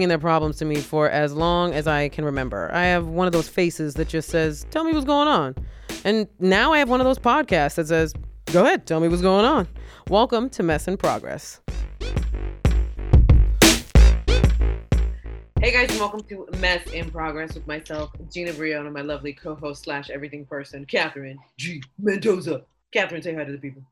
[0.00, 2.70] bringing their problems to me for as long as I can remember.
[2.72, 5.54] I have one of those faces that just says, "Tell me what's going on,"
[6.04, 8.14] and now I have one of those podcasts that says,
[8.46, 9.68] "Go ahead, tell me what's going on."
[10.08, 11.60] Welcome to Mess in Progress.
[15.60, 19.34] Hey guys, and welcome to Mess in Progress with myself, Gina Brillon, and my lovely
[19.34, 21.82] co-host slash everything person, Katherine G.
[21.98, 22.62] Mendoza.
[22.90, 23.82] Katherine, say hi to the people.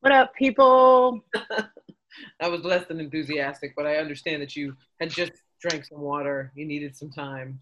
[0.00, 1.22] What up, people?
[2.40, 6.52] I was less than enthusiastic, but I understand that you had just drank some water.
[6.54, 7.60] You needed some time.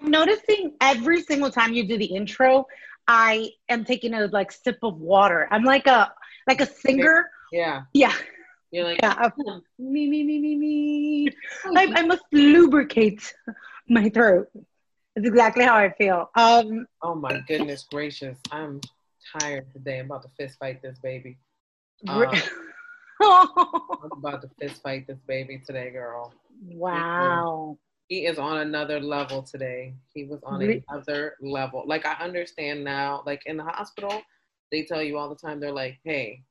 [0.00, 2.66] I'm noticing every single time you do the intro,
[3.06, 5.48] I am taking a like sip of water.
[5.50, 6.12] I'm like a
[6.46, 7.30] like a singer.
[7.52, 7.82] Yeah.
[7.92, 8.14] Yeah.
[8.70, 9.30] You're like, Yeah.
[9.78, 11.28] me, me, me, me, me.
[11.76, 13.34] I, I must lubricate
[13.88, 14.48] my throat.
[15.14, 16.30] That's exactly how I feel.
[16.34, 18.38] Um, Oh my goodness gracious.
[18.50, 18.80] I'm
[19.38, 19.98] tired today.
[19.98, 21.38] I'm about to fist fight this baby.
[22.08, 22.40] Uh,
[24.02, 26.32] I'm about to fist fight this baby today, girl.
[26.74, 27.78] wow.
[28.08, 29.94] He is on another level today.
[30.12, 31.84] He was on another level.
[31.86, 34.20] Like I understand now, like in the hospital,
[34.70, 36.42] they tell you all the time, they're like, hey,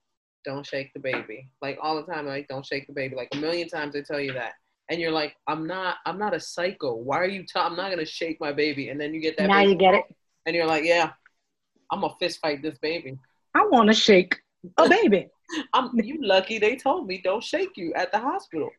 [0.44, 1.52] don't shake the baby.
[1.62, 3.16] Like all the time, like, don't shake the baby.
[3.16, 4.54] Like a million times they tell you that.
[4.90, 6.96] And you're like, I'm not, I'm not a psycho.
[6.96, 8.90] Why are you, t- I'm not gonna shake my baby.
[8.90, 10.06] And then you get that Now you get it.
[10.48, 11.12] and you're like, yeah,
[11.92, 13.20] I'm gonna fist fight this baby.
[13.54, 14.38] I want to shake
[14.78, 15.30] a baby.
[15.74, 18.70] I'm you lucky they told me don't shake you at the hospital.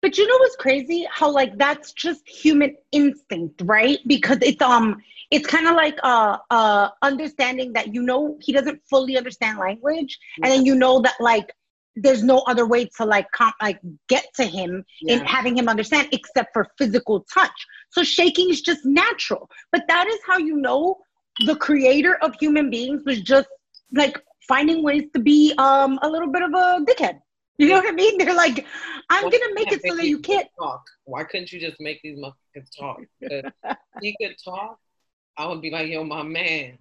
[0.00, 1.06] But you know what's crazy?
[1.10, 3.98] How like that's just human instinct, right?
[4.06, 8.80] Because it's um it's kind of like uh uh understanding that you know he doesn't
[8.88, 11.52] fully understand language and then you know that like
[11.96, 16.08] there's no other way to like com- like get to him in having him understand
[16.12, 17.66] except for physical touch.
[17.90, 19.50] So shaking is just natural.
[19.72, 20.98] But that is how you know
[21.44, 23.48] the creator of human beings was just
[23.92, 27.20] like finding ways to be um a little bit of a dickhead.
[27.58, 28.18] You know what I mean?
[28.18, 28.64] They're like,
[29.10, 30.48] I'm Well, gonna make it so that you can't.
[30.58, 30.82] talk.
[31.04, 33.00] Why couldn't you just make these motherfuckers talk?
[34.00, 34.78] he could talk.
[35.36, 36.78] I would be like, yo, my man,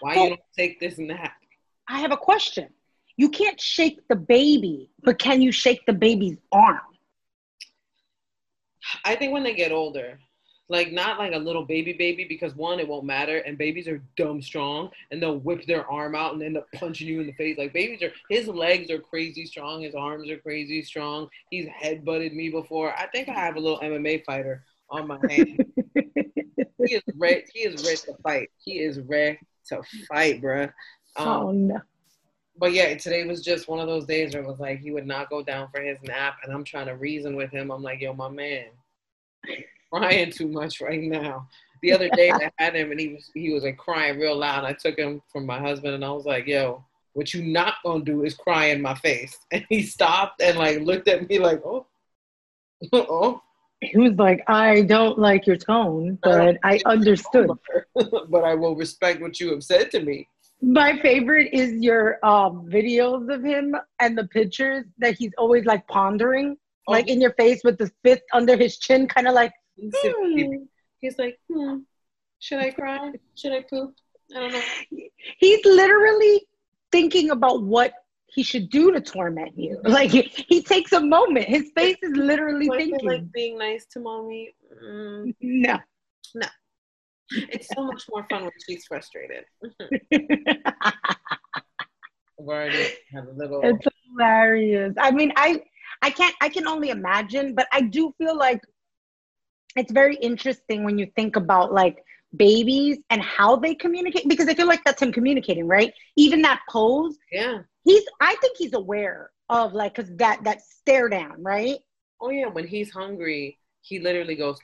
[0.00, 1.32] why you don't take this nap?
[1.88, 2.68] I have a question.
[3.16, 6.80] You can't shake the baby, but can you shake the baby's arm?
[9.04, 10.18] I think when they get older,
[10.68, 14.02] like not like a little baby baby, because one, it won't matter, and babies are
[14.16, 17.32] dumb strong, and they'll whip their arm out and end up punching you in the
[17.34, 17.58] face.
[17.58, 21.28] Like babies are, his legs are crazy strong, his arms are crazy strong.
[21.50, 22.94] He's head butted me before.
[22.96, 25.64] I think I have a little MMA fighter on my hand.
[25.94, 27.44] he is ready.
[27.52, 28.50] He is ready to fight.
[28.56, 29.38] He is ready
[29.68, 30.72] to fight, bruh.
[31.16, 31.80] Um, oh no.
[32.58, 35.06] but yeah, today was just one of those days where it was like he would
[35.06, 37.70] not go down for his nap, and I'm trying to reason with him.
[37.70, 38.66] I'm like, yo, my man,
[39.94, 41.48] crying too much right now.
[41.82, 44.64] The other day I had him, and he was he was like crying real loud.
[44.64, 48.04] I took him from my husband, and I was like, yo, what you not gonna
[48.04, 49.36] do is cry in my face.
[49.52, 51.86] And he stopped and like looked at me like, oh,
[52.92, 53.42] oh.
[53.80, 57.50] He was like, I don't like your tone, but I understood.
[57.94, 60.26] but I will respect what you have said to me.
[60.62, 65.86] My favorite is your um, videos of him and the pictures that he's always like
[65.86, 66.56] pondering,
[66.88, 69.52] like in your face with the fist under his chin, kind of like.
[69.76, 71.78] He's like, hmm,
[72.38, 73.12] should I cry?
[73.36, 73.94] Should I poop?
[74.34, 74.62] I don't know.
[75.38, 76.46] he's literally
[76.92, 77.92] thinking about what
[78.26, 79.80] he should do to torment you.
[79.84, 81.46] Like he, he takes a moment.
[81.46, 83.08] His face is literally Do I feel thinking.
[83.08, 84.54] like being nice to mommy.
[84.84, 85.78] Mm, no.
[87.30, 89.44] it's so much more fun when she's frustrated.
[92.40, 93.60] I've a little.
[93.62, 94.94] it's hilarious.
[94.98, 95.62] I mean, I
[96.02, 98.60] I can't I can only imagine, but I do feel like
[99.76, 102.04] it's very interesting when you think about like
[102.36, 105.92] babies and how they communicate because I feel like that's him communicating, right?
[106.16, 107.58] Even that pose, yeah.
[107.84, 111.78] he's I think he's aware of like cuz that that stare down, right?
[112.20, 112.46] Oh yeah.
[112.46, 114.58] When he's hungry, he literally goes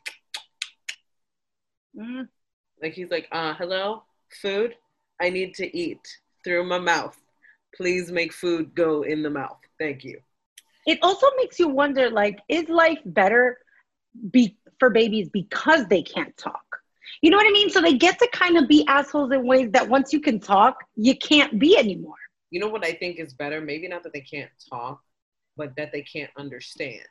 [1.96, 2.28] Mm.
[2.80, 4.04] like he's like, uh, hello,
[4.40, 4.76] food.
[5.20, 5.98] I need to eat
[6.44, 7.16] through my mouth.
[7.74, 9.58] Please make food go in the mouth.
[9.78, 10.20] Thank you.
[10.86, 13.58] It also makes you wonder like is life better
[14.30, 16.64] be for babies because they can't talk?
[17.22, 17.70] You know what I mean?
[17.70, 20.76] So they get to kind of be assholes in ways that once you can talk,
[20.96, 22.16] you can't be anymore.
[22.50, 23.60] You know what I think is better?
[23.60, 25.00] Maybe not that they can't talk,
[25.56, 27.04] but that they can't understand.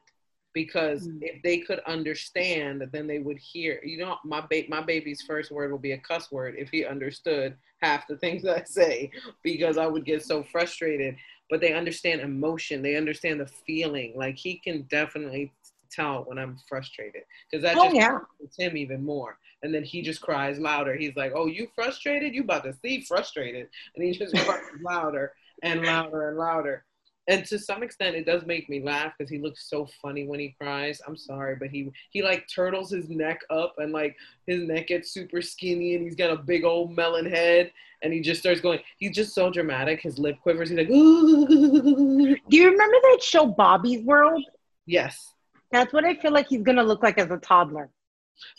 [0.53, 1.19] Because Mm.
[1.21, 3.79] if they could understand, then they would hear.
[3.83, 6.83] You know, my ba- my baby's first word will be a cuss word if he
[6.85, 9.11] understood half the things I say,
[9.43, 11.15] because I would get so frustrated.
[11.51, 12.81] But they understand emotion.
[12.81, 14.13] They understand the feeling.
[14.15, 15.51] Like he can definitely
[15.91, 18.17] tell when I'm frustrated, because that Oh just yeah.
[18.57, 19.37] him even more.
[19.63, 20.95] And then he just cries louder.
[20.95, 22.33] He's like, "Oh, you frustrated?
[22.33, 25.33] You about to see frustrated?" And he just cries louder
[25.63, 26.85] and louder and louder.
[27.27, 30.39] and to some extent it does make me laugh because he looks so funny when
[30.39, 34.15] he cries i'm sorry but he he like turtles his neck up and like
[34.47, 37.71] his neck gets super skinny and he's got a big old melon head
[38.01, 41.45] and he just starts going he's just so dramatic his lip quivers he's like Ooh.
[42.49, 44.43] Do you remember that show Bobby's World?
[44.85, 45.33] yes
[45.71, 47.89] That's what I feel like he's gonna look like as a toddler.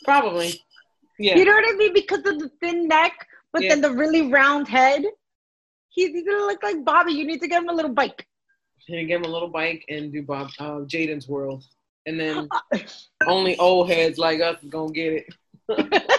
[0.03, 0.61] probably
[1.19, 1.93] yeah You know what I mean?
[1.93, 3.69] Because of the thin neck, but Yeah.
[3.69, 5.03] then the really round head.
[5.89, 7.11] He's, he's gonna look like Bobby.
[7.13, 8.25] You need to give him a little bike.
[8.87, 11.63] and give him a little bike and do bob uh, jaden's world
[12.07, 12.49] and then
[13.27, 15.27] only old heads like us is gonna get it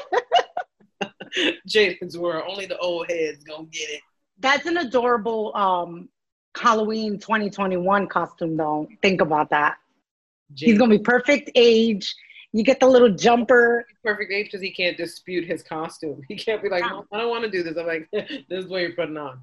[1.69, 4.01] jaden's world only the old heads gonna get it
[4.39, 6.09] That's an adorable um
[6.57, 8.87] Halloween 2021 costume though.
[9.01, 9.77] Think about that.
[10.57, 12.15] He's gonna be perfect age.
[12.53, 13.87] You get the little jumper.
[14.05, 16.23] perfect age because he can't dispute his costume.
[16.29, 16.85] He can't be like.
[16.85, 17.77] I don't want to do this.
[17.77, 19.41] I'm like, this is what you're putting on.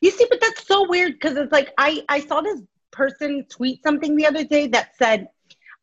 [0.00, 2.60] You see, but that's so weird because it's like I I saw this
[2.92, 5.28] person tweet something the other day that said,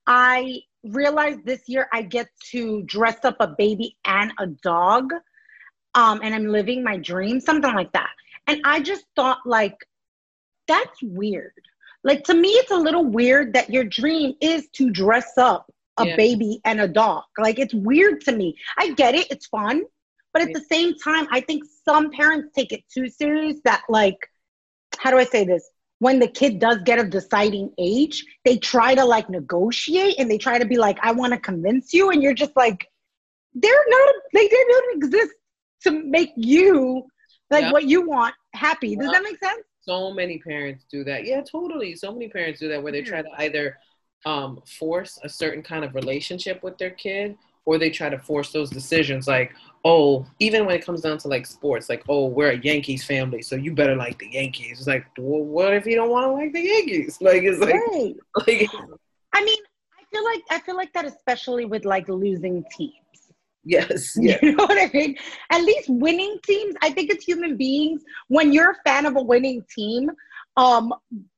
[0.08, 5.14] I realized this year I get to dress up a baby and a dog,
[5.96, 8.12] um, and I'm living my dream, something like that.
[8.48, 9.78] And I just thought like,
[10.68, 11.54] that's weird.
[12.04, 16.08] Like to me, it's a little weird that your dream is to dress up a
[16.08, 16.16] Yeah.
[16.16, 17.24] baby and a dog.
[17.38, 18.56] Like it's weird to me.
[18.78, 19.84] I get it, it's fun.
[20.34, 20.60] But at Yeah.
[20.60, 24.18] the same time, I think some parents take it too serious that like,
[24.98, 25.70] how do I say this?
[26.00, 30.38] When the kid does get a deciding age, they try to like negotiate and they
[30.38, 32.10] try to be like, I want to convince you.
[32.10, 32.88] And you're just like,
[33.54, 35.34] they're not, they didn't exist
[35.84, 37.06] to make you
[37.52, 37.72] like Yeah.
[37.72, 38.96] what you want happy.
[38.96, 39.64] Does that make sense?
[39.86, 41.26] So many parents do that.
[41.26, 41.96] Yeah, totally.
[41.96, 43.78] So many parents do that where they try to either
[44.26, 47.36] um, force a certain kind of relationship with their kid
[47.66, 49.54] or they try to force those decisions like,
[49.86, 53.42] oh, even when it comes down to like sports, like, oh, we're a Yankees family,
[53.42, 54.80] so you better like the Yankees.
[54.80, 57.18] It's like, well, what if you don't want to like the Yankees?
[57.22, 58.16] Like, it's like, Right.
[58.48, 58.70] like
[59.34, 59.60] I mean,
[60.00, 63.03] I feel like I feel like that especially with like losing teams.
[63.64, 64.38] Yes, yeah.
[64.42, 65.16] You know what I mean?
[65.50, 68.04] At least winning teams, I think it's human beings.
[68.28, 70.10] When you're a fan of a winning team,
[70.58, 70.94] um,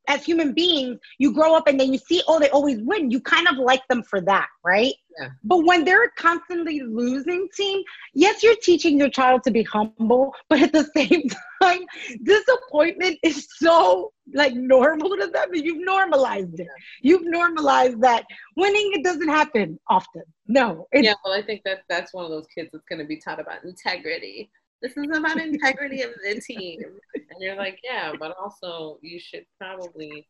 [0.08, 3.10] as human beings, you grow up and then you see, oh, they always win.
[3.10, 4.94] You kind of like them for that, right?
[5.20, 5.30] Yeah.
[5.44, 7.82] But when they're a constantly losing team,
[8.14, 11.24] yes, you're teaching your child to be humble, but at the same
[11.62, 11.86] time,
[12.24, 15.50] disappointment is so like normal to them.
[15.54, 16.68] You've normalized it.
[17.02, 18.26] You've normalized that
[18.58, 20.24] winning it doesn't happen often.
[20.48, 23.20] No, yeah, well, I think that that's one of those kids that's going to be
[23.20, 24.52] taught about integrity.
[24.86, 26.80] This is about integrity of the team,
[27.16, 30.28] and you're like, yeah, but also you should probably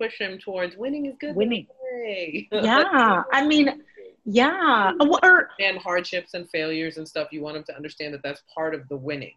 [0.00, 1.36] push him towards winning is good.
[1.36, 1.68] Winning.
[2.50, 3.22] Yeah.
[3.32, 3.84] I mean,
[4.24, 4.90] yeah.
[5.22, 7.28] Or and hardships and failures and stuff.
[7.30, 9.34] You want him to understand that that's part of the winning,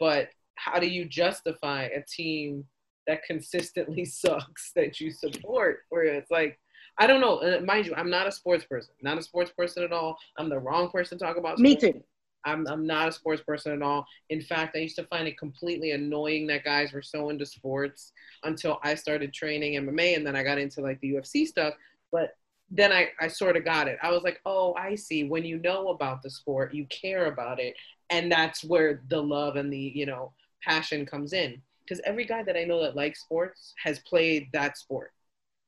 [0.00, 2.64] but how do you justify a team
[3.06, 5.82] that consistently sucks that you support?
[5.90, 6.58] Where it's like.
[6.96, 7.38] I don't know.
[7.38, 8.94] Uh, mind you, I'm not a sports person.
[9.02, 10.16] Not a sports person at all.
[10.38, 11.58] I'm the wrong person to talk about.
[11.58, 12.04] me too.
[12.44, 14.06] I'm, I'm not a sports person at all.
[14.30, 18.12] In fact, I used to find it completely annoying that guys were so into sports
[18.42, 21.74] until I started training MMA and then I got into like the UFC stuff.
[22.12, 22.36] But
[22.70, 23.98] then I, I sort of got it.
[24.02, 25.24] I was like, oh, I see.
[25.24, 27.74] When you know about the sport, you care about it.
[28.10, 31.60] And that's where the love and the, you know, passion comes in.
[31.84, 35.12] Because every guy that I know that likes sports has played that sport.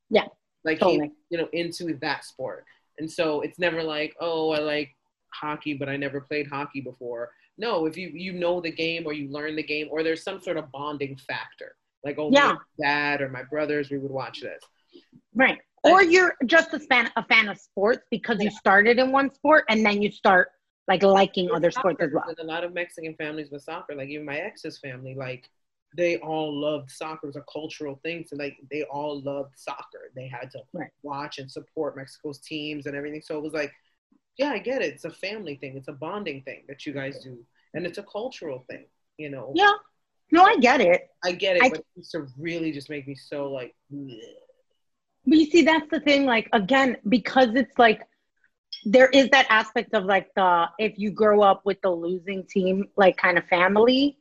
[0.09, 0.27] Yeah,
[0.65, 1.13] Like totally.
[1.31, 2.65] you know, into that sport.
[2.99, 4.95] And so it's never like, oh, I like
[5.33, 7.31] hockey, but I never played hockey before.
[7.59, 10.41] No, if you you know the game or you learn the game or there's some
[10.41, 11.77] sort of bonding factor.
[12.05, 12.53] Like, oh, Yeah.
[12.55, 14.63] my dad or my brothers, we would watch this.
[15.35, 15.59] Right.
[15.85, 19.65] Or you're just a fan a fan of sports because you started in one sport
[19.69, 20.49] and then you start
[20.89, 22.25] like liking other sports as well.
[22.39, 23.95] A lot of Mexican families with soccer.
[23.95, 25.49] Like even my ex's family, like
[25.97, 27.27] they all loved soccer.
[27.27, 28.25] It was a cultural thing.
[28.27, 30.11] So like they all loved soccer.
[30.15, 30.91] They had to Right.
[31.03, 33.23] watch and support Mexico's teams and everything.
[33.23, 33.73] So it was like,
[34.37, 34.95] yeah, I get it.
[34.95, 35.77] It's a family thing.
[35.77, 37.39] It's a bonding thing that you guys do,
[37.75, 38.87] and it's a cultural thing.
[39.19, 39.53] You know.
[39.55, 39.73] Yeah.
[40.33, 41.09] No, I get it.
[41.25, 43.75] I get it, I- but it used to really just make me so like.
[43.93, 44.19] bleh.
[45.27, 46.25] But you see, that's the thing.
[46.25, 48.03] Like again, because it's like
[48.85, 52.89] there is that aspect of like the if you grow up with the losing team,
[52.97, 54.19] like kind of family.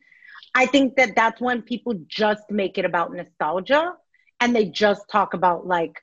[0.55, 3.93] I think that that's when people just make it about nostalgia,
[4.39, 6.01] and they just talk about like,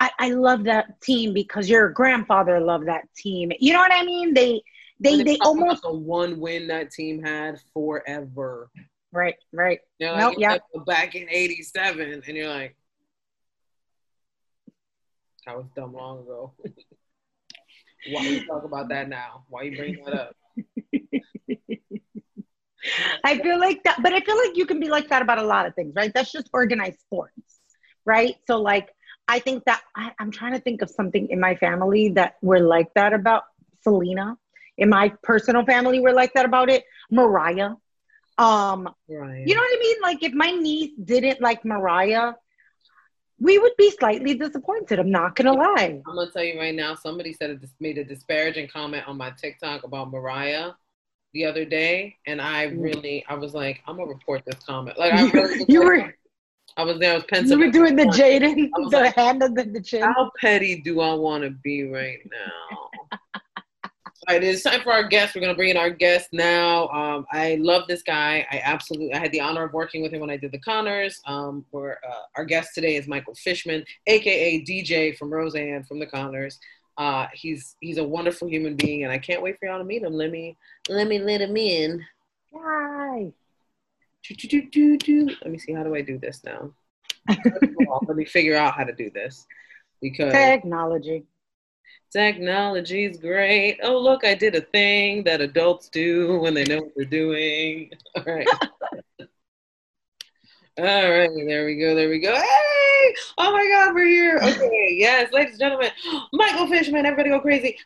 [0.00, 3.52] I, I love that team because your grandfather loved that team.
[3.60, 4.32] You know what I mean?
[4.34, 4.62] They
[4.98, 8.70] they they almost the one win that team had forever.
[9.12, 9.80] right right.
[9.98, 10.56] They're Nope, like, yeah.
[10.74, 12.74] "Yeah, back in '87, and you're like,
[15.46, 16.52] that was dumb long ago.
[18.12, 19.44] Why you talk about that now?
[19.48, 20.36] Why you bring that up?
[23.24, 25.42] I feel like that, but I feel like you can be like that about a
[25.44, 26.10] lot of things, right?
[26.14, 27.60] That's just organized sports.
[28.06, 28.36] right?
[28.46, 28.88] So like
[29.30, 32.58] I think that I, I'm trying to think of something in my family that we're
[32.76, 33.44] like that about
[33.82, 34.36] Selena.
[34.76, 36.82] In my personal family, we're like that about it.
[37.10, 37.72] Mariah.
[38.38, 39.46] Um, Right.
[39.46, 39.96] you know what I mean?
[40.02, 42.32] Like if my niece didn't like Mariah,
[43.38, 44.98] we would be slightly disappointed.
[44.98, 46.02] I'm not gonna lie.
[46.06, 46.94] I'm gonna tell you right now.
[46.94, 50.72] Somebody said it made a disparaging comment on my TikTok about Mariah
[51.34, 52.82] the other day, and I Mm.
[52.82, 54.98] really, I was like, I'm gonna report this comment.
[54.98, 56.14] Like I really was you like- were
[56.76, 57.12] I was there.
[57.12, 57.58] I was you pencil.
[57.58, 60.02] were doing the Jaden, the like- hand under the chin.
[60.02, 62.90] How petty do I want to be right now?
[64.28, 65.34] All right, it's time for our guest.
[65.34, 66.88] We're gonna bring in our guest now.
[66.88, 68.46] Um, I love this guy.
[68.50, 69.14] I absolutely.
[69.14, 71.20] I had the honor of working with him when I did the Conners.
[71.26, 76.06] Um, where uh, our guest today is Michael Fishman, aka DJ from Roseanne from the
[76.06, 76.58] Conners.
[76.98, 80.02] Uh, he's he's a wonderful human being, and I can't wait for y'all to meet
[80.02, 80.12] him.
[80.12, 80.54] Let me
[80.90, 82.04] let me let him in.
[82.54, 83.32] Hi.
[84.22, 85.36] Do, do, do, do, do.
[85.42, 85.72] Let me see.
[85.72, 86.72] How do I do this now?
[87.88, 89.46] All, let me figure out how to do this
[90.00, 91.24] because Technology.
[92.12, 93.78] Technology is great.
[93.82, 97.90] Oh, look, I did a thing that adults do when they know what they're doing.
[98.16, 98.48] All right.
[100.78, 102.34] All right, there we go, there we go.
[102.34, 103.14] Hey!
[103.38, 104.38] Oh my God, we're here.
[104.42, 105.90] Okay, yes, ladies and gentlemen,
[106.32, 107.76] Michael Fishman, everybody go crazy.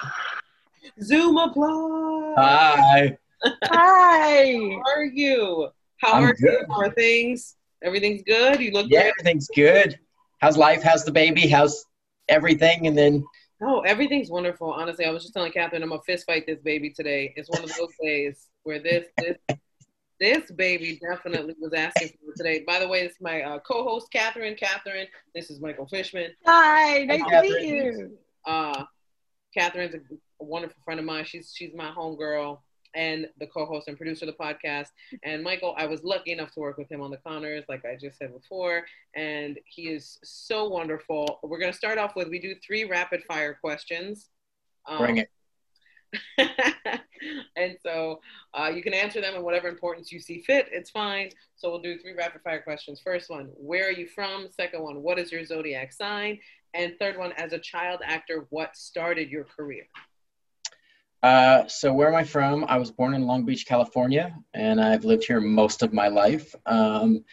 [1.02, 2.34] Zoom applause.
[2.38, 3.18] Hi.
[3.64, 4.52] Hi.
[4.52, 5.68] How are you?
[5.98, 6.64] How I'm are you?
[6.70, 7.56] How are things?
[7.82, 8.60] Everything's good?
[8.60, 8.92] You look good?
[8.92, 9.12] Yeah, great.
[9.18, 9.98] everything's good.
[10.38, 10.82] How's life?
[10.82, 11.48] How's the baby?
[11.48, 11.84] How's
[12.28, 12.86] everything?
[12.86, 13.24] And then
[13.62, 14.70] Oh, everything's wonderful.
[14.72, 17.32] Honestly, I was just telling Katherine I'm gonna fist fight this baby today.
[17.36, 19.38] It's one of those days where this this
[20.20, 22.64] this baby definitely was asking for it today.
[22.66, 24.54] By the way, this is my uh, co-host Katherine.
[24.56, 26.32] Katherine, this is Michael Fishman.
[26.46, 27.04] Hi.
[27.04, 28.18] Nice to meet you.
[28.46, 28.84] Uh,
[29.56, 29.98] Katherine's a,
[30.40, 31.24] a wonderful friend of mine.
[31.24, 32.58] She's she's my homegirl
[32.94, 34.88] and the co-host and producer of the podcast.
[35.22, 37.96] And Michael, I was lucky enough to work with him on the Conners, like I
[38.00, 38.84] just said before,
[39.14, 41.38] and he is so wonderful.
[41.42, 44.28] We're gonna start off with we do three rapid fire questions.
[44.86, 45.30] Um, bring it.
[47.56, 48.20] and so
[48.54, 50.68] uh, you can answer them in whatever importance you see fit.
[50.70, 51.30] It's fine.
[51.56, 53.00] So we'll do three rapid fire questions.
[53.02, 54.48] First one, where are you from?
[54.50, 56.38] Second one, what is your zodiac sign?
[56.74, 59.86] And third one, as a child actor, what started your career?
[61.24, 62.66] Uh, so where am I from?
[62.68, 66.54] I was born in Long Beach, California, and I've lived here most of my life.
[66.66, 67.24] Um,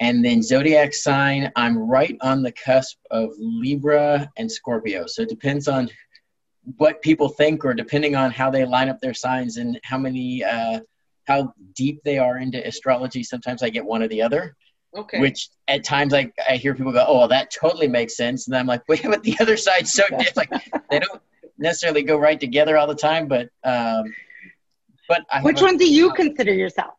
[0.00, 5.06] and then zodiac sign, I'm right on the cusp of Libra and Scorpio.
[5.06, 5.88] So it depends on
[6.78, 10.42] what people think, or depending on how they line up their signs and how many,
[10.42, 10.80] uh,
[11.28, 13.22] how deep they are into astrology.
[13.22, 14.56] Sometimes I get one or the other.
[14.96, 15.20] Okay.
[15.20, 18.48] which at times I, I hear people go, oh, well, that totally makes sense.
[18.48, 20.34] And I'm like, wait, but the other side's so different.
[20.34, 20.50] like,
[20.90, 21.20] they don't
[21.58, 24.04] necessarily go right together all the time, but, um,
[25.08, 26.94] but I Which have a- one do you consider yourself?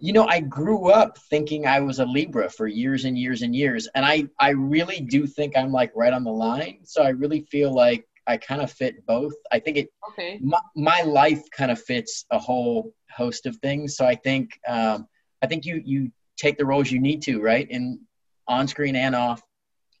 [0.00, 3.54] you know, I grew up thinking I was a Libra for years and years and
[3.54, 3.88] years.
[3.94, 6.80] And I, I really do think I'm like right on the line.
[6.84, 9.32] So I really feel like I kind of fit both.
[9.50, 10.38] I think it, okay.
[10.40, 13.96] my, my life kind of fits a whole host of things.
[13.96, 15.08] So I think, um,
[15.42, 17.66] I think you, you take the roles you need to, right?
[17.68, 17.98] And
[18.46, 19.42] on screen and off.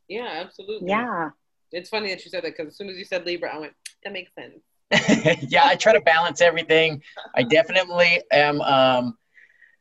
[0.06, 0.90] Yeah, absolutely.
[0.90, 1.30] Yeah.
[1.72, 3.72] It's funny that you said that because as soon as you said Libra, I went,
[4.04, 4.60] that makes sense.
[5.48, 7.02] yeah, I try to balance everything.
[7.34, 9.18] I definitely am um,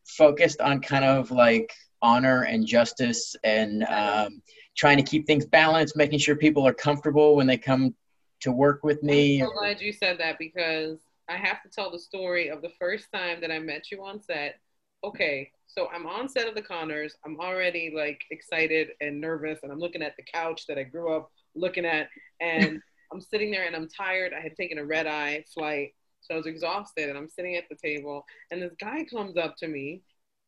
[0.06, 4.42] focused on kind of like honor and justice and um,
[4.76, 7.96] trying to keep things balanced, making sure people are comfortable when they come
[8.42, 9.42] to work with me.
[9.42, 12.72] I'm so glad you said that because I have to tell the story of the
[12.80, 14.60] first time that I met you on set.
[15.04, 17.16] Okay, so I'm on set of the Conners.
[17.26, 21.16] I'm already like excited and nervous, and I'm looking at the couch that I grew
[21.16, 22.08] up looking at,
[22.42, 24.34] and I'm sitting there and I'm tired.
[24.34, 27.66] I had taken a red eye flight, so I was exhausted, and I'm sitting at
[27.70, 30.02] the table, and this guy comes up to me,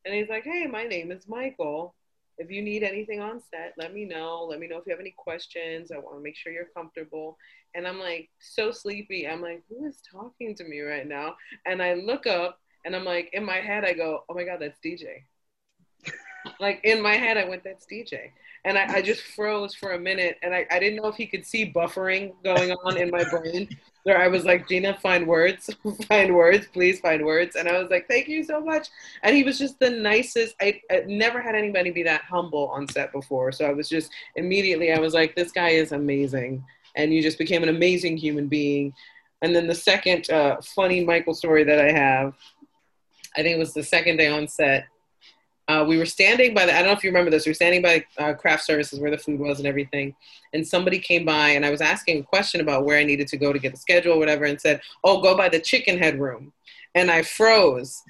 [0.05, 1.95] and he's like, "Hey, my name is Michael.
[2.37, 4.45] If you need anything on set, let me know.
[4.49, 5.91] Let me know if you have any questions.
[5.91, 7.37] I want to make sure you're comfortable."
[7.75, 9.27] And I'm like so sleepy.
[9.27, 11.35] I'm like, who is talking to me right now?
[11.65, 14.59] And I look up and I'm like, in my head, I go, oh my God,
[14.61, 15.23] that's DJ.
[16.59, 18.31] Like in my head, I went, that's DJ.
[18.65, 21.27] And I, I just froze for a minute and I, I didn't know if he
[21.27, 23.69] could see buffering going on in my brain.
[24.03, 25.69] Where I was like, Gina, find words,
[26.07, 27.55] find words, please find words.
[27.55, 28.87] And I was like, thank you so much.
[29.23, 30.55] And he was just the nicest.
[30.61, 33.51] I, I never had anybody be that humble on set before.
[33.51, 36.63] So I was just immediately, I was like, this guy is amazing
[36.95, 38.93] and you just became an amazing human being.
[39.41, 42.35] And then the second uh, funny Michael story that I have,
[43.35, 44.87] I think it was the second day on set.
[45.69, 47.55] Uh, we were standing by the, I don't know if you remember this, we were
[47.55, 50.15] standing by uh, craft services where the food was and everything.
[50.51, 53.37] And somebody came by and I was asking a question about where I needed to
[53.37, 56.19] go to get the schedule or whatever and said, oh, go by the chicken head
[56.19, 56.51] room.
[56.95, 58.01] And I froze.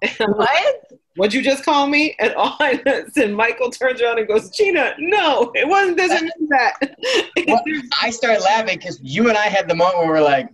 [0.18, 0.92] what?
[1.16, 2.14] What'd you just call me?
[2.20, 6.48] And all I said, Michael turns around and goes, Gina, no, it wasn't, doesn't mean
[6.50, 6.74] that.
[7.48, 7.62] Well,
[8.00, 10.48] I started laughing because you and I had the moment where we're like,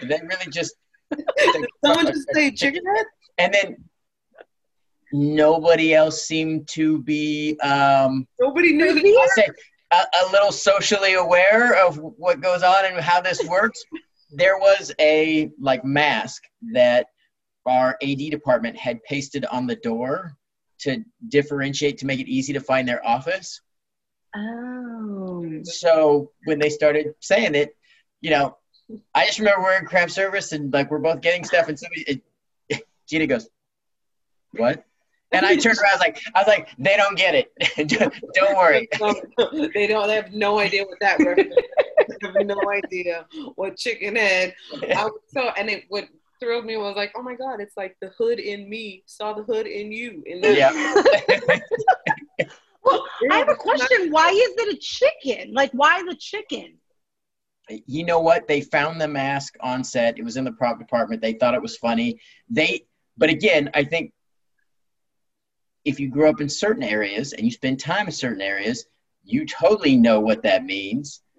[0.00, 0.74] did they really just.
[1.84, 3.06] Someone just say chicken head?
[3.38, 3.89] And then
[5.12, 9.18] nobody else seemed to be, um, Nobody knew.
[9.20, 9.48] I'll say,
[9.92, 13.82] a, a little socially aware of what goes on and how this works.
[14.30, 17.06] There was a like mask that
[17.66, 20.36] our AD department had pasted on the door
[20.80, 23.60] to differentiate to make it easy to find their office.
[24.34, 25.44] Oh.
[25.64, 27.76] So when they started saying it,
[28.20, 28.56] you know,
[29.14, 32.22] I just remember we're in craft service and like we're both getting stuff, and somebody,
[32.68, 33.48] it, Gina goes,
[34.52, 34.84] "What?"
[35.32, 37.52] And I turned around, I was like, "I was like, they don't get it.
[38.34, 38.88] don't worry."
[39.74, 40.08] they don't.
[40.08, 41.54] They have no idea what that reference.
[42.08, 44.54] they have no idea what chicken head.
[44.72, 46.08] I was so, and it what
[46.40, 49.42] thrilled me was like, oh my god, it's like the hood in me saw the
[49.42, 50.22] hood in you.
[50.26, 50.56] In that.
[50.56, 52.46] Yeah.
[52.82, 54.10] Well, I have a question.
[54.10, 55.52] Why is it a chicken?
[55.52, 56.78] Like, why the chicken?
[57.86, 58.48] you know what?
[58.48, 60.18] They found the mask on set.
[60.18, 61.22] It was in the prop department.
[61.22, 62.20] They thought it was funny.
[62.48, 64.12] They, but again, I think
[65.84, 68.84] if you grew up in certain areas and you spend time in certain areas,
[69.24, 71.22] you totally know what that means.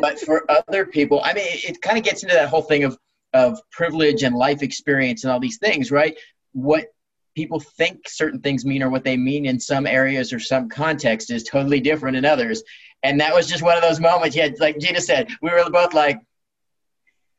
[0.00, 2.84] but for other people, I mean, it, it kind of gets into that whole thing
[2.84, 2.98] of
[3.34, 6.16] of privilege and life experience and all these things, right?
[6.52, 6.86] What
[7.34, 11.30] people think certain things mean or what they mean in some areas or some context
[11.30, 12.62] is totally different in others.
[13.02, 14.34] And that was just one of those moments.
[14.34, 16.18] Yeah, like Gina said, we were both like,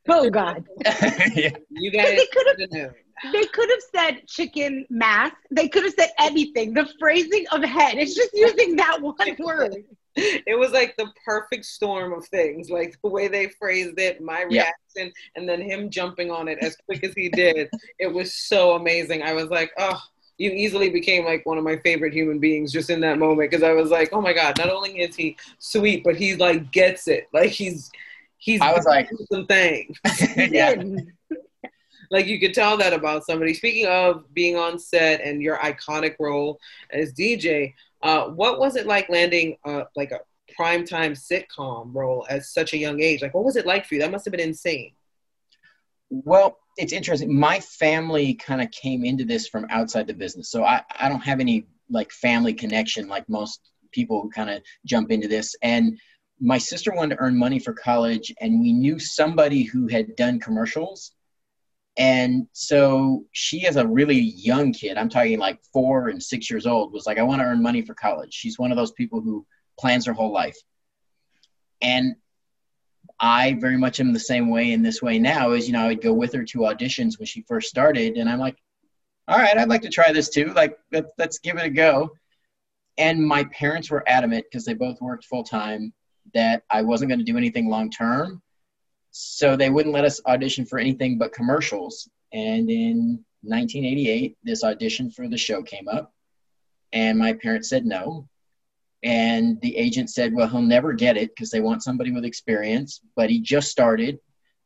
[0.07, 0.63] Oh God.
[1.33, 1.49] yeah.
[1.71, 2.91] You guys could've- should know.
[3.31, 5.35] They could have said chicken mask.
[5.51, 6.73] They could have said anything.
[6.73, 7.95] The phrasing of head.
[7.97, 9.83] It's just using that one word.
[10.15, 14.45] It was like the perfect storm of things, like the way they phrased it, my
[14.49, 14.71] Yeah.
[14.95, 17.69] reaction, and then him jumping on it as quick as he did.
[17.99, 19.21] It was so amazing.
[19.21, 20.01] I was like, oh,
[20.39, 23.63] you easily became like one of my favorite human beings just in that moment because
[23.63, 27.07] I was like, oh my god, not only is he sweet, but he like gets
[27.07, 27.27] it.
[27.33, 27.91] Like he's
[28.37, 29.97] he's I was like- some things.
[30.37, 30.81] yeah.
[32.09, 33.53] Like you could tell that about somebody.
[33.53, 36.59] Speaking of being on set and your iconic role
[36.91, 40.19] as DJ, uh, what was it like landing uh, like a
[40.59, 43.21] primetime sitcom role at such a young age?
[43.21, 44.01] Like, what was it like for you?
[44.01, 44.93] That must have been insane.
[46.09, 47.37] Well, it's interesting.
[47.37, 50.49] My family kind of came into this from outside the business.
[50.49, 55.11] So I, I don't have any like family connection like most people kind of jump
[55.11, 55.55] into this.
[55.61, 55.97] And
[56.39, 60.39] my sister wanted to earn money for college, and we knew somebody who had done
[60.39, 61.11] commercials.
[61.97, 66.67] And so she, as a really young kid, I'm talking like four and six years
[66.67, 68.33] old, was like, I want to earn money for college.
[68.33, 69.45] She's one of those people who
[69.79, 70.57] plans her whole life.
[71.81, 72.15] And
[73.19, 75.87] I very much am the same way in this way now is, you know, I
[75.87, 78.17] would go with her to auditions when she first started.
[78.17, 78.57] And I'm like,
[79.27, 80.53] all right, I'd like to try this too.
[80.53, 82.11] Like, let's, let's give it a go.
[82.99, 85.93] And my parents were adamant because they both worked full time
[86.35, 88.41] that I wasn't going to do anything long term.
[89.19, 92.07] So they wouldn't let us audition for anything but commercials.
[92.33, 96.13] And in 1988, this audition for the show came up.
[96.93, 98.29] And my parents said no.
[99.01, 103.01] And the agent said, well, he'll never get it because they want somebody with experience,
[103.15, 104.19] but he just started.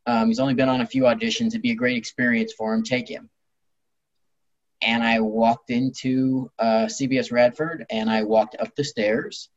[0.05, 1.47] Um, he's only been on a few auditions.
[1.47, 2.83] It'd be a great experience for him.
[2.83, 3.29] Take him.
[4.81, 9.49] And I walked into uh, CBS Radford and I walked up the stairs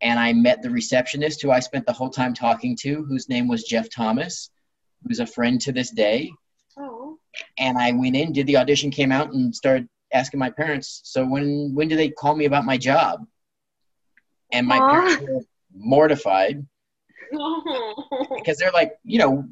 [0.00, 3.48] and I met the receptionist who I spent the whole time talking to, whose name
[3.48, 4.50] was Jeff Thomas,
[5.06, 6.30] who's a friend to this day.
[6.76, 7.18] Oh,
[7.58, 11.26] And I went in, did the audition, came out, and started asking my parents, so
[11.26, 13.26] when when do they call me about my job?
[14.52, 14.90] And my Aw.
[14.90, 15.42] parents were
[15.74, 16.66] mortified
[18.36, 19.46] because they're like, you know,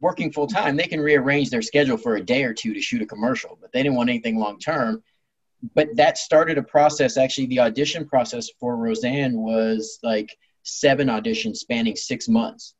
[0.00, 3.00] working full time, they can rearrange their schedule for a day or two to shoot
[3.00, 5.02] a commercial, but they didn't want anything long term.
[5.74, 7.16] But that started a process.
[7.16, 12.74] Actually, the audition process for Roseanne was like seven auditions spanning six months.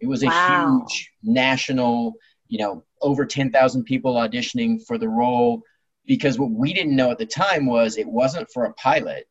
[0.00, 0.84] It was a Wow.
[0.86, 2.14] huge national,
[2.46, 5.62] you know, over 10,000 people auditioning for the role
[6.06, 9.28] because what we didn't know at the time was it wasn't for a pilot.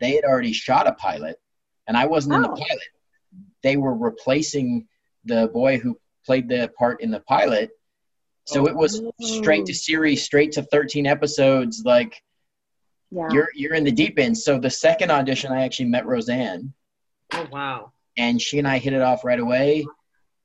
[0.00, 1.36] They had already shot a pilot,
[1.86, 2.54] and I wasn't in the Oh.
[2.56, 2.88] pilot.
[3.62, 4.88] They were replacing
[5.24, 7.70] the boy who played the part in the pilot.
[8.44, 9.74] So it was straight to oh.
[9.74, 11.82] series, straight to 13 episodes.
[11.84, 12.20] Like
[13.10, 13.28] Yeah.
[13.30, 14.36] you're you're in the deep end.
[14.36, 16.72] So the second audition, I actually met Roseanne,
[17.32, 17.92] oh wow.
[18.18, 19.86] and she and I hit it off right away.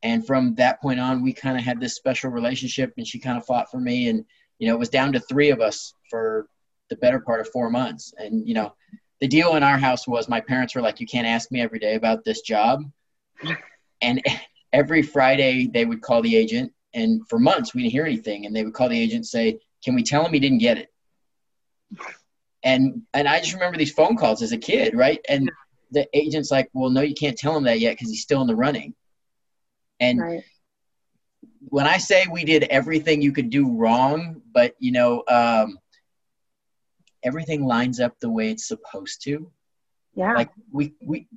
[0.03, 3.37] And from that point on, we kind of had this special relationship, and she kind
[3.37, 4.09] of fought for me.
[4.09, 4.25] And
[4.59, 6.47] you know, it was down to three of us for
[6.89, 8.13] the better part of four months.
[8.17, 8.73] And you know,
[9.19, 11.79] the deal in our house was my parents were like, "You can't ask me every
[11.79, 12.83] day about this job."
[14.03, 14.19] And
[14.73, 18.47] every Friday they would call the agent, and for months we didn't hear anything.
[18.47, 20.77] And they would call the agent and say, can we tell him he didn't get
[20.77, 20.89] it?
[22.63, 25.19] And and I just remember these phone calls as a kid, right?
[25.27, 25.51] And
[25.91, 28.47] the agent's like, well, no, you can't tell him that yet because he's still in
[28.47, 28.93] the running.
[29.99, 30.43] And Right.
[31.67, 35.79] when I say we did everything you could do wrong, but you know, um,
[37.23, 39.51] everything lines up the way it's supposed to.
[40.15, 40.33] Yeah.
[40.33, 41.27] Like we we,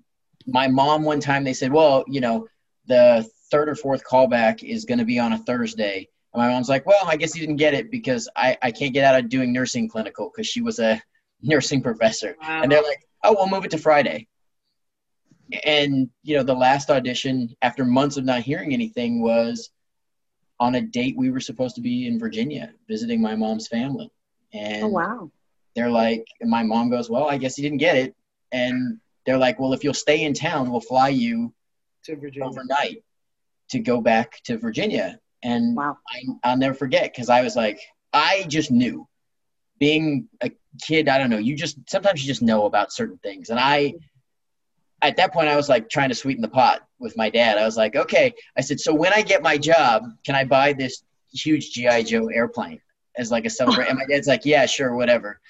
[0.46, 2.46] my mom one time they said, well, you know,
[2.86, 6.08] the third or fourth callback is going to be on a Thursday.
[6.32, 8.92] And my mom's like, well, I guess he didn't get it because I, I can't
[8.92, 11.00] get out of doing nursing clinical because she was a
[11.44, 12.36] nursing professor.
[12.40, 12.62] Wow.
[12.62, 14.26] And they're like, oh, we'll move it to Friday.
[15.64, 19.70] And, you know, the last audition after months of not hearing anything was
[20.58, 24.10] on a date we were supposed to be in Virginia visiting my mom's family.
[24.52, 25.30] And oh wow.
[25.74, 28.14] they're like, and my mom goes, well, I guess he didn't get it.
[28.52, 31.52] And they're like, well, if you'll stay in town, we'll fly you
[32.04, 32.48] to Virginia.
[32.48, 33.04] overnight
[33.70, 35.18] to go back to Virginia.
[35.42, 35.98] And Wow.
[36.08, 37.80] I, I'll never forget because I was like,
[38.12, 39.06] I just knew.
[39.80, 40.50] Being a
[40.82, 41.38] kid, I don't know.
[41.38, 43.94] You just sometimes you just know about certain things, and I,
[45.02, 47.58] at that point, I was like trying to sweeten the pot with my dad.
[47.58, 48.32] I was like, okay.
[48.56, 52.28] I said, so when I get my job, can I buy this huge GI Joe
[52.28, 52.80] airplane
[53.18, 53.90] as like a celebration?
[53.90, 55.40] and my dad's like, yeah, sure, whatever.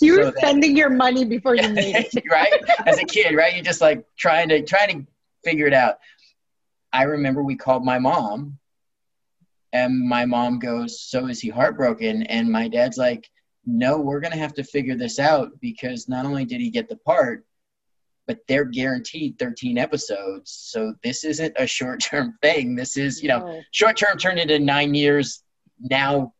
[0.00, 2.24] You were So that- spending your money before you made it.
[2.30, 2.52] right?
[2.86, 3.54] As a kid, right?
[3.54, 5.06] You're just like trying to trying to
[5.44, 5.98] figure it out.
[6.92, 8.58] I remember we called my mom,
[9.72, 13.30] and my mom goes, "So is he heartbroken?" And my dad's like,
[13.66, 16.96] "No, we're gonna have to figure this out because not only did he get the
[16.96, 17.44] part,
[18.26, 20.50] but they're guaranteed 13 episodes.
[20.50, 22.76] So this isn't a short-term thing.
[22.76, 25.42] This is, you know, Oh, short-term turned into nine years
[25.80, 26.32] now,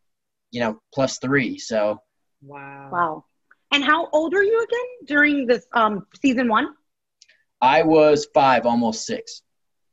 [0.52, 1.58] you know, plus three.
[1.58, 2.00] So
[2.42, 2.88] Wow.
[2.92, 3.24] Wow.
[3.72, 6.74] And how old were you again during this um season one?
[7.60, 9.42] I was five, almost six.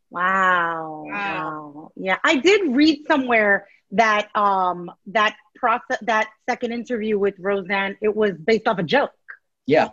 [0.09, 1.05] Wow.
[1.07, 1.71] Wow.
[1.75, 1.91] Wow.
[1.95, 2.17] Yeah.
[2.23, 8.31] I did read somewhere that um that process that second interview with Roseanne, it was
[8.33, 9.11] based off a joke.
[9.65, 9.89] Yeah.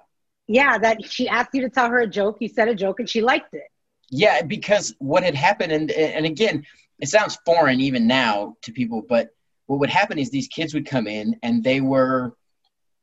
[0.48, 3.08] Yeah, that she asked you to tell her a joke, you said a joke and
[3.08, 3.64] she liked it.
[4.10, 6.64] Yeah, because what had happened, and and again,
[7.00, 9.30] it sounds foreign even now to people, but
[9.66, 12.34] what would happen is these kids would come in and they were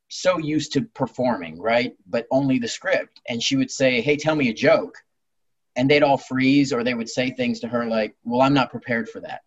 [0.08, 1.94] so used to performing, right?
[2.08, 3.20] But only the script.
[3.28, 4.96] And she would say, Hey, tell me a joke.
[5.76, 8.72] And they'd all freeze, or they would say things to her like, Well, I'm not
[8.72, 9.42] prepared for that.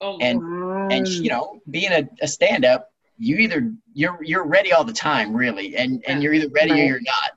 [0.00, 0.92] Oh, And- Lord.
[0.92, 4.92] And you know, being a, a stand up, you either you're you're ready all the
[4.92, 7.30] time, really, and and you're either ready or you're not.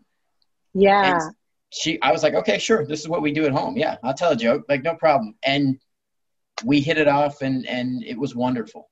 [0.73, 1.21] yeah.
[1.21, 1.35] And
[1.71, 3.77] she I was like, okay, sure, this is what we do at home.
[3.77, 5.35] Yeah, I'll tell a joke, like no problem.
[5.43, 5.77] And
[6.65, 8.89] we hit it off, and and it was wonderful.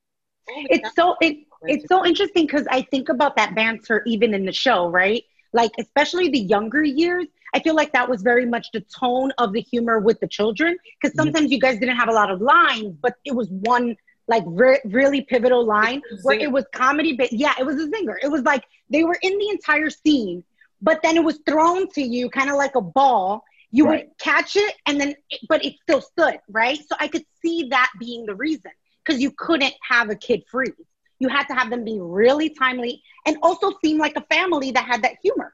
[0.48, 4.54] It's so it it's so interesting because I think about that banter even in the
[4.54, 5.24] show, right?
[5.54, 7.26] Like especially the younger years.
[7.56, 10.78] I feel like that was very much the tone of the humor with the children
[11.02, 13.96] because sometimes you guys didn't have a lot of lines, but it was one
[14.28, 17.14] like re- really pivotal line where it was comedy.
[17.16, 18.16] But yeah, it was a zinger.
[18.22, 20.44] It was like they were in the entire scene,
[20.82, 23.44] but then it was thrown to you kind of like a ball.
[23.72, 24.08] You Right.
[24.08, 25.16] would catch it, and then
[25.50, 26.78] but it still stood, right?
[26.90, 28.72] So I could see that being the reason
[29.06, 30.74] because you couldn't have a kid freeze.
[31.20, 34.86] You had to have them be really timely and also seem like a family that
[34.86, 35.54] had that humor.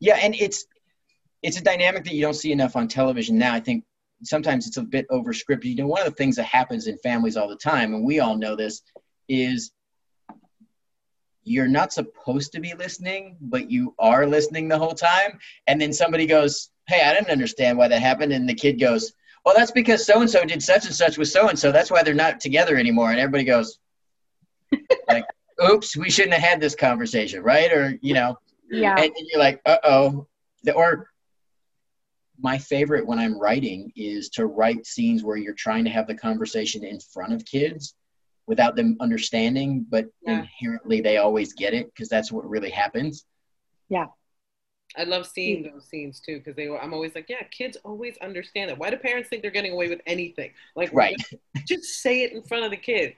[0.00, 0.66] Yeah, and it's
[1.42, 3.54] it's a dynamic that you don't see enough on television now.
[3.54, 3.84] I think
[4.24, 5.66] sometimes it's a bit over scripted.
[5.66, 8.20] You know, one of the things that happens in families all the time, and we
[8.20, 8.82] all know this,
[9.28, 9.70] is
[11.44, 15.38] you're not supposed to be listening, but you are listening the whole time.
[15.66, 18.32] And then somebody goes, Hey, I didn't understand why that happened.
[18.32, 19.12] And the kid goes,
[19.44, 21.72] Well, that's because so and so did such and such with so and so.
[21.72, 23.10] That's why they're not together anymore.
[23.10, 23.78] And everybody goes,
[25.08, 25.24] like,
[25.64, 27.72] oops, we shouldn't have had this conversation, right?
[27.72, 28.36] Or, you know,
[28.70, 28.92] Yeah.
[28.96, 30.26] and, and you're like, uh oh.
[30.74, 31.08] Or
[32.40, 36.14] my favorite when I'm writing is to write scenes where you're trying to have the
[36.14, 37.94] conversation in front of kids
[38.46, 40.40] without them understanding, but Yeah.
[40.40, 43.26] inherently they always get it because that's what really happens.
[43.88, 44.06] Yeah.
[44.96, 45.72] I love seeing mm.
[45.72, 46.80] those scenes too because they were.
[46.80, 48.78] I'm always like, yeah, kids always understand it.
[48.78, 50.52] Why do parents think they're getting away with anything?
[50.74, 51.16] Like, Right.
[51.66, 53.14] Just say it in front of the kid.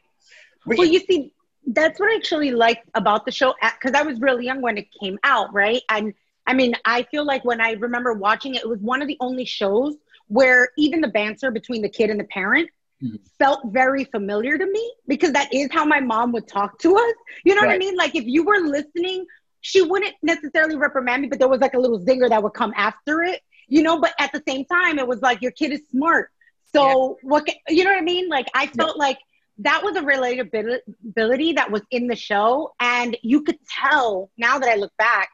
[0.67, 1.33] Well, you see,
[1.67, 4.89] that's what I actually liked about the show because I was really young when it
[5.01, 5.83] came out, right?
[5.89, 6.13] And
[6.51, 9.17] I mean, I feel like when I remember watching it, it was one of the
[9.21, 9.97] only shows
[10.29, 13.19] where even the banter between the kid and the parent Mhm.
[13.39, 17.15] felt very familiar to me because that is how my mom would talk to us.
[17.45, 17.97] You know what I mean?
[17.97, 19.27] Like if you were listening,
[19.61, 22.73] she wouldn't necessarily reprimand me, but there was like a little zinger that would come
[22.77, 24.01] after it, you know.
[24.01, 26.31] But at the same time, it was like your kid is smart.
[26.75, 27.47] So what?
[27.47, 28.29] ca- You know what I mean?
[28.29, 29.19] Like I felt like
[29.59, 34.69] that was a relatability that was in the show and you could tell now that
[34.71, 35.29] i look back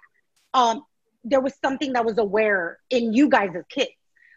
[0.54, 0.82] um,
[1.30, 3.90] there was something that was aware in you guys as kids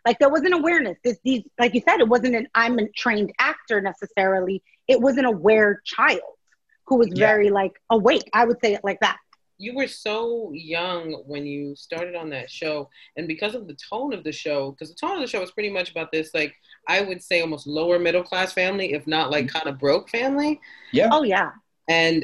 [0.08, 0.98] Like there was an awareness.
[1.06, 4.58] This, these, like you said, it wasn't an I'm a trained actor necessarily.
[4.94, 6.32] It was an aware child
[6.88, 7.28] who was Yeah.
[7.28, 8.28] very like awake.
[8.34, 9.18] I would say it like that.
[9.66, 12.76] you were so young when you started on that show
[13.18, 15.52] and because of the tone of the show because the tone of the show was
[15.58, 16.54] pretty much about this like
[16.88, 19.58] i would say almost lower middle class family if not like mm-hmm.
[19.58, 20.52] kind of broke family
[21.00, 21.10] Yeah.
[21.16, 21.52] Oh yeah.
[21.90, 22.18] and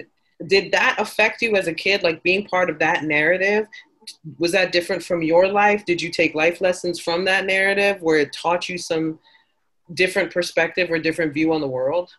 [0.53, 3.63] did that affect you as a kid like being part of that narrative
[4.37, 8.17] was that different from your life did you take life lessons from that narrative where
[8.17, 9.19] it taught you some
[9.93, 12.11] different perspective or different view on the world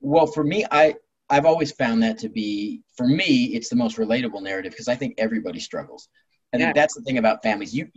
[0.00, 0.94] Well, for me, I
[1.30, 4.94] I've always found that to be for me, it's the most relatable narrative because I
[4.94, 6.08] think everybody struggles.
[6.52, 7.74] I think that's the thing about families.
[7.74, 7.88] You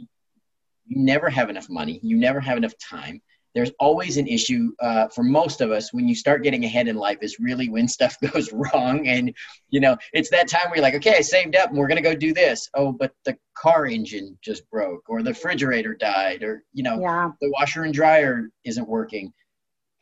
[0.85, 1.99] you never have enough money.
[2.01, 3.21] You never have enough time.
[3.57, 6.95] There's always an issue uh, for most of us when you start getting ahead in
[6.95, 7.17] life.
[7.21, 9.33] Is really when stuff goes wrong, and
[9.69, 12.03] you know it's that time where you're like, okay, I saved up, and we're gonna
[12.03, 12.69] go do this.
[12.75, 17.31] Oh, but the car engine just broke, or the refrigerator died, or you know, Yeah.
[17.41, 19.33] the washer and dryer isn't working.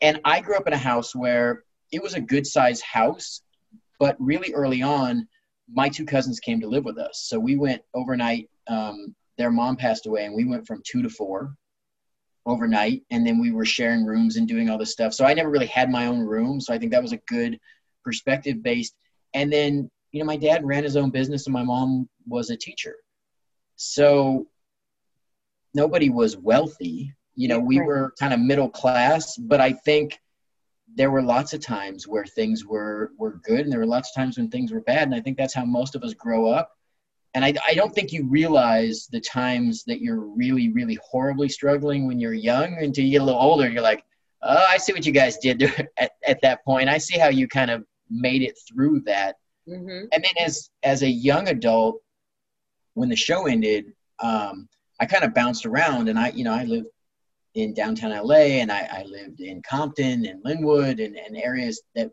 [0.01, 1.63] And I grew up in a house where
[1.93, 3.41] it was a good sized house,
[4.01, 5.29] but really early on,
[5.71, 7.23] my two cousins came to live with us.
[7.29, 8.49] So we went overnight.
[8.67, 11.55] Um, their mom passed away, and we went from two to four
[12.45, 13.03] overnight.
[13.11, 15.13] And then we were sharing rooms and doing all this stuff.
[15.13, 16.61] So I never really had my own room.
[16.61, 17.59] So I think that was a good
[18.03, 18.95] perspective based.
[19.33, 22.57] And then, you know, my dad ran his own business, and my mom was a
[22.57, 22.95] teacher.
[23.75, 24.47] So
[25.73, 27.13] nobody was wealthy.
[27.35, 30.19] You know, we were kind of middle class, but I think
[30.95, 34.15] there were lots of times where things were were good, and there were lots of
[34.15, 35.03] times when things were bad.
[35.03, 36.74] And I think that's how most of us grow up.
[37.35, 42.07] And I, I don't think you realize the times that you're really, really horribly struggling
[42.07, 43.69] when you're young until you get a little older.
[43.69, 44.03] You're like,
[44.41, 45.61] oh, I see what you guys did
[45.97, 46.89] at, at that point.
[46.89, 49.35] I see how you kind of made it through that
[49.67, 50.05] mm-hmm.
[50.11, 52.01] and then as as a young adult
[52.93, 53.85] when the show ended
[54.19, 54.67] um,
[54.99, 56.87] i kind of bounced around and i you know i lived
[57.55, 62.11] in downtown la and i, I lived in compton and Lynwood and, and areas that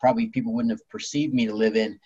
[0.00, 1.98] probably people wouldn't have perceived me to live in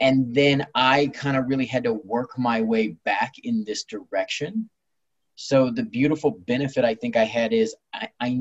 [0.00, 4.68] and then i kind of really had to work my way back in this direction
[5.36, 8.40] so the beautiful benefit i think i had is i i,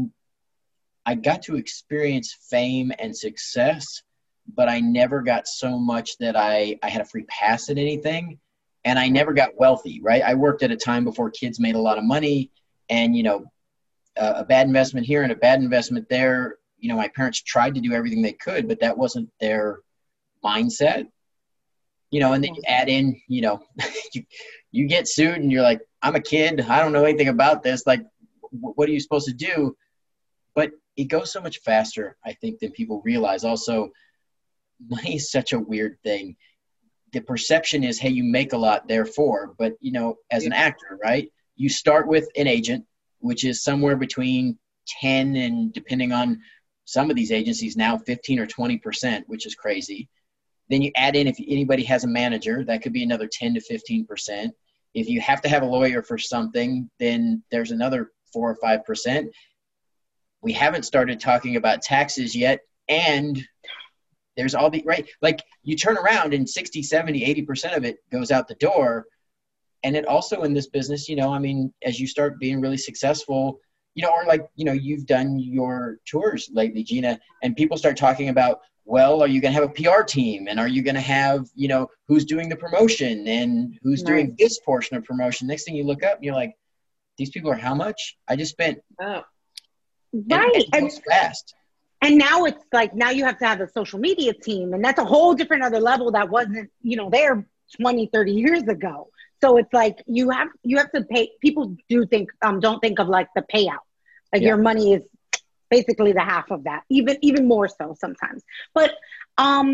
[1.06, 4.04] I got to experience fame and success
[4.56, 8.40] but I never got so much that I, I had a free pass at anything.
[8.86, 10.22] And I never got wealthy, right?
[10.22, 12.52] I worked at a time before kids made a lot of money.
[12.90, 13.46] And, you know,
[14.18, 16.58] a, a bad investment here and a bad investment there.
[16.80, 19.80] You know, my parents tried to do everything they could, but that wasn't their
[20.44, 21.08] mindset.
[22.14, 23.64] You know, and then you add in, you know,
[24.14, 24.24] you,
[24.72, 26.62] you get sued and you're like, I'm a kid.
[26.62, 27.88] I don't know anything about this.
[27.88, 28.02] Like,
[28.52, 29.76] wh- what are you supposed to do?
[30.54, 33.44] But it goes so much faster, I think, than people realize.
[33.44, 33.90] Also,
[34.88, 36.36] money is such a weird thing.
[37.14, 39.56] The perception is, hey, you make a lot, therefore.
[39.58, 41.32] But you know, as an actor, right?
[41.56, 42.86] You start with an agent,
[43.22, 46.42] which is somewhere between ten and depending on
[46.86, 50.10] some of these agencies now, fifteen or twenty percent, which is crazy.
[50.70, 53.62] Then you add in if anybody has a manager, that could be another ten to
[53.62, 54.54] fifteen percent.
[54.94, 58.86] If you have to have a lawyer for something, then there's another four or five
[58.86, 59.32] percent.
[60.42, 63.44] We haven't started talking about taxes yet, and
[64.36, 68.32] there's all the right like you turn around and 60 70 80% of it goes
[68.32, 69.06] out the door
[69.84, 72.78] and it also in this business you know i mean as you start being really
[72.78, 73.60] successful
[73.96, 77.98] you know or like you know you've done your tours lately gina and people start
[77.98, 80.96] talking about well are you going to have a pr team and are you going
[80.96, 85.48] to have you know who's doing the promotion and who's doing this portion of promotion
[85.48, 86.54] next thing you look up you're like
[87.18, 89.22] these people are how much i just spent oh,
[90.14, 90.66] Right.
[90.74, 91.56] and And, fast
[92.02, 95.00] and now it's like now you have to have a social media team and that's
[95.00, 97.48] a whole different other level that wasn't, you know, there
[97.80, 99.10] 20, 30 years ago.
[99.42, 103.00] So it's like you have you have to pay people do think um don't think
[103.00, 103.84] of like the payout.
[104.32, 104.50] Like Yeah.
[104.50, 105.04] your money is
[105.78, 108.42] basically the half of that, even even more so sometimes.
[108.80, 108.90] But
[109.48, 109.68] um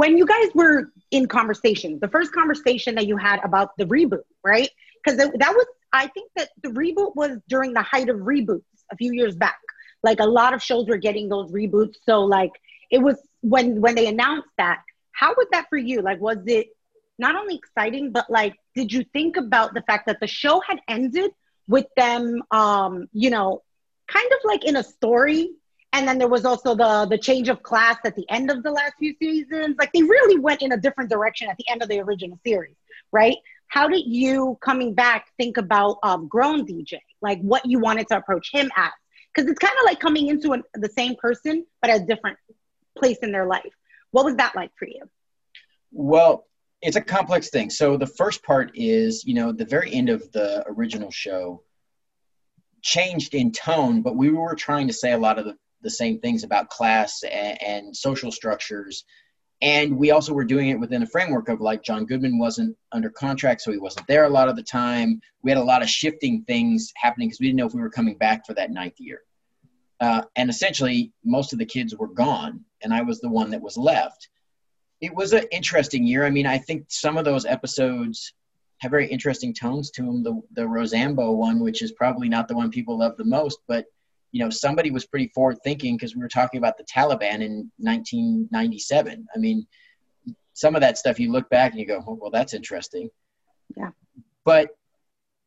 [0.00, 0.76] when you guys were
[1.18, 4.70] in conversation, the first conversation that you had about the reboot, right?
[4.98, 8.96] Because that was I think that the reboot was during the height of reboots a
[9.02, 9.58] few years back.
[10.08, 11.96] Like a lot of shows were getting those reboots.
[12.08, 12.52] So like
[12.90, 13.16] it was
[13.52, 14.78] when when they announced that,
[15.12, 16.00] how was that for you?
[16.08, 16.68] Like was it
[17.18, 20.78] not only exciting, but like did you think about the fact that the show had
[20.96, 21.30] ended
[21.68, 23.62] with them um, you know,
[24.08, 25.50] kind of like in a story.
[25.94, 28.70] And then there was also the the change of class at the end of the
[28.70, 29.76] last few seasons.
[29.78, 32.76] Like they really went in a different direction at the end of the original series
[33.12, 33.36] right?
[33.68, 38.16] How did you coming back think about um, grown dj like what you wanted to
[38.16, 38.92] approach him as?
[39.34, 42.38] Because it's kind of like coming into an, the same person but at a different
[42.96, 43.72] place in their life.
[44.10, 45.08] What was that like for you?
[45.92, 46.46] Well,
[46.80, 47.70] it's a complex thing.
[47.70, 51.62] So the first part is, you know, the very end of the original show,
[52.82, 56.20] changed in tone, but we were trying to say a lot of the, the same
[56.20, 59.04] things about class and, and social structures.
[59.60, 63.10] And we also were doing it within a framework of like John Goodman wasn't under
[63.10, 65.20] contract, so he wasn't there a lot of the time.
[65.42, 67.90] We had a lot of shifting things happening because we didn't know if we were
[67.90, 69.20] coming back for that ninth year.
[70.00, 73.60] Uh, and essentially, most of the kids were gone, and I was the one that
[73.60, 74.28] was left.
[75.00, 76.24] It was an interesting year.
[76.24, 78.32] I mean, I think some of those episodes
[78.80, 80.22] have very interesting tones to them.
[80.22, 83.86] The the Roseambo one, which is probably not the one people love the most, but
[84.32, 87.70] you know, somebody was pretty forward thinking because we were talking about the Taliban in
[87.78, 89.26] 1997.
[89.34, 89.66] I mean,
[90.52, 93.08] some of that stuff you look back and you go, oh, well, that's interesting.
[93.76, 93.90] Yeah.
[94.44, 94.70] But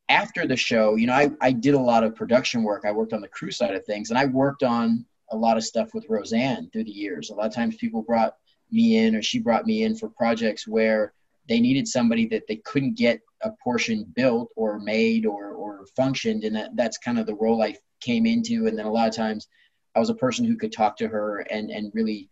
[0.09, 2.83] after the show, you know, I, I did a lot of production work.
[2.85, 5.63] I worked on the crew side of things, and I worked on a lot of
[5.63, 7.29] stuff with Roseanne through the years.
[7.29, 8.35] A lot of times people brought
[8.71, 11.13] me in or she brought me in for projects where
[11.51, 16.45] they needed somebody that they couldn't get a portion built or made or, or functioned.
[16.45, 18.67] And that, that's kind of the role I came into.
[18.67, 19.49] And then a lot of times
[19.93, 22.29] I was a person who could talk to her and, and really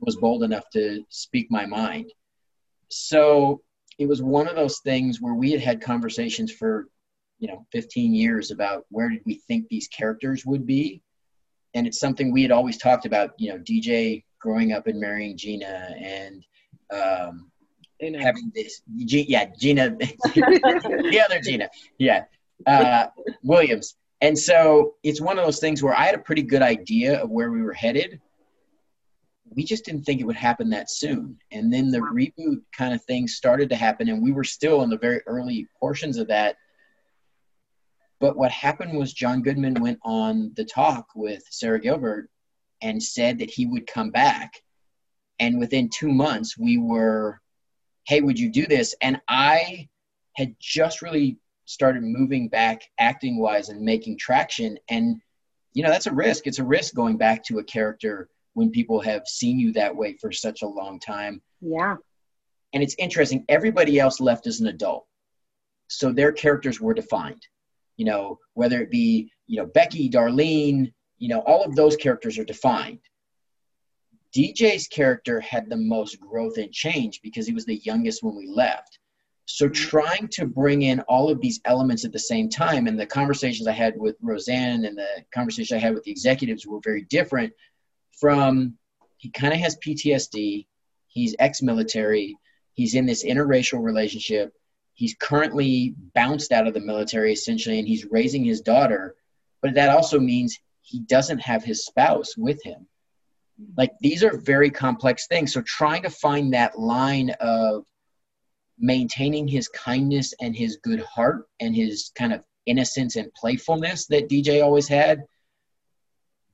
[0.00, 2.14] was bold enough to speak my mind.
[2.88, 3.60] So
[3.98, 6.88] it was one of those things where we had had conversations for,
[7.40, 11.02] you know, 15 years about where did we think these characters would be.
[11.74, 15.36] And it's something we had always talked about, you know, DJ growing up and marrying
[15.36, 16.42] Geena and,
[16.90, 17.51] um,
[18.02, 22.24] having this, yeah, Gina, the other Geena, yeah,
[22.66, 23.06] uh,
[23.42, 23.96] Williams.
[24.20, 27.30] And so it's one of those things where I had a pretty good idea of
[27.30, 28.20] where we were headed.
[29.54, 31.38] We just didn't think it would happen that soon.
[31.50, 34.90] And then the reboot kind of thing started to happen, and we were still in
[34.90, 36.56] the very early portions of that.
[38.20, 42.30] But what happened was John Goodman went on the talk with Sara Gilbert
[42.80, 44.62] and said that he would come back.
[45.40, 47.41] And within two months, we were,
[48.06, 48.94] hey, would you do this?
[49.00, 49.88] And I
[50.36, 54.78] had just really started moving back acting wise and making traction.
[54.88, 55.20] And
[55.74, 56.46] you know that's a risk.
[56.46, 60.16] It's a risk going back to a character when people have seen you that way
[60.20, 61.40] for such a long time.
[61.60, 61.96] Yeah.
[62.74, 63.44] And it's interesting.
[63.48, 65.06] Everybody else left as an adult.
[65.88, 67.42] So their characters were defined.
[67.96, 72.38] You know whether it be you know becky darlene you know all of those characters
[72.38, 72.98] are defined
[74.34, 78.46] dj's character had the most growth and change because he was the youngest when we
[78.46, 78.98] left
[79.52, 79.74] so mm-hmm.
[79.74, 83.66] trying to bring in all of these elements at the same time, and the conversations
[83.66, 87.52] I had with Roseanne and the conversation I had with the executives were very different.
[88.18, 88.78] From
[89.18, 90.66] he kind of has PTSD,
[91.08, 92.36] he's ex-military,
[92.72, 94.52] he's in this interracial relationship,
[94.94, 99.16] he's currently bounced out of the military essentially, and he's raising his daughter,
[99.60, 102.86] but that also means he doesn't have his spouse with him.
[103.76, 105.52] Like these are very complex things.
[105.52, 107.84] So trying to find that line of
[108.78, 114.28] maintaining his kindness and his good heart and his kind of innocence and playfulness that
[114.28, 115.22] DJ always had,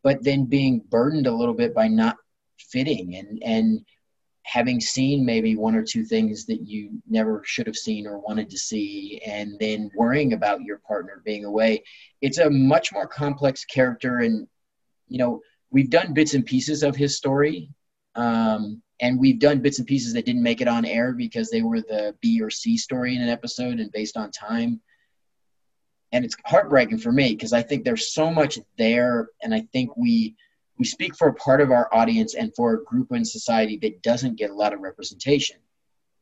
[0.02, 2.16] but then being burdened a little bit by not
[2.58, 3.84] fitting and and
[4.42, 8.48] having seen maybe one or two things that you never should have seen or wanted
[8.48, 11.82] to see and then worrying about your partner being away
[12.22, 14.48] it's a much more complex character and
[15.06, 17.70] you know we've done bits and pieces of his story
[18.18, 21.62] um, and we've done bits and pieces that didn't make it on air because they
[21.62, 24.80] were the B or C story in an episode and based on time.
[26.10, 29.96] And it's heartbreaking for me because I think there's so much there, and I think
[29.96, 30.34] we
[30.78, 34.02] we speak for a part of our audience and for a group in society that
[34.02, 35.58] doesn't get a lot of representation.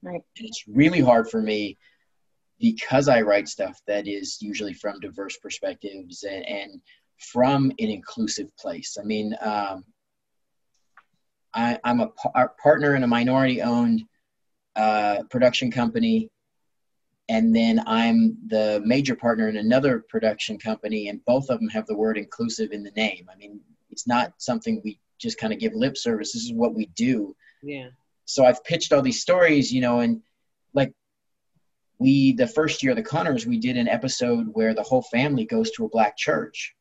[0.02, 0.22] Right.
[0.38, 1.78] And it's really hard for me
[2.58, 6.80] because I write stuff that is usually from diverse perspectives and, and
[7.18, 8.96] from an inclusive place.
[9.00, 9.84] I mean, um,
[11.54, 14.02] I, am a, a, partner in a minority owned
[14.76, 16.30] uh, production company.
[17.28, 21.86] And then I'm the major partner in another production company, and both of them have
[21.86, 23.28] the word inclusive in the name.
[23.32, 26.32] I mean, it's not something we just kind of give lip service.
[26.32, 27.34] This is what we do.
[27.62, 27.88] Yeah.
[28.26, 30.22] So I've pitched all these stories, you know, and
[30.72, 30.92] like
[31.98, 35.46] we, the first year of the Conners, we did an episode where the whole family
[35.46, 36.75] goes to a black church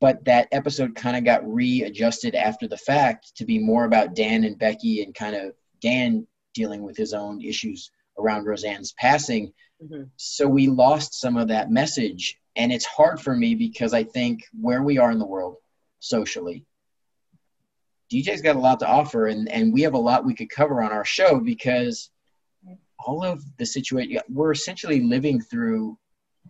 [0.00, 4.44] but that episode kind of got readjusted after the fact to be more about Dan
[4.44, 9.52] and Becky and kind of Dan dealing with his own issues around Roseanne's passing.
[9.82, 10.04] Mm-hmm.
[10.16, 12.38] So we lost some of that message.
[12.56, 15.56] And it's hard for me because I think where we are in the world
[16.00, 16.64] socially,
[18.12, 20.82] DJ's got a lot to offer, and, and we have a lot we could cover
[20.82, 22.10] on our show because
[23.06, 25.96] all of the situation, we're essentially living through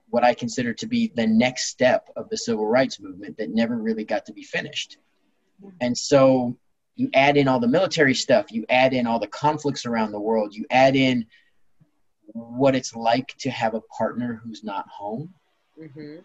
[0.09, 3.77] what I consider to be the next step of the civil rights movement that never
[3.77, 4.99] really got to be finished.
[5.81, 6.57] And so
[6.97, 10.21] you add in all the military stuff, you add in all the conflicts around the
[10.21, 11.27] world, you add in
[12.33, 15.35] what it's like to have a partner who's not home.
[15.81, 16.17] Mm-hmm.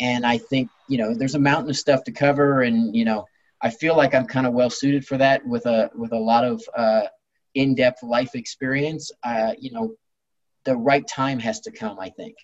[0.00, 3.24] and I think you know there's a mountain of stuff to cover, and you know
[3.62, 6.44] I feel like I'm kind of well suited for that with a with a lot
[6.44, 7.06] of uh,
[7.54, 9.10] in-depth life experience.
[9.22, 9.94] Uh, you know,
[10.64, 11.98] the right time has to come.
[11.98, 12.36] I think.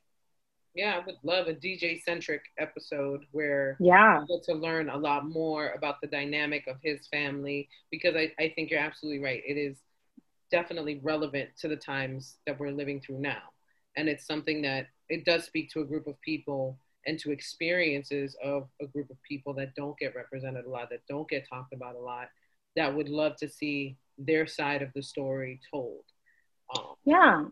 [0.79, 5.29] Yeah, I would love a DJ centric episode where yeah get to learn a lot
[5.29, 9.43] more about the dynamic of his family because I, I think you're absolutely right.
[9.45, 9.77] It is
[10.53, 13.43] definitely relevant to the times that we're living through now.
[13.97, 18.37] And it's something that it does speak to a group of people and to experiences
[18.41, 21.73] of a group of people that don't get represented a lot, that don't get talked
[21.73, 22.29] about a lot,
[22.77, 26.05] that would love to see their side of the story told.
[26.77, 27.47] Um, yeah.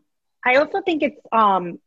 [0.44, 1.80] I also think it's um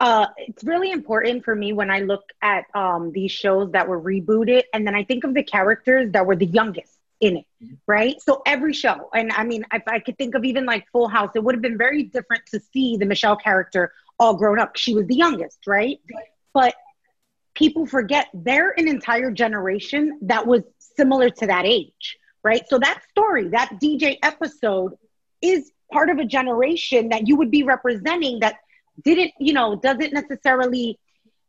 [0.00, 4.00] uh, it's really important for me when I look at um, these shows that were
[4.00, 7.74] rebooted, and then I think of the characters that were the youngest in it, mm-hmm.
[7.86, 8.20] right?
[8.20, 11.30] So every show, and I mean, if I could think of even like Full House,
[11.34, 14.76] it would have been very different to see the Michelle character all grown up.
[14.76, 16.00] She was the youngest, right?
[16.12, 16.24] right.
[16.52, 16.74] But
[17.54, 20.62] people forget they're an entire generation that was
[20.96, 22.62] similar to that age, right?
[22.68, 24.96] So that story, that DJ episode,
[25.40, 28.56] is part of a generation that you would be representing that
[29.02, 30.98] didn't, you know, doesn't necessarily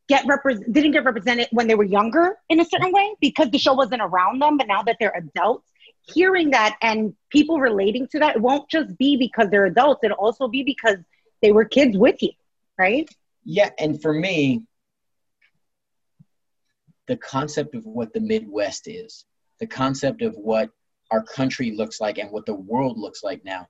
[0.08, 3.58] get represent didn't get represented when they were younger in a certain way because the
[3.58, 5.72] show wasn't around them, but now that they're adults,
[6.02, 10.18] hearing that and people relating to that, it won't just be because they're adults, it'll
[10.18, 10.98] also be because
[11.42, 12.32] they were kids with you,
[12.78, 13.10] right?
[13.44, 14.64] Yeah, and for me,
[17.08, 19.26] the concept of what the Midwest is,
[19.60, 20.70] the concept of what
[21.12, 23.68] our country looks like and what the world looks like now.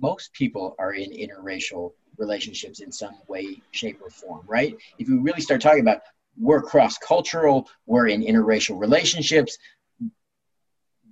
[0.00, 4.76] Most people are in interracial relationships in some way, shape, or form, right?
[4.98, 6.02] If we really start talking about
[6.38, 9.58] we're cross cultural, we're in interracial relationships,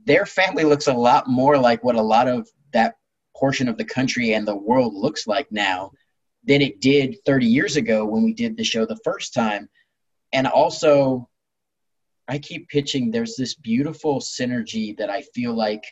[0.06, 2.96] their family looks a lot more like what a lot of that
[3.36, 5.90] portion of the country and the world looks like now
[6.44, 9.68] than it did 30 years ago when we did the show the first time.
[10.32, 11.28] And also,
[12.28, 15.84] I keep pitching there's this beautiful synergy that I feel like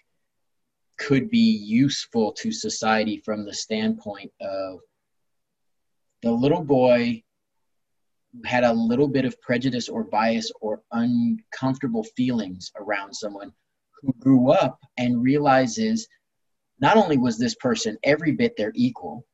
[0.98, 4.80] could be useful to society from the standpoint of
[6.22, 7.22] the little boy
[8.32, 13.52] who had a little bit of prejudice or bias or uncomfortable feelings around someone
[14.02, 16.06] who grew up and realizes
[16.80, 19.26] not only was this person every bit their equal,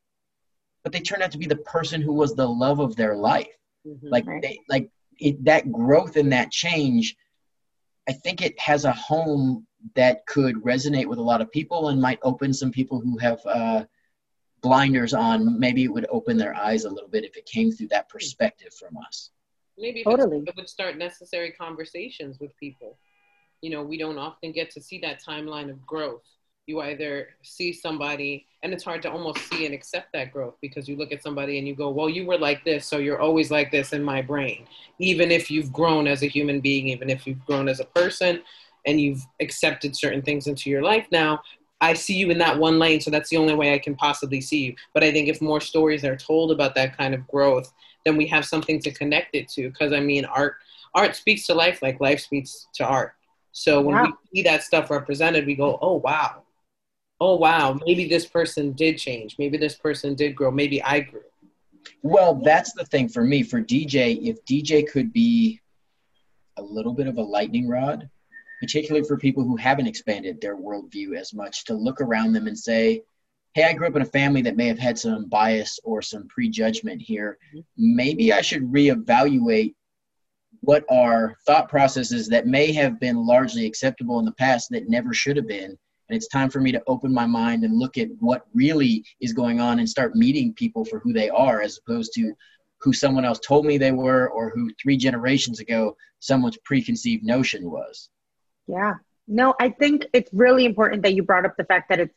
[0.82, 3.48] but they turned out to be the person who was the love of their life.
[3.86, 4.08] Mm-hmm.
[4.08, 7.16] Like they like it, that growth and that change.
[8.08, 12.00] I think it has a home that could resonate with a lot of people and
[12.00, 13.84] might open some people who have uh,
[14.64, 17.88] blinders on, maybe it would open their eyes a little bit if it came through
[17.88, 19.30] that perspective from us.
[19.76, 20.42] Maybe totally.
[20.46, 22.98] it would start necessary conversations with people.
[23.60, 26.22] You know, we don't often get to see that timeline of growth.
[26.66, 30.88] You either see somebody, and it's hard to almost see and accept that growth because
[30.88, 33.50] you look at somebody and you go, Well, you were like this, so you're always
[33.50, 34.66] like this in my brain.
[34.98, 38.42] Even if you've grown as a human being, even if you've grown as a person,
[38.86, 41.40] and you've accepted certain things into your life now,
[41.80, 44.40] I see you in that one lane, so that's the only way I can possibly
[44.40, 44.74] see you.
[44.94, 47.72] But I think if more stories are told about that kind of growth,
[48.04, 49.68] then we have something to connect it to.
[49.68, 50.56] Because I mean, art
[50.94, 53.14] art speaks to life like life speaks to art.
[53.52, 56.42] So when we see that stuff represented, we go, oh wow,
[57.20, 61.22] oh wow, maybe this person did change, maybe this person did grow, maybe I grew.
[62.02, 63.42] Well, that's the thing for me.
[63.42, 65.60] For DJ, if DJ could be
[66.56, 68.08] a little bit of a lightning rod
[68.64, 72.58] particularly for people who haven't expanded their worldview as much, to look around them and
[72.58, 73.02] say,
[73.52, 76.26] hey, I grew up in a family that may have had some bias or some
[76.28, 77.36] prejudgment here.
[77.54, 77.60] Mm-hmm.
[77.76, 79.74] Maybe I should reevaluate
[80.60, 85.12] what are thought processes that may have been largely acceptable in the past that never
[85.12, 85.76] should have been.
[86.08, 89.34] And it's time for me to open my mind and look at what really is
[89.34, 92.32] going on and start meeting people for who they are as opposed to
[92.80, 97.70] who someone else told me they were or who three generations ago someone's preconceived notion
[97.70, 98.08] was.
[98.66, 98.94] Yeah.
[99.26, 102.14] No, I think it's really important that you brought up the fact that it's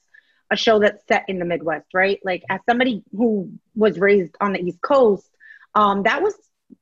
[0.51, 2.19] a show that's set in the Midwest, right?
[2.23, 5.29] Like, as somebody who was raised on the East Coast,
[5.75, 6.33] um, that was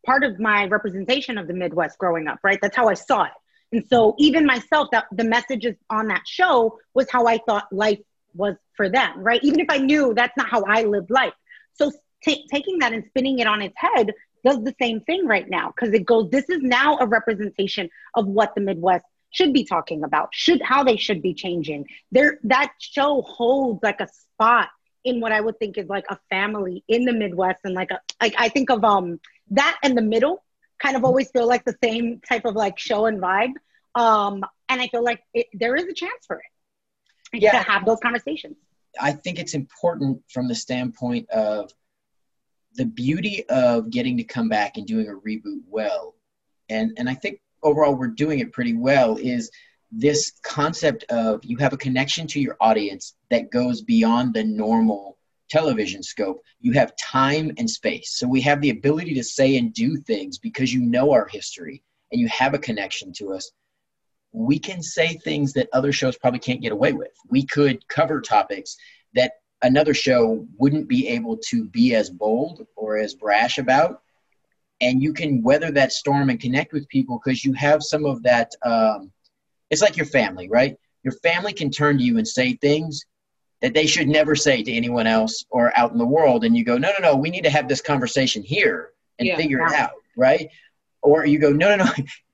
[0.05, 2.59] part of my representation of the Midwest growing up, right?
[2.61, 3.31] That's how I saw it.
[3.71, 7.99] And so, even myself, that the messages on that show was how I thought life
[8.33, 9.43] was for them, right?
[9.43, 11.33] Even if I knew that's not how I lived life.
[11.73, 11.91] So,
[12.23, 14.13] t- taking that and spinning it on its head
[14.43, 18.27] does the same thing right now because it goes, this is now a representation of
[18.27, 19.05] what the Midwest
[19.35, 21.85] should be talking about, should how they should be changing.
[22.11, 24.69] There that show holds like a spot
[25.03, 27.99] in what I would think is like a family in the Midwest and like a
[28.21, 29.19] like I think of um
[29.51, 30.43] that and the middle
[30.81, 33.53] kind of always feel like the same type of like show and vibe.
[33.93, 37.85] Um and I feel like it, there is a chance for it yeah, to have
[37.85, 38.55] those conversations.
[38.99, 41.71] I think it's important from the standpoint of
[42.75, 46.15] the beauty of getting to come back and doing a reboot well,
[46.69, 49.51] and and I think overall we're doing it pretty well, is
[49.91, 55.17] this concept of you have a connection to your audience that goes beyond the normal
[55.49, 56.41] television scope.
[56.59, 58.11] You have time and space.
[58.17, 61.83] So we have the ability to say and do things because you know our history
[62.11, 63.51] and you have a connection to us.
[64.31, 67.11] We can say things that other shows probably can't get away with.
[67.29, 68.75] We could cover topics
[69.13, 74.01] that another show wouldn't be able to be as bold or as brash about.
[74.81, 78.21] And you can weather that storm and connect with people because you have some of
[78.23, 78.51] that.
[78.63, 79.11] Um,
[79.69, 80.75] it's like your family, right?
[81.03, 83.05] Your family can turn to you and say things
[83.61, 86.43] that they should never say to anyone else or out in the world.
[86.43, 89.37] And you go, no, no, no, we need to have this conversation here and yeah,
[89.37, 90.49] figure it out, right?
[91.01, 91.91] Or you go, no, no, no,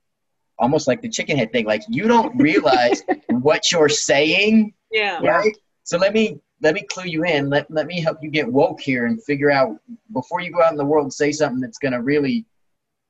[0.59, 1.65] almost like the chicken head thing.
[1.65, 4.73] Like you don't realize what you're saying.
[4.91, 5.19] Yeah.
[5.21, 5.55] Right.
[5.83, 7.49] So let me let me clue you in.
[7.49, 9.77] Let let me help you get woke here and figure out
[10.13, 12.45] before you go out in the world say something that's going to really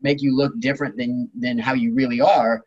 [0.02, 2.64] make you look different than than how you really are.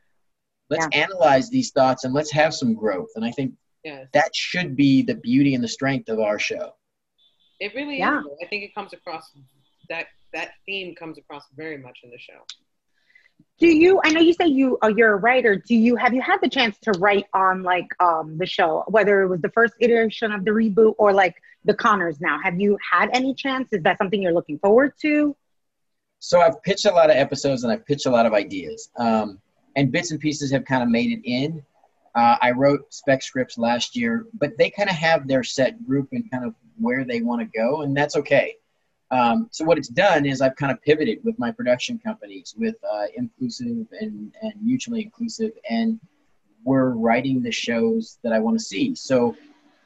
[0.71, 1.03] Let's yeah.
[1.03, 3.11] analyze these thoughts and let's have some growth.
[3.17, 4.07] And I think yes.
[4.13, 6.73] that should be the beauty and the strength of our show.
[7.61, 8.21] It really yeah.
[8.21, 8.27] is.
[8.43, 9.31] I think it comes across
[9.89, 12.45] that that theme comes across very much in the show.
[13.59, 14.01] Do you?
[14.05, 15.57] I know you say you uh, you're a writer.
[15.57, 19.23] Do you have you had the chance to write on like um the show, whether
[19.23, 22.41] it was the first iteration of the reboot or like the Conners now?
[22.43, 23.69] Have you had any chance?
[23.73, 25.37] Is that something you're looking forward to?
[26.19, 28.91] So I've pitched a lot of episodes and I've pitched a lot of ideas.
[28.97, 29.41] Um,
[29.77, 31.63] and bits and pieces have kind of made it in.
[32.15, 36.09] Uh, I wrote spec scripts last year, but they kind of have their set group
[36.13, 38.57] and kind of where they want to go, and that's okay.
[39.11, 42.77] Um, so what it's done is I've kind of pivoted with my production companies, with
[42.91, 46.01] uh, inclusive and, and mutually inclusive, and
[46.65, 48.95] we're writing the shows that I want to see.
[48.95, 49.37] So,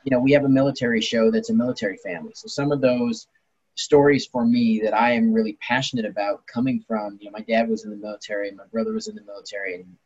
[0.04, 2.32] you know, we have a military show that's a military family.
[2.34, 3.26] So some of those
[3.74, 7.68] stories for me that I am really passionate about coming from, you know, my dad
[7.68, 9.96] was in the military, my brother was in the military, and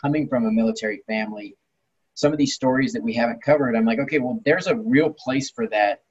[0.00, 1.56] coming from a military family,
[2.14, 5.10] some of these stories that we haven't covered, I'm like, okay, well, there's a real
[5.10, 6.02] place for that.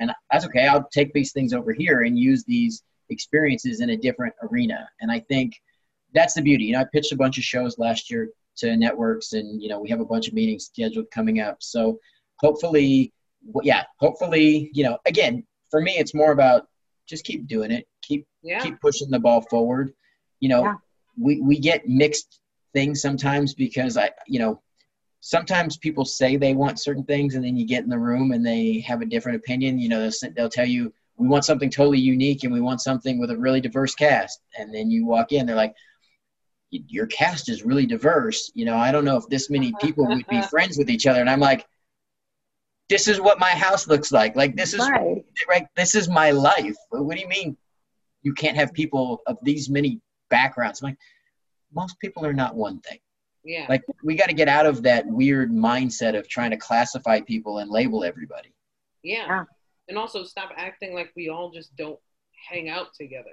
[0.00, 0.66] And that's okay.
[0.66, 4.88] I'll take these things over here and use these experiences in a different arena.
[5.00, 5.54] And I think
[6.14, 6.64] that's the beauty.
[6.64, 8.28] You know, I pitched a bunch of shows last year
[8.58, 11.56] to networks, and, you know, we have a bunch of meetings scheduled coming up.
[11.60, 11.98] So
[12.38, 13.12] hopefully,
[13.62, 16.66] yeah, hopefully, you know, again, for me, it's more about
[17.06, 18.60] just keep doing it, keep yeah.
[18.60, 19.92] keep pushing the ball forward.
[20.40, 20.74] You know, yeah.
[21.18, 22.40] we we get mixed
[22.72, 24.62] things sometimes because I, you know,
[25.26, 28.46] sometimes people say they want certain things and then you get in the room and
[28.46, 29.76] they have a different opinion.
[29.76, 33.18] You know, they'll, they'll tell you we want something totally unique and we want something
[33.18, 35.74] with a really diverse cast, and then you walk in, they're like.
[36.72, 38.50] Your cast is really diverse.
[38.54, 41.20] You know, I don't know if this many people would be friends with each other.
[41.20, 41.64] And I'm like,
[42.88, 44.34] this is what my house looks like.
[44.34, 45.24] Like this is right.
[45.48, 45.66] right.
[45.76, 46.74] This is my life.
[46.90, 47.56] What do you mean
[48.22, 50.82] you can't have people of these many backgrounds?
[50.82, 50.98] I'm like
[51.72, 52.98] most people are not one thing.
[53.46, 53.66] Yeah.
[53.68, 57.58] Like we got to get out of that weird mindset of trying to classify people
[57.58, 58.52] and label everybody.
[59.04, 59.26] Yeah.
[59.26, 59.44] yeah.
[59.88, 61.98] And also stop acting like we all just don't
[62.50, 63.30] hang out together.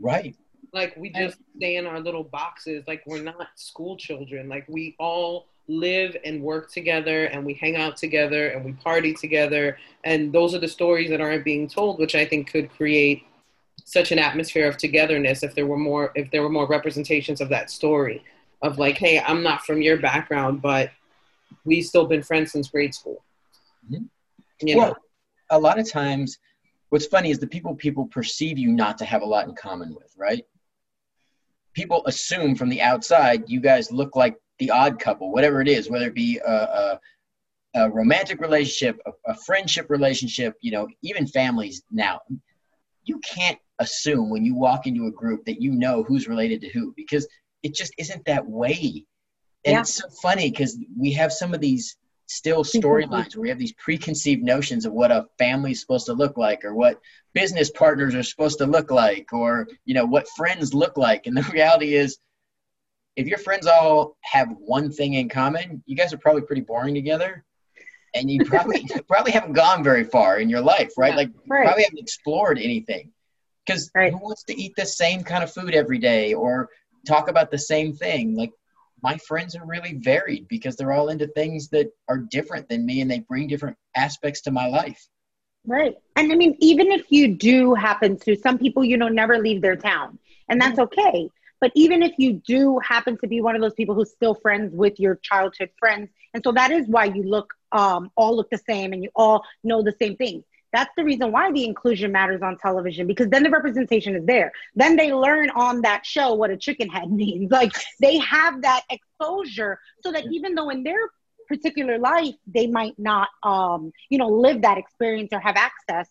[0.00, 0.36] Right.
[0.72, 2.82] Like we just stay in our little boxes.
[2.88, 4.48] Like we're not school children.
[4.48, 9.14] Like we all live and work together and we hang out together and we party
[9.14, 13.22] together and those are the stories that aren't being told which i think could create
[13.84, 17.48] such an atmosphere of togetherness if there were more if there were more representations of
[17.48, 18.24] that story
[18.62, 20.90] of like hey i'm not from your background but
[21.64, 23.22] we've still been friends since grade school
[23.90, 24.04] mm-hmm.
[24.66, 24.96] you well, know?
[25.50, 26.38] a lot of times
[26.90, 29.94] what's funny is the people people perceive you not to have a lot in common
[29.94, 30.44] with right
[31.74, 35.90] people assume from the outside you guys look like the odd couple, whatever it is,
[35.90, 37.00] whether it be a, a,
[37.74, 42.20] a romantic relationship, a, a friendship relationship, you know, even families now,
[43.04, 46.68] you can't assume when you walk into a group that you know who's related to
[46.68, 47.26] who because
[47.62, 49.04] it just isn't that way.
[49.64, 49.80] And yeah.
[49.80, 51.96] it's so funny because we have some of these
[52.26, 56.14] still storylines where we have these preconceived notions of what a family is supposed to
[56.14, 56.98] look like or what
[57.34, 61.36] business partners are supposed to look like or you know what friends look like and
[61.36, 62.18] the reality is
[63.16, 66.94] if your friends all have one thing in common, you guys are probably pretty boring
[66.94, 67.44] together.
[68.14, 71.10] And you probably probably haven't gone very far in your life, right?
[71.10, 71.64] Yeah, like right.
[71.64, 73.10] probably haven't explored anything.
[73.64, 74.12] Because right.
[74.12, 76.68] who wants to eat the same kind of food every day or
[77.06, 78.36] talk about the same thing?
[78.36, 78.52] Like
[79.02, 83.00] my friends are really varied because they're all into things that are different than me
[83.00, 85.08] and they bring different aspects to my life.
[85.66, 85.94] Right.
[86.16, 89.62] And I mean, even if you do happen to, some people, you know, never leave
[89.62, 91.28] their town, and that's okay.
[91.60, 94.74] But even if you do happen to be one of those people who's still friends
[94.74, 98.58] with your childhood friends, and so that is why you look um, all look the
[98.58, 100.42] same and you all know the same things.
[100.72, 104.52] That's the reason why the inclusion matters on television because then the representation is there.
[104.74, 107.50] Then they learn on that show what a chicken head means.
[107.50, 111.10] Like they have that exposure so that even though in their
[111.48, 116.08] particular life they might not um you know live that experience or have access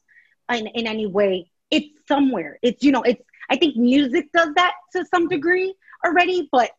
[0.54, 4.74] in, in any way it's somewhere it's you know it's i think music does that
[4.92, 5.74] to some degree
[6.06, 6.70] already but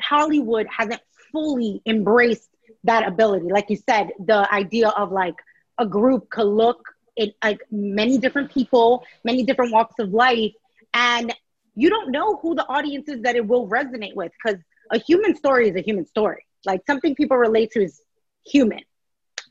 [0.00, 1.00] hollywood hasn't
[1.30, 2.50] fully embraced
[2.84, 5.36] that ability like you said the idea of like
[5.78, 6.82] a group could look
[7.20, 10.52] at like many different people many different walks of life
[10.94, 11.32] and
[11.74, 14.60] you don't know who the audience is that it will resonate with because
[14.90, 16.44] a human story is a human story.
[16.66, 18.02] Like something people relate to is
[18.44, 18.80] human.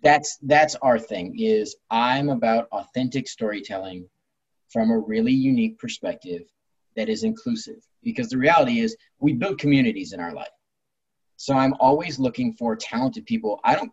[0.04, 4.08] That's that's our thing is i'm about authentic storytelling
[4.70, 6.44] from a really unique perspective
[6.96, 7.82] that is inclusive.
[8.04, 10.48] Because the reality is we build communities in our life.
[11.36, 13.60] So i'm always looking for talented people.
[13.64, 13.92] I don't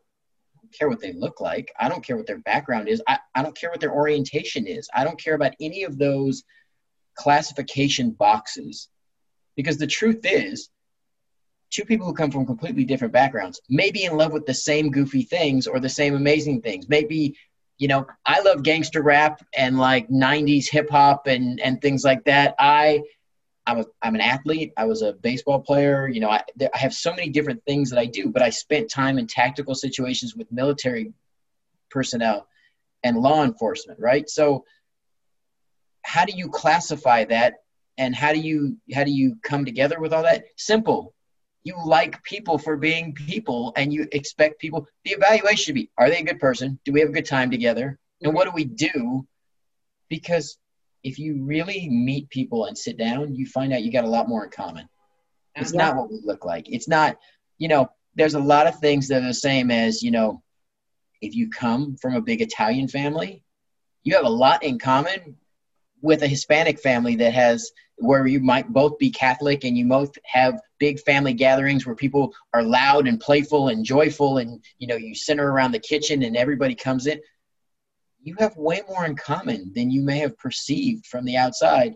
[0.77, 3.57] care what they look like i don't care what their background is i, I don't
[3.57, 6.45] care what their orientation is i don't care about any of those
[7.17, 8.89] classification boxes
[9.57, 10.71] because the truth is
[11.71, 14.91] two people who come from completely different backgrounds may be in love with the same
[14.91, 16.89] goofy things or the same amazing things.
[16.89, 17.37] Maybe,
[17.79, 22.25] you know, I love gangster rap and like 90s hip hop and, and things like
[22.25, 22.55] that.
[22.59, 23.03] I,
[23.67, 24.73] I'm, a, I'm an athlete.
[24.77, 26.09] I was a baseball player.
[26.09, 26.43] You know, I,
[26.73, 29.75] I have so many different things that I do, but I spent time in tactical
[29.75, 31.13] situations with military
[31.91, 32.47] personnel
[33.03, 34.29] and law enforcement, right?
[34.29, 34.65] So,
[36.03, 37.55] how do you classify that
[37.99, 41.15] and how do you how do you come together with all that simple
[41.65, 46.09] you like people for being people and you expect people the evaluation should be are
[46.09, 48.65] they a good person do we have a good time together and what do we
[48.65, 49.27] do
[50.09, 50.59] because
[51.07, 54.29] if you really meet people and sit down you find out you got a lot
[54.29, 54.89] more in common.
[55.55, 55.87] It's yeah.
[55.87, 56.67] not what we look like.
[56.69, 57.17] It's not
[57.59, 60.43] you know there's a lot of things that are the same as you know
[61.23, 63.43] if you come from a big italian family
[64.05, 65.37] you have a lot in common
[66.03, 70.13] with a hispanic family that has where you might both be Catholic and you both
[70.25, 74.97] have big family gatherings where people are loud and playful and joyful and you know
[74.97, 77.19] you center around the kitchen and everybody comes in
[78.27, 81.95] you have way more in common than you may have perceived from the outside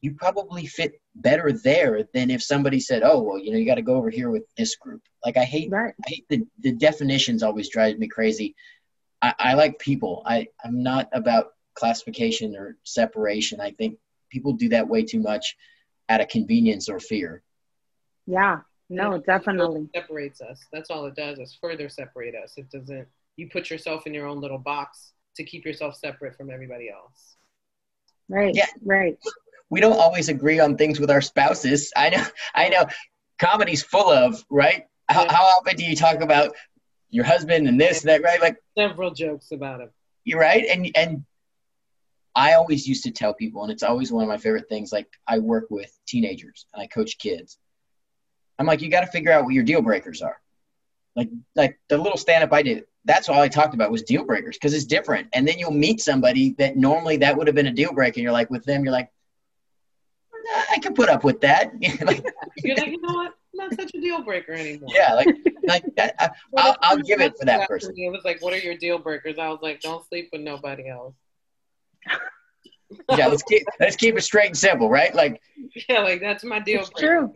[0.00, 3.74] you probably fit better there than if somebody said oh well you know you got
[3.74, 5.94] to go over here with this group like i hate right.
[6.06, 8.54] i hate the, the definitions always drives me crazy
[9.20, 13.98] I, I like people i i'm not about classification or separation i think
[14.30, 15.56] people do that way too much
[16.08, 17.42] out of convenience or fear.
[18.26, 20.64] Yeah, no, it definitely separates us.
[20.72, 22.54] That's all it does is further separate us.
[22.56, 23.08] It doesn't.
[23.38, 27.36] You put yourself in your own little box to keep yourself separate from everybody else.
[28.28, 28.54] Right.
[28.54, 28.66] Yeah.
[28.84, 29.16] Right.
[29.70, 31.92] We don't always agree on things with our spouses.
[31.96, 32.24] I know.
[32.54, 32.84] I know.
[33.38, 34.86] Comedy's full of right.
[35.08, 35.32] How, yeah.
[35.32, 36.54] how often do you talk about
[37.10, 38.22] your husband and this and that?
[38.22, 38.40] Right.
[38.40, 39.90] Like several jokes about him.
[40.24, 41.24] You're right, and and
[42.34, 44.92] I always used to tell people, and it's always one of my favorite things.
[44.92, 47.56] Like I work with teenagers and I coach kids.
[48.58, 50.40] I'm like, you got to figure out what your deal breakers are.
[51.16, 54.24] Like, like the little stand up I did, that's all I talked about was deal
[54.24, 55.28] breakers because it's different.
[55.32, 58.18] And then you'll meet somebody that normally that would have been a deal breaker.
[58.18, 59.10] And you're like, with them, you're like,
[60.70, 61.72] I can put up with that.
[62.02, 62.24] like,
[62.58, 63.34] you're like, you know what?
[63.54, 64.88] Not such a deal breaker anymore.
[64.94, 65.28] Yeah, like,
[65.66, 66.14] like that.
[66.20, 67.94] I, will I'll give it for that person.
[67.96, 69.38] It was like, what are your deal breakers?
[69.38, 71.14] I was like, don't sleep with nobody else
[73.16, 75.14] yeah, let's keep let's keep it straight and simple, right?
[75.14, 75.40] Like
[75.88, 76.80] yeah, like that's my deal.
[76.80, 77.32] It's true.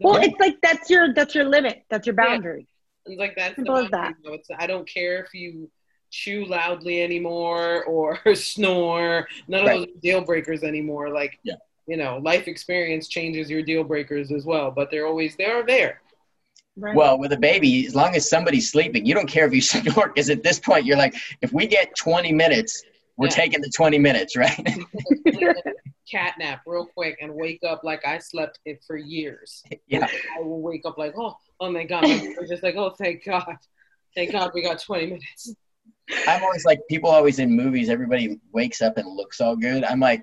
[0.00, 1.84] Well, it's like that's your that's your limit.
[1.90, 2.60] That's your boundary.
[2.60, 2.73] Yeah.
[3.06, 4.14] It's like that's Simple the boundary.
[4.24, 4.32] That.
[4.32, 5.70] It's, I don't care if you
[6.10, 9.26] chew loudly anymore or snore.
[9.48, 9.80] None right.
[9.80, 11.10] of those deal breakers anymore.
[11.10, 11.54] Like yeah.
[11.86, 15.64] you know, life experience changes your deal breakers as well, but they're always they are
[15.66, 16.00] there.
[16.76, 16.94] Right.
[16.94, 20.08] Well, with a baby, as long as somebody's sleeping, you don't care if you snore,
[20.08, 22.82] because at this point, you're like, if we get 20 minutes
[23.16, 23.32] we're yeah.
[23.32, 24.78] taking the 20 minutes, right?
[26.10, 29.62] Cat nap real quick and wake up like I slept it for years.
[29.86, 30.06] Yeah.
[30.36, 32.04] I will wake up like, oh, oh my God.
[32.04, 33.56] I'm just like, oh, thank God.
[34.14, 35.54] Thank God we got 20 minutes.
[36.28, 39.84] I'm always like, people always in movies, everybody wakes up and looks all good.
[39.84, 40.22] I'm like,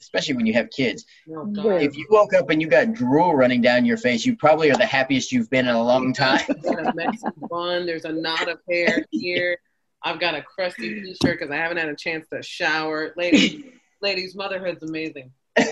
[0.00, 1.04] especially when you have kids.
[1.30, 4.70] Oh, if you woke up and you got drool running down your face, you probably
[4.70, 6.40] are the happiest you've been in a long time.
[6.48, 9.58] There's a bun, there's a knot of hair here.
[10.02, 13.12] I've got a crusty t-shirt because I haven't had a chance to shower.
[13.16, 13.64] Ladies,
[14.00, 15.32] ladies, motherhood's amazing.
[15.58, 15.64] so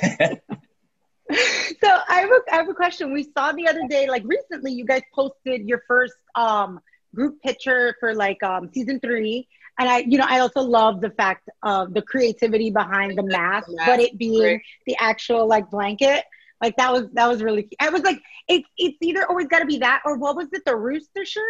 [1.33, 3.13] I have, a, I have a question.
[3.13, 6.81] We saw the other day, like recently, you guys posted your first um,
[7.15, 9.49] group picture for like um, season three.
[9.79, 13.69] And I, you know, I also love the fact of the creativity behind the mask,
[13.85, 14.63] but it being Great.
[14.87, 16.25] the actual like blanket.
[16.63, 17.65] Like that was that was really.
[17.65, 17.77] Cute.
[17.81, 20.65] I was like, it's it's either always got to be that or what was it,
[20.65, 21.45] the rooster shirt?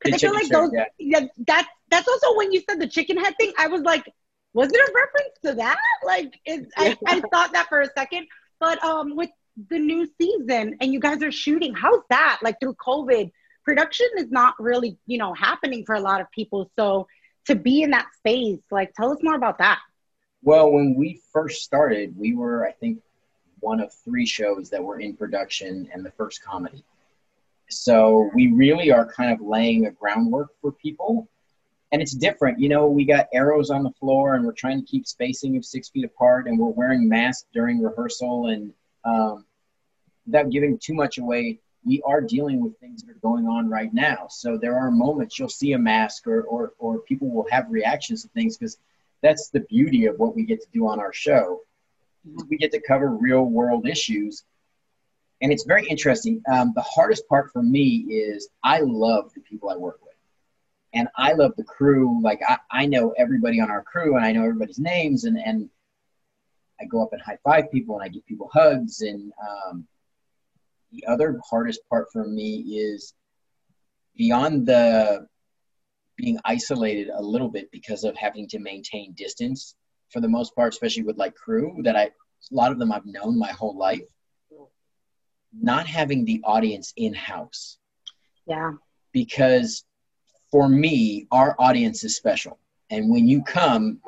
[0.00, 0.70] Because I feel like shirt, those.
[0.72, 0.84] Yeah.
[0.98, 3.52] yeah, that's that's also when you said the chicken head thing.
[3.58, 4.10] I was like,
[4.56, 5.78] was it a reference to that?
[6.02, 8.26] Like, it, I, I thought that for a second.
[8.58, 9.28] But um, with
[9.68, 12.38] the new season and you guys are shooting, how's that?
[12.42, 13.30] Like through COVID,
[13.64, 16.70] production is not really, you know, happening for a lot of people.
[16.74, 17.06] So
[17.48, 19.78] to be in that space, like, tell us more about that.
[20.42, 23.00] Well, when we first started, we were, I think,
[23.60, 26.82] one of three shows that were in production and the first comedy.
[27.68, 31.28] So we really are kind of laying a groundwork for people.
[31.92, 32.58] And it's different.
[32.58, 35.64] You know, we got arrows on the floor and we're trying to keep spacing of
[35.64, 38.48] six feet apart and we're wearing masks during rehearsal.
[38.48, 38.72] And
[39.04, 39.44] um,
[40.26, 43.94] without giving too much away, we are dealing with things that are going on right
[43.94, 44.26] now.
[44.28, 48.22] So there are moments you'll see a mask or, or, or people will have reactions
[48.22, 48.78] to things because
[49.22, 51.60] that's the beauty of what we get to do on our show.
[52.48, 54.42] We get to cover real world issues
[55.42, 56.42] and it's very interesting.
[56.50, 60.05] Um, the hardest part for me is I love the people I work with,
[60.96, 62.20] and I love the crew.
[62.22, 65.68] Like I, I know everybody on our crew, and I know everybody's names, and and
[66.80, 69.02] I go up and high five people, and I give people hugs.
[69.02, 69.86] And um,
[70.92, 73.14] the other hardest part for me is
[74.16, 75.26] beyond the
[76.16, 79.74] being isolated a little bit because of having to maintain distance
[80.10, 82.10] for the most part, especially with like crew that I a
[82.54, 84.00] lot of them I've known my whole life
[85.52, 87.78] not having the audience in house.
[88.46, 88.72] Yeah.
[89.12, 89.84] Because
[90.50, 92.58] for me, our audience is special.
[92.90, 94.00] And when you come,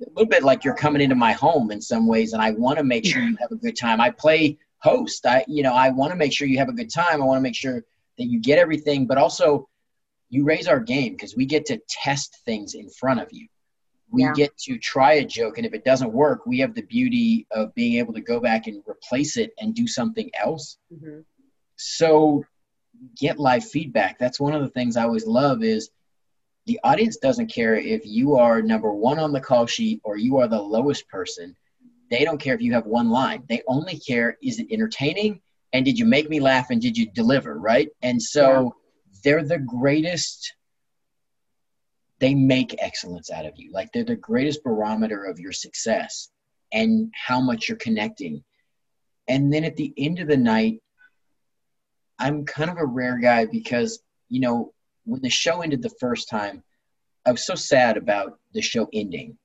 [0.00, 2.78] a little bit like you're coming into my home in some ways, and I want
[2.78, 4.00] to make sure you have a good time.
[4.00, 5.26] I play host.
[5.26, 7.22] I, you know, I want to make sure you have a good time.
[7.22, 7.84] I want to make sure
[8.18, 9.68] that you get everything, but also
[10.28, 13.46] you raise our game because we get to test things in front of you
[14.10, 14.32] we yeah.
[14.32, 17.74] get to try a joke and if it doesn't work we have the beauty of
[17.74, 21.20] being able to go back and replace it and do something else mm-hmm.
[21.76, 22.44] so
[23.16, 25.90] get live feedback that's one of the things i always love is
[26.66, 30.38] the audience doesn't care if you are number one on the call sheet or you
[30.38, 31.54] are the lowest person
[32.10, 35.40] they don't care if you have one line they only care is it entertaining
[35.72, 39.20] and did you make me laugh and did you deliver right and so yeah.
[39.24, 40.54] they're the greatest
[42.20, 43.72] they make excellence out of you.
[43.72, 46.28] Like they're the greatest barometer of your success
[46.72, 48.44] and how much you're connecting.
[49.26, 50.80] And then at the end of the night,
[52.20, 54.72] I'm kind of a rare guy because, you know,
[55.04, 56.62] when the show ended the first time,
[57.26, 59.36] I was so sad about the show ending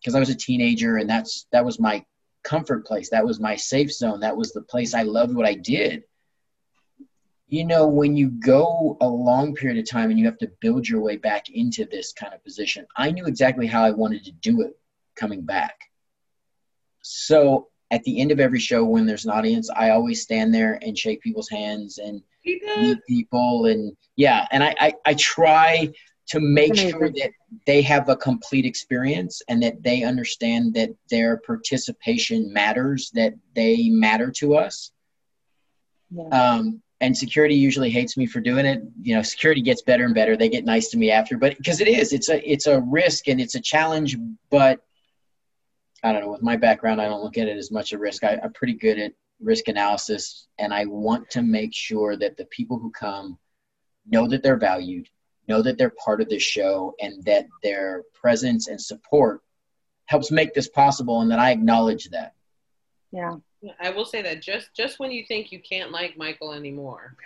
[0.00, 2.04] because I was a teenager and that's that was my
[2.42, 3.10] comfort place.
[3.10, 4.20] That was my safe zone.
[4.20, 6.04] That was the place I loved what I did
[7.52, 10.88] you know, when you go a long period of time and you have to build
[10.88, 14.32] your way back into this kind of position, I knew exactly how I wanted to
[14.32, 14.72] do it
[15.16, 15.78] coming back.
[17.02, 20.78] So at the end of every show, when there's an audience, I always stand there
[20.82, 23.66] and shake people's hands and meet people.
[23.66, 25.92] And yeah, and I, I, I try
[26.28, 27.30] to make sure that
[27.66, 33.90] they have a complete experience and that they understand that their participation matters, that they
[33.90, 34.90] matter to us.
[36.10, 36.28] Yeah.
[36.28, 40.14] Um, and security usually hates me for doing it you know security gets better and
[40.14, 42.80] better they get nice to me after but because it is it's a it's a
[42.82, 44.16] risk and it's a challenge
[44.50, 44.78] but
[46.02, 48.24] i don't know with my background i don't look at it as much a risk.
[48.24, 52.44] I, i'm pretty good at risk analysis and i want to make sure that the
[52.46, 53.38] people who come
[54.06, 55.08] know that they're valued
[55.48, 59.42] know that they're part of this show and that their presence and support
[60.06, 62.34] helps make this possible and that i acknowledge that.
[63.12, 63.36] Yeah.
[63.80, 67.16] I will say that just just when you think you can't like Michael anymore,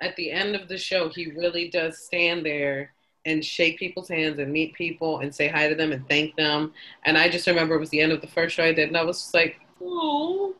[0.00, 2.92] at the end of the show, he really does stand there
[3.26, 6.72] and shake people's hands and meet people and say hi to them and thank them.
[7.04, 8.96] And I just remember it was the end of the first show I did, and
[8.96, 10.54] I was just like, oh,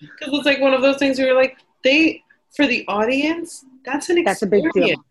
[0.00, 2.22] because it's like one of those things where you're like, they
[2.54, 4.76] for the audience, that's an that's experience.
[4.76, 5.04] a big deal.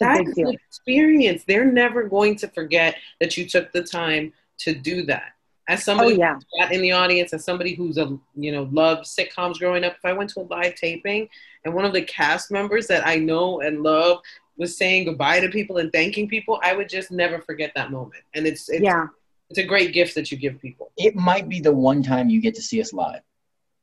[0.00, 1.44] That's an experience.
[1.46, 5.34] They're never going to forget that you took the time to do that
[5.68, 6.70] as somebody oh, yeah.
[6.70, 10.12] in the audience, as somebody who's a you know loved sitcoms growing up, if I
[10.12, 11.28] went to a live taping
[11.64, 14.20] and one of the cast members that I know and love
[14.56, 18.22] was saying goodbye to people and thanking people, I would just never forget that moment.
[18.34, 19.06] And it's, it's yeah,
[19.50, 20.92] it's a great gift that you give people.
[20.96, 23.20] It might be the one time you get to see us live.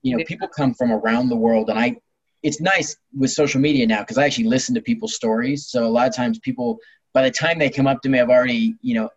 [0.01, 0.25] You know, yeah.
[0.27, 1.97] people come from around the world, and I.
[2.43, 5.67] It's nice with social media now because I actually listen to people's stories.
[5.67, 6.79] So a lot of times people,
[7.13, 9.09] by the time they come up to me, I've already you know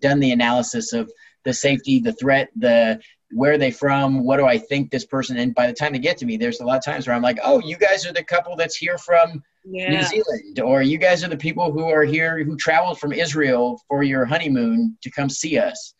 [0.00, 1.10] done the analysis of
[1.44, 3.00] the safety, the threat, the
[3.32, 5.98] where are they from, what do I think this person, and by the time they
[5.98, 8.12] get to me, there's a lot of times where I'm like, oh, you guys are
[8.12, 9.90] the couple that's here from yeah.
[9.90, 13.82] New Zealand, or you guys are the people who are here who traveled from Israel
[13.88, 15.94] for your honeymoon to come see us.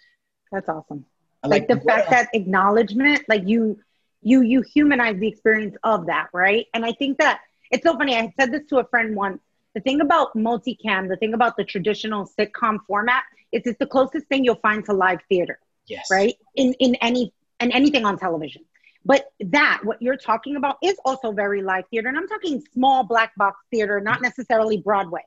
[0.52, 1.04] That's awesome.
[1.42, 3.80] like, like the fact that acknowledgement, like you,
[4.22, 6.66] you, you humanize the experience of that, right?
[6.74, 7.40] And I think that
[7.72, 8.14] it's so funny.
[8.16, 9.40] I said this to a friend once
[9.74, 14.26] The thing about multicam, the thing about the traditional sitcom format, is it's the closest
[14.28, 15.58] thing you'll find to live theater.
[15.86, 16.06] Yes.
[16.10, 16.34] Right?
[16.54, 18.64] In in any and anything on television.
[19.04, 22.08] But that, what you're talking about, is also very live theater.
[22.08, 25.22] And I'm talking small black box theater, not necessarily Broadway.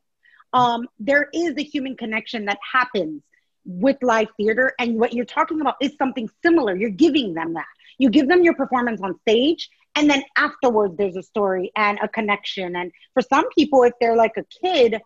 [0.51, 3.21] Um, there is a human connection that happens
[3.63, 4.73] with live theater.
[4.79, 6.75] And what you're talking about is something similar.
[6.75, 7.67] You're giving them that.
[7.97, 12.07] You give them your performance on stage, and then afterwards, there's a story and a
[12.07, 12.75] connection.
[12.75, 15.01] And for some people, if they're like a kid,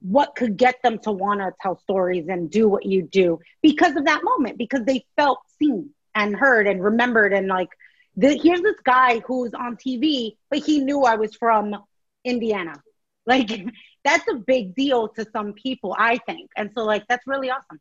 [0.00, 3.96] what could get them to want to tell stories and do what you do because
[3.96, 7.68] of that moment, because they felt seen and heard and remembered and like
[8.16, 11.76] the, here's this guy who's on TV, but he knew I was from
[12.24, 12.82] Indiana.
[13.26, 13.50] Like
[14.04, 16.50] that's a big deal to some people, I think.
[16.56, 17.80] And so like that's really awesome.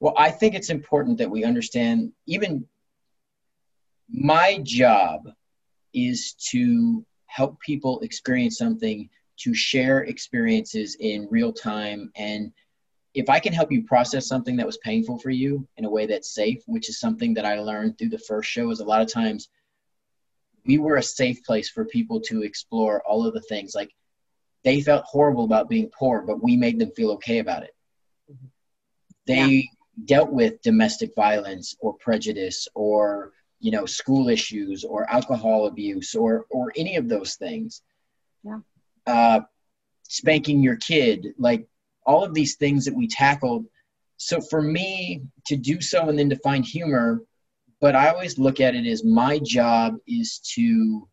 [0.00, 2.66] Well, I think it's important that we understand even
[4.08, 5.22] my job
[5.92, 12.52] is to help people experience something, to share experiences in real time and
[13.14, 16.04] if I can help you process something that was painful for you in a way
[16.04, 19.02] that's safe, which is something that I learned through the first show, is a lot
[19.02, 19.48] of times
[20.66, 23.74] we were a safe place for people to explore all of the things.
[23.74, 23.94] Like
[24.64, 27.74] they felt horrible about being poor, but we made them feel okay about it.
[28.30, 28.46] Mm-hmm.
[29.26, 29.62] They yeah.
[30.06, 36.46] dealt with domestic violence or prejudice or you know school issues or alcohol abuse or
[36.50, 37.82] or any of those things.
[38.42, 38.58] Yeah.
[39.06, 39.40] Uh,
[40.08, 41.66] spanking your kid, like
[42.06, 43.66] all of these things that we tackled.
[44.16, 47.22] So for me to do so and then to find humor
[47.84, 51.06] but I always look at it as my job is to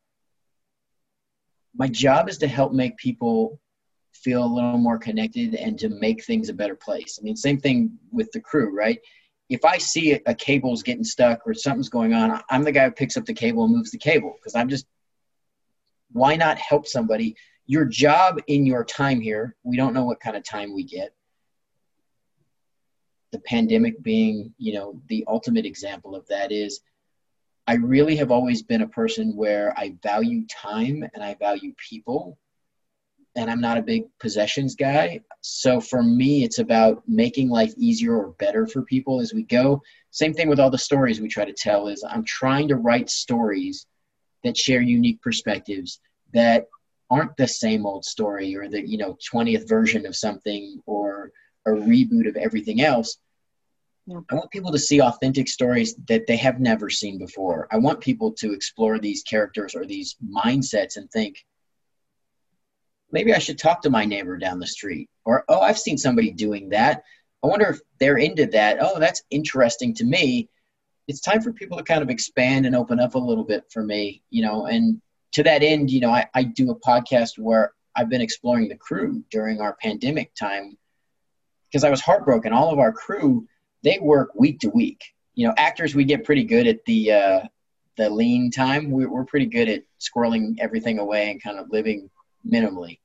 [1.76, 3.60] my job is to help make people
[4.14, 7.20] feel a little more connected and to make things a better place.
[7.20, 9.00] I mean, same thing with the crew, right?
[9.50, 12.92] If I see a, cable's getting stuck or something's going on, I'm the guy who
[12.92, 14.86] picks up the cable and moves the cable because I'm just
[16.14, 17.36] why not help somebody?
[17.68, 21.14] Your job in your time here, we don't know what kind of time we get
[23.32, 26.82] the pandemic being, you know, the ultimate example of that is
[27.68, 32.38] I really have always been a person where I value time and I value people
[33.36, 35.22] and I'm not a big possessions guy.
[35.39, 39.82] So for me, it's about making life easier or better for people as we go.
[40.09, 43.09] Same thing with all the stories we try to tell is I'm trying to write
[43.09, 43.86] stories
[44.43, 46.01] that share unique perspectives
[46.34, 46.66] that
[47.12, 51.32] aren't the same old story or the, you know, 20th version of something or
[51.68, 53.18] a reboot of everything else.
[54.07, 54.22] Yeah.
[54.32, 57.68] I want people to see authentic stories that they have never seen before.
[57.72, 61.45] I want people to explore these characters or these mindsets and think,
[63.12, 65.09] maybe I should talk to my neighbor down the street.
[65.26, 67.03] Or, oh, I've seen somebody doing that.
[67.43, 68.78] I wonder if they're into that.
[68.80, 70.49] Oh, that's interesting to me.
[71.07, 73.84] It's time for people to kind of expand and open up a little bit for
[73.84, 74.66] me, you know.
[74.68, 75.01] And
[75.34, 78.76] to that end, you know, I, I do a podcast where I've been exploring the
[78.76, 80.78] crew during our pandemic time
[81.70, 82.54] because I was heartbroken.
[82.54, 83.48] All of our crew,
[83.84, 85.04] they work week to week.
[85.36, 87.42] You know, actors we get pretty good at the uh,
[87.98, 88.92] the lean time.
[88.92, 92.10] We're, we're pretty good at squirreling everything away and kind of living
[92.50, 93.00] minimally.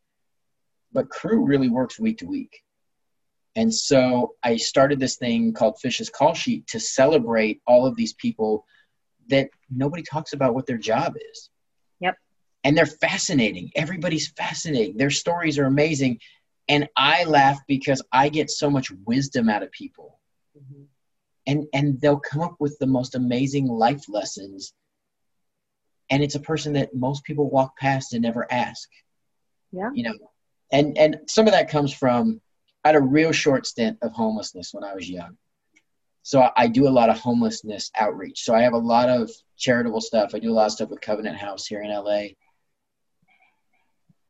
[0.93, 2.63] But crew really works week to week.
[3.55, 8.13] And so I started this thing called Fish's Call Sheet to celebrate all of these
[8.13, 8.67] people
[9.29, 11.51] that nobody talks about what their job is.
[12.67, 13.71] And they're fascinating.
[13.77, 14.99] Everybody's fascinating.
[14.99, 16.19] Their stories are amazing
[16.69, 20.19] and I laugh because I get so much wisdom out of people.
[20.57, 20.83] Mm-hmm.
[21.47, 24.73] And and they'll come up with the most amazing life lessons.
[26.11, 28.89] And it's a person that most people walk past and never ask.
[29.71, 29.91] Yeah.
[29.95, 30.15] You know,
[30.73, 32.41] and and some of that comes from
[32.85, 35.37] I had a real short stint of homelessness when I was young.
[36.23, 38.43] So I, I do a lot of homelessness outreach.
[38.43, 40.35] So I have a lot of charitable stuff.
[40.35, 42.29] I do a lot of stuff with Covenant House here in LA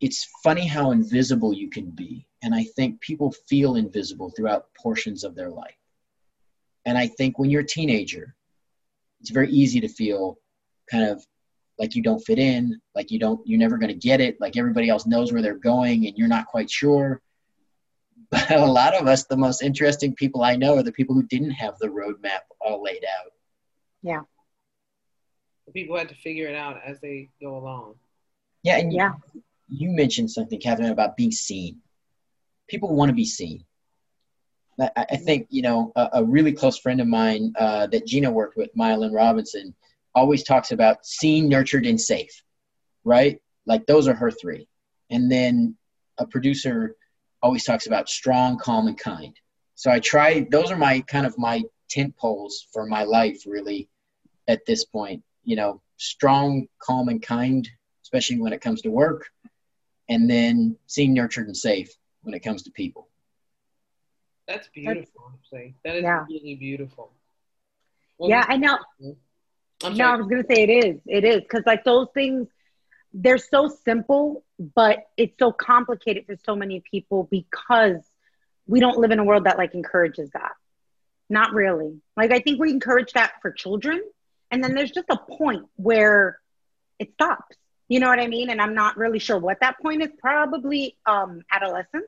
[0.00, 2.26] it's funny how invisible you can be.
[2.42, 5.74] And I think people feel invisible throughout portions of their life.
[6.84, 8.34] And I think when you're a teenager,
[9.20, 10.38] it's very easy to feel
[10.90, 11.24] kind of
[11.78, 14.56] like you don't fit in, like you don't, you're never going to get it, like
[14.56, 17.20] everybody else knows where they're going and you're not quite sure.
[18.30, 21.22] But a lot of us, the most interesting people I know are the people who
[21.24, 23.30] didn't have the roadmap all laid out.
[24.02, 24.22] Yeah.
[25.66, 27.94] The people had to figure it out as they go along.
[28.64, 29.12] Yeah, and yeah
[29.68, 31.80] you mentioned something, Katherine, about being seen.
[32.68, 33.64] People want to be seen.
[34.80, 38.30] I, I think, you know, a, a, really close friend of mine uh, that Gina
[38.30, 39.74] worked with, Maya Lynne Robinson,
[40.14, 42.42] always talks about seen, nurtured, and safe,
[43.04, 43.40] right?
[43.66, 44.68] Like those are her three.
[45.10, 45.76] And then
[46.18, 46.96] a producer
[47.42, 49.34] always talks about strong, calm, and kind.
[49.74, 53.88] So I try, those are my kind of my tent poles for my life, really,
[54.48, 55.22] at this point.
[55.44, 57.68] You know, strong, calm, and kind,
[58.02, 59.30] especially when it comes to work
[60.08, 61.90] and then seeing nurtured and safe
[62.22, 63.08] when it comes to people.
[64.46, 65.32] That's beautiful.
[65.52, 66.24] That's, that is yeah.
[66.28, 67.12] really beautiful.
[68.18, 68.78] Well, yeah, I know.
[69.00, 71.00] no, I was gonna say it is.
[71.06, 72.48] It is because like those things,
[73.12, 78.02] they're so simple, but it's so complicated for so many people because
[78.66, 80.52] we don't live in a world that like encourages that.
[81.28, 82.00] Not really.
[82.16, 84.00] Like I think we encourage that for children,
[84.50, 86.38] and then there's just a point where
[86.98, 87.56] it stops.
[87.88, 88.50] You know what I mean?
[88.50, 90.10] And I'm not really sure what that point is.
[90.18, 92.06] Probably um, adolescence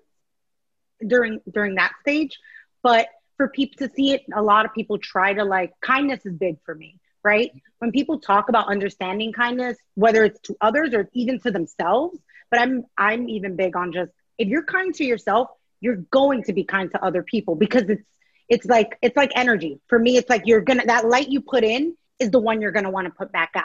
[1.07, 2.39] during during that stage,
[2.83, 6.35] but for people to see it, a lot of people try to like kindness is
[6.35, 7.53] big for me, right?
[7.79, 12.19] When people talk about understanding kindness, whether it's to others or even to themselves,
[12.51, 15.49] but I'm I'm even big on just if you're kind to yourself,
[15.81, 18.03] you're going to be kind to other people because it's
[18.49, 19.81] it's like it's like energy.
[19.89, 22.73] For me, it's like you're gonna that light you put in is the one you're
[22.73, 23.65] gonna want to put back out,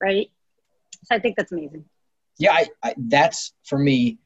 [0.00, 0.30] right?
[1.04, 1.84] So I think that's amazing.
[2.38, 4.18] Yeah, I, I, that's for me.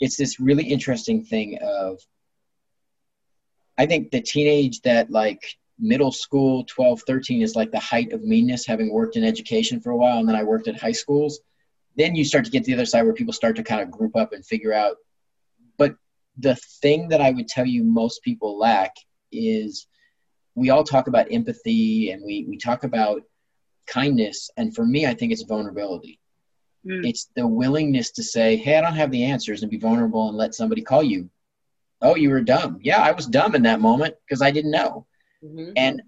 [0.00, 2.00] It's this really interesting thing of.
[3.78, 5.42] I think the teenage that like
[5.78, 9.90] middle school 12 13 is like the height of meanness having worked in education for
[9.90, 11.40] a while and then i worked at high schools
[11.96, 13.90] then you start to get to the other side where people start to kind of
[13.90, 14.96] group up and figure out
[15.78, 15.96] but
[16.38, 18.94] the thing that i would tell you most people lack
[19.32, 19.88] is
[20.54, 23.22] we all talk about empathy and we, we talk about
[23.86, 26.18] kindness and for me i think it's vulnerability.
[26.86, 27.08] Mm.
[27.08, 30.36] it's the willingness to say hey i don't have the answers and be vulnerable and
[30.36, 31.30] let somebody call you.
[32.00, 32.78] Oh you were dumb.
[32.82, 35.06] Yeah i was dumb in that moment because i didn't know.
[35.44, 35.72] Mm-hmm.
[35.76, 36.02] and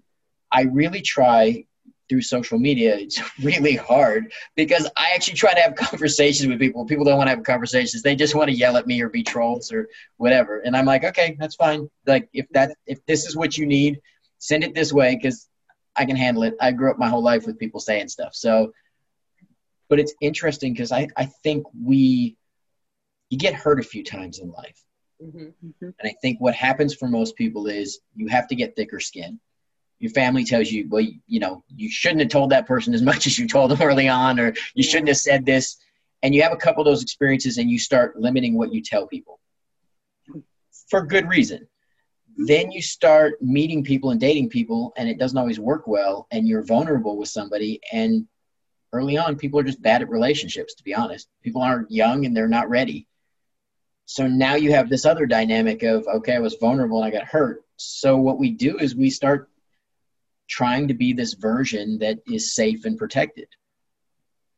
[0.51, 1.65] i really try
[2.07, 6.85] through social media it's really hard because i actually try to have conversations with people.
[6.85, 8.01] People don't want to have conversations.
[8.01, 10.59] They just want to yell at me or be trolls or whatever.
[10.59, 11.89] And i'm like okay that's fine.
[12.05, 14.01] Like if that if this is what you need
[14.39, 15.47] send it this way because
[15.95, 16.55] I can handle it.
[16.59, 18.35] I grew up my whole life with people saying stuff.
[18.35, 18.73] So,
[19.89, 22.37] but it's interesting because I, I think we,
[23.29, 24.83] you get hurt a few times in life.
[25.23, 25.37] Mm-hmm.
[25.37, 25.85] mm-hmm.
[25.85, 29.39] And I think what happens for most people is you have to get thicker skin.
[29.99, 33.01] Your family tells you, well, you, you know, you shouldn't have told that person as
[33.11, 34.89] much as you told them early on, or you yeah.
[34.89, 35.77] shouldn't have said this.
[36.23, 39.07] And you have a couple of those experiences and you start limiting what you tell
[39.07, 39.39] people
[40.89, 41.67] for good reason
[42.37, 46.47] then you start meeting people and dating people and it doesn't always work well and
[46.47, 48.27] you're vulnerable with somebody and
[48.91, 51.27] early on people are just bad at relationships to be honest.
[51.43, 53.07] People aren't young and they're not ready.
[54.05, 57.27] So now you have this other dynamic of okay i was vulnerable and i got
[57.27, 57.63] hurt.
[57.77, 59.49] So what we do is we start
[60.47, 63.47] trying to be this version that is safe and protected.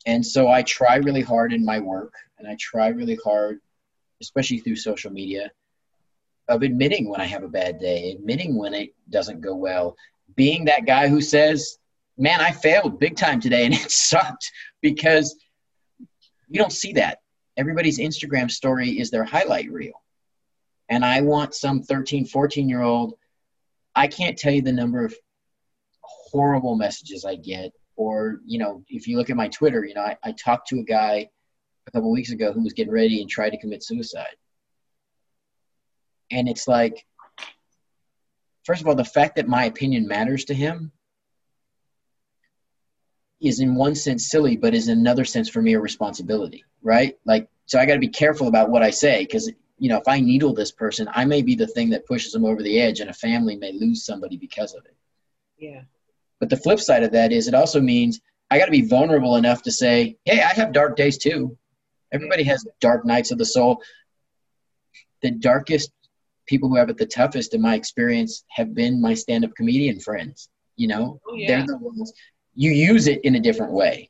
[0.06, 3.60] And so i try really hard in my work and i try really hard
[4.20, 5.52] especially through social media
[6.48, 9.96] of admitting when I have a bad day, admitting when it doesn't go well,
[10.36, 11.78] being that guy who says,
[12.18, 15.36] "Man, I failed big time today and it sucked," because
[16.48, 17.20] you don't see that.
[17.58, 20.02] Everybody's Instagram story is their highlight reel.
[20.90, 23.16] And I want some 13, 14 year old,
[23.96, 25.14] I can't tell you the number of
[26.02, 27.74] horrible messages I get.
[27.96, 30.80] Or, you know, if you look at my Twitter, you know, I, I talked to
[30.80, 31.28] a guy
[31.88, 34.36] a couple weeks ago who was getting ready and tried to commit suicide
[36.32, 37.06] and it's like
[38.64, 40.92] first of all the fact that my opinion matters to him
[43.40, 47.18] is in one sense silly but is in another sense for me a responsibility right?
[47.26, 50.08] Like so i got to be careful about what i say because you know if
[50.08, 53.00] i needle this person i may be the thing that pushes them over the edge
[53.00, 54.96] and a family may lose somebody because of it.
[55.58, 55.82] Yeah.
[56.40, 59.36] But the flip side of that is it also means i got to be vulnerable
[59.36, 61.58] enough to say hey i have dark days too.
[62.12, 63.82] Everybody has dark nights of the soul.
[65.22, 65.92] The darkest
[66.48, 70.50] people who have it the toughest in my experience have been my stand-up comedian friends
[70.78, 71.20] you know?
[71.28, 71.48] Oh, yeah.
[71.48, 72.14] they're the ones
[72.56, 74.10] you use it in a different way.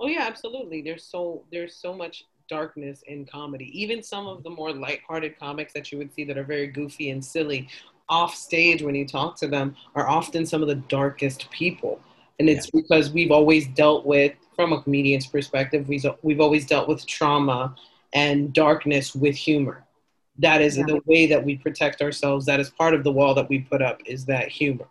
[0.00, 0.80] Oh yeah absolutely.
[0.80, 3.70] There's so there's so much darkness in comedy.
[3.78, 7.10] Even some of the more light-hearted comics that you would see that are very goofy
[7.10, 7.68] and silly
[8.08, 12.00] off stage when you talk to them are often some of the darkest people.
[12.38, 12.80] And it's yeah.
[12.80, 17.74] because we've always dealt with from a comedian's perspective we've, we've always dealt with trauma
[18.12, 19.84] and darkness with humor
[20.38, 20.84] that is yeah.
[20.86, 23.82] the way that we protect ourselves that is part of the wall that we put
[23.82, 24.86] up is that humor.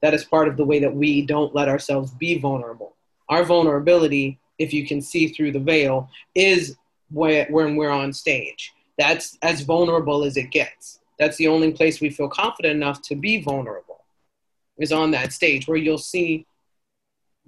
[0.00, 2.94] That is part of the way that we don't let ourselves be vulnerable.
[3.28, 6.76] Our vulnerability if you can see through the veil is
[7.10, 8.72] when we're on stage.
[8.98, 11.00] That's as vulnerable as it gets.
[11.18, 14.04] That's the only place we feel confident enough to be vulnerable
[14.78, 16.46] is on that stage where you'll see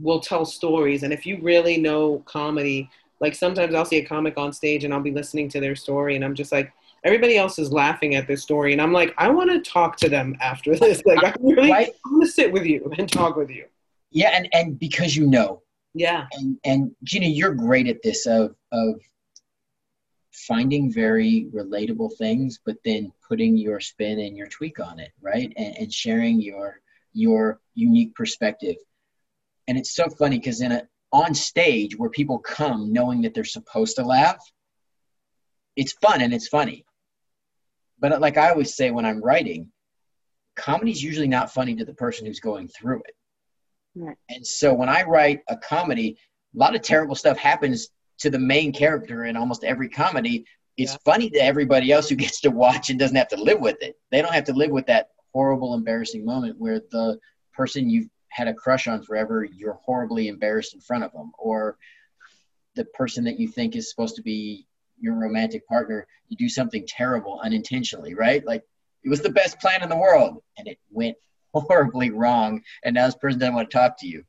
[0.01, 1.05] we'll tell stories.
[1.05, 2.91] And if you really know comedy
[3.21, 6.17] like sometimes i'll see a comic on stage and i'll be listening to their story
[6.17, 6.73] and i'm just like
[7.05, 10.09] everybody else is laughing at this story and i'm like i want to talk to
[10.09, 11.91] them after this like i really right?
[12.07, 13.67] i'm gonna sit with you and talk with you
[14.11, 15.63] yeah and and because you know
[15.95, 18.97] yeah and and gina you're great at this of of
[20.35, 25.53] finding very relatable things, but then putting your spin and your tweak on it, right?
[25.57, 26.81] And, and sharing your
[27.13, 28.75] your unique perspective.
[29.69, 33.45] And it's so funny because in a on stage where people come knowing that they're
[33.45, 34.45] supposed to laugh,
[35.77, 36.85] it's fun and it's funny.
[37.99, 39.71] But uh, like I always say when I'm writing,
[40.57, 43.15] comedy's usually not funny to the person who's going through it.
[43.97, 44.17] Right.
[44.29, 46.19] And so when I write a comedy,
[46.55, 47.89] a lot of terrible stuff happens
[48.19, 50.45] to the main character in almost every comedy.
[50.77, 50.99] It's yeah.
[51.05, 53.97] funny to everybody else who gets to watch and doesn't have to live with it.
[54.11, 57.19] They don't have to live with that horrible, embarrassing moment where the
[57.53, 61.77] person you've had a crush on forever, you're horribly embarrassed in front of them, or
[62.75, 64.67] the person that you think is supposed to be
[65.05, 68.45] your romantic partner, you do something terrible unintentionally, right?
[68.45, 68.63] Like
[69.05, 71.17] it was the best plan in the world and it went
[71.55, 74.25] horribly wrong and now this person doesn't want to talk to you.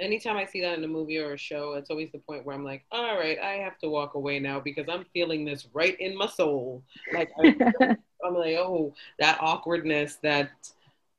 [0.00, 2.56] Anytime i see that in a movie or a show it's always the point where
[2.56, 6.00] i'm like all right i have to walk away now because i'm feeling this right
[6.00, 6.82] in my soul.
[7.12, 7.54] Like I,
[8.24, 10.50] i'm like oh that awkwardness that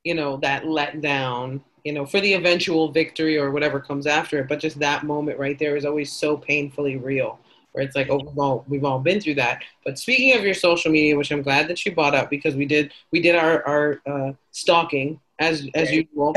[0.03, 4.39] you know that let down you know for the eventual victory or whatever comes after
[4.39, 4.49] it.
[4.49, 7.39] But just that moment right there is always so painfully real
[7.74, 9.63] where it's like, oh, we've all, we've all been through that.
[9.84, 12.65] But speaking of your social media, which I'm glad that you brought up because we
[12.65, 16.07] did we did our our uh, stalking as as right.
[16.07, 16.36] usual.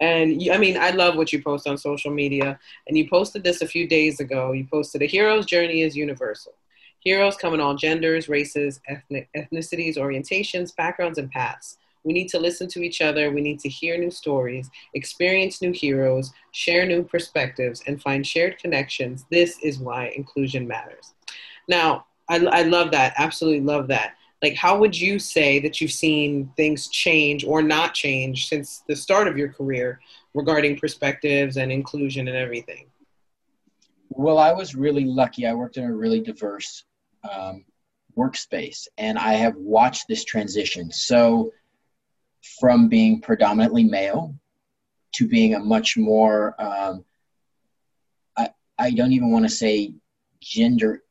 [0.00, 2.58] And you, I mean, I love what you post on social media.
[2.86, 4.52] And you posted this a few days ago.
[4.52, 6.52] You posted a hero's journey is universal.
[7.00, 11.78] Heroes come in all genders, races, ethnic, ethnicities, orientations, backgrounds, and paths.
[12.08, 13.30] We need to listen to each other.
[13.30, 18.58] We need to hear new stories, experience new heroes, share new perspectives, and find shared
[18.58, 19.26] connections.
[19.30, 21.12] This is why inclusion matters.
[21.68, 23.12] Now, I, I love that.
[23.18, 24.14] Absolutely love that.
[24.42, 28.96] Like, how would you say that you've seen things change or not change since the
[28.96, 30.00] start of your career
[30.32, 32.86] regarding perspectives and inclusion and everything?
[34.08, 35.46] Well, I was really lucky.
[35.46, 36.84] I worked in a really diverse
[37.30, 37.66] um,
[38.16, 40.90] workspace, and I have watched this transition.
[40.90, 41.52] So,
[42.60, 44.34] from being predominantly male
[45.14, 47.04] to being a much more um,
[48.36, 49.94] I, I don't even want to say
[50.40, 51.02] gender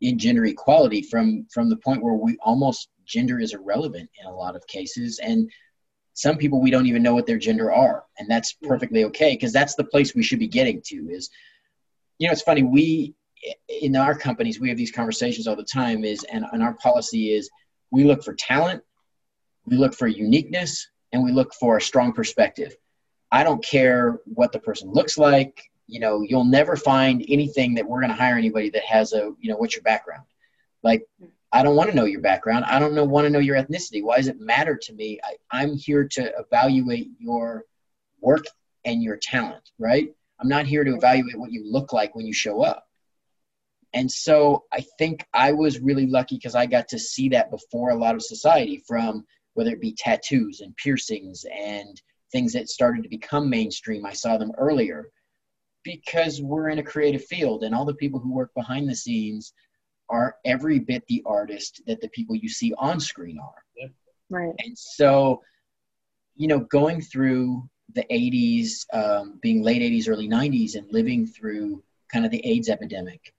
[0.00, 4.34] in gender equality from from the point where we almost gender is irrelevant in a
[4.34, 5.18] lot of cases.
[5.20, 5.50] And
[6.14, 8.04] some people we don't even know what their gender are.
[8.18, 11.30] And that's perfectly okay because that's the place we should be getting to is
[12.18, 13.14] you know it's funny we
[13.68, 17.32] in our companies we have these conversations all the time is and, and our policy
[17.32, 17.50] is
[17.90, 18.82] we look for talent
[19.66, 22.74] we look for uniqueness and we look for a strong perspective.
[23.30, 25.60] I don't care what the person looks like.
[25.86, 29.32] You know, you'll never find anything that we're going to hire anybody that has a,
[29.40, 30.24] you know, what's your background?
[30.82, 31.06] Like,
[31.52, 32.64] I don't want to know your background.
[32.64, 34.02] I don't know, want to know your ethnicity.
[34.02, 35.20] Why does it matter to me?
[35.22, 37.64] I, I'm here to evaluate your
[38.20, 38.44] work
[38.84, 40.08] and your talent, right?
[40.40, 42.84] I'm not here to evaluate what you look like when you show up.
[43.94, 47.90] And so I think I was really lucky because I got to see that before
[47.90, 49.24] a lot of society from
[49.56, 52.00] whether it be tattoos and piercings and
[52.30, 54.04] things that started to become mainstream.
[54.04, 55.08] I saw them earlier
[55.82, 59.54] because we're in a creative field and all the people who work behind the scenes
[60.10, 63.90] are every bit the artist that the people you see on screen are.
[64.28, 64.54] Right.
[64.58, 65.40] And so,
[66.34, 71.82] you know, going through the 80s, um, being late 80s, early 90s, and living through
[72.12, 73.32] kind of the AIDS epidemic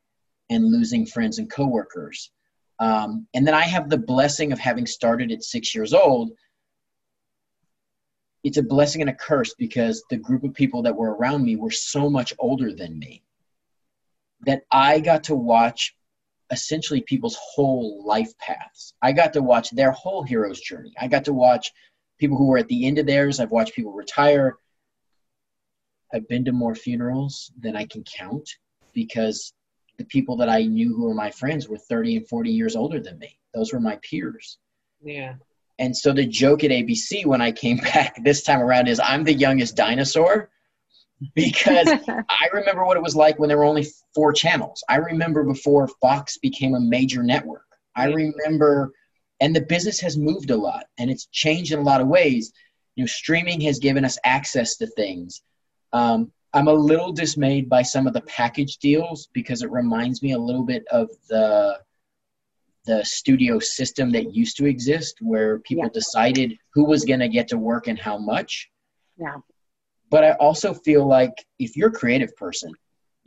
[0.50, 2.32] and losing friends and coworkers
[2.80, 6.32] um, and then I have the blessing of having started at six years old.
[8.44, 11.56] It's a blessing and a curse because the group of people that were around me
[11.56, 13.24] were so much older than me
[14.42, 15.96] that I got to watch
[16.52, 18.94] essentially people's whole life paths.
[19.02, 20.94] I got to watch their whole hero's journey.
[21.00, 21.74] I got to watch
[22.20, 23.40] people who were at the end of theirs.
[23.40, 24.58] I've watched people retire.
[26.14, 28.50] I've been to more funerals than I can count
[28.94, 29.54] because
[29.98, 33.00] the people that I knew who were my friends were 30 and 40 years older
[33.00, 33.40] than me.
[33.54, 34.58] Those were my peers.
[35.02, 35.36] Yeah.
[35.80, 39.24] And so the joke at ABC when I came back this time around is I'm
[39.24, 40.50] the youngest dinosaur
[41.34, 44.84] because I remember what it was like when there were only four channels.
[44.88, 47.66] I remember before Fox became a major network.
[47.96, 48.94] I remember,
[49.40, 52.54] and the business has moved a lot and it's changed in a lot of ways.
[52.96, 55.42] You know, streaming has given us access to things.
[55.94, 60.32] Um, I'm a little dismayed by some of the package deals because it reminds me
[60.32, 61.80] a little bit of the
[62.86, 65.90] the studio system that used to exist where people yeah.
[65.94, 68.70] decided who was going to get to work and how much.
[69.18, 69.36] Yeah.
[70.10, 72.72] But I also feel like if you're a creative person,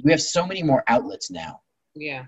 [0.03, 1.61] we have so many more outlets now.
[1.95, 2.25] Yeah.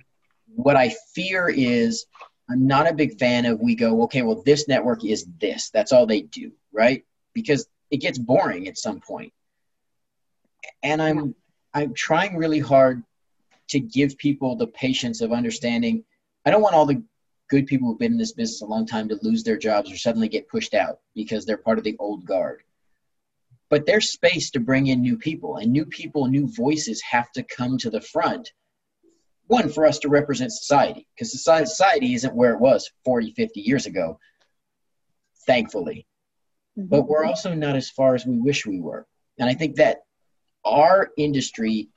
[0.54, 2.04] What I fear is
[2.50, 5.70] I'm not a big fan of we go, okay, well, this network is this.
[5.70, 7.02] That's all they do, right?
[7.32, 9.32] Because it gets boring at some point
[10.82, 11.34] and i'm
[11.74, 13.02] i'm trying really hard
[13.68, 16.04] to give people the patience of understanding
[16.44, 17.02] I don't want all the
[17.48, 19.96] good people who've been in this business a long time to lose their jobs or
[19.96, 22.62] suddenly get pushed out because they're part of the old guard.
[23.68, 27.42] But there's space to bring in new people, and new people, new voices have to
[27.42, 28.52] come to the front.
[29.46, 33.86] One, for us to represent society, because society isn't where it was 40, 50 years
[33.86, 34.18] ago,
[35.46, 36.06] thankfully.
[36.78, 36.88] Mm-hmm.
[36.88, 39.06] But we're also not as far as we wish we were.
[39.38, 40.02] And I think that
[40.64, 41.88] our industry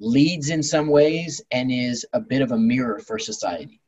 [0.00, 3.80] leads in some ways and is a bit of a mirror for society.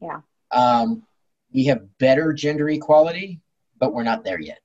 [0.00, 0.20] Yeah.
[0.50, 1.04] Um,
[1.52, 3.40] we have better gender equality,
[3.78, 4.60] but we're not there yet.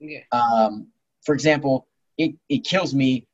[0.00, 0.20] Yeah.
[0.32, 0.88] Um,
[1.24, 1.86] for example,
[2.16, 3.26] it, it kills me.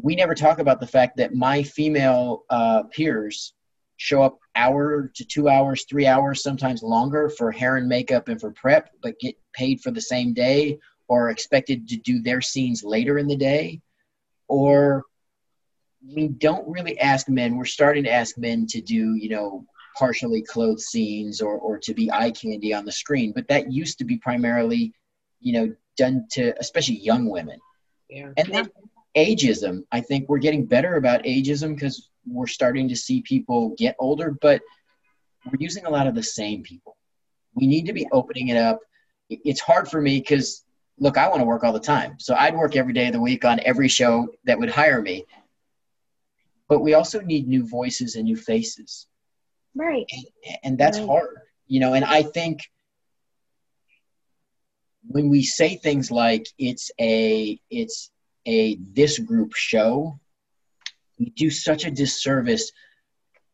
[0.00, 3.54] We never talk about the fact that my female uh, peers
[3.96, 8.40] show up hour to two hours, three hours, sometimes longer for hair and makeup and
[8.40, 10.78] for prep, but get paid for the same day
[11.08, 13.80] or expected to do their scenes later in the day.
[14.48, 15.04] Or
[16.14, 19.64] we don't really ask men, we're starting to ask men to do, you know,
[19.96, 23.32] partially clothed scenes or, or to be eye candy on the screen.
[23.32, 24.92] But that used to be primarily,
[25.40, 27.58] you know, done to especially young women.
[28.08, 28.30] Yeah.
[28.36, 28.70] And then
[29.16, 33.96] ageism, I think we're getting better about ageism because we're starting to see people get
[33.98, 34.62] older, but
[35.46, 36.96] we're using a lot of the same people.
[37.54, 38.78] We need to be opening it up.
[39.28, 40.64] It's hard for me because
[40.98, 42.16] look, I want to work all the time.
[42.18, 45.26] So I'd work every day of the week on every show that would hire me.
[46.68, 49.06] But we also need new voices and new faces.
[49.74, 50.06] Right.
[50.10, 51.06] And, and that's right.
[51.06, 52.60] hard, you know, and I think
[55.06, 58.10] when we say things like it's a it's
[58.46, 60.18] a this group show,
[61.18, 62.72] we do such a disservice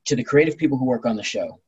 [0.07, 1.61] to the creative people who work on the show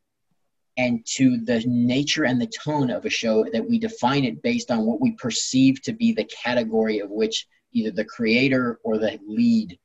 [0.77, 4.71] and to the nature and the tone of a show that we define it based
[4.71, 9.19] on what we perceive to be the category of which either the creator or the
[9.27, 9.79] lead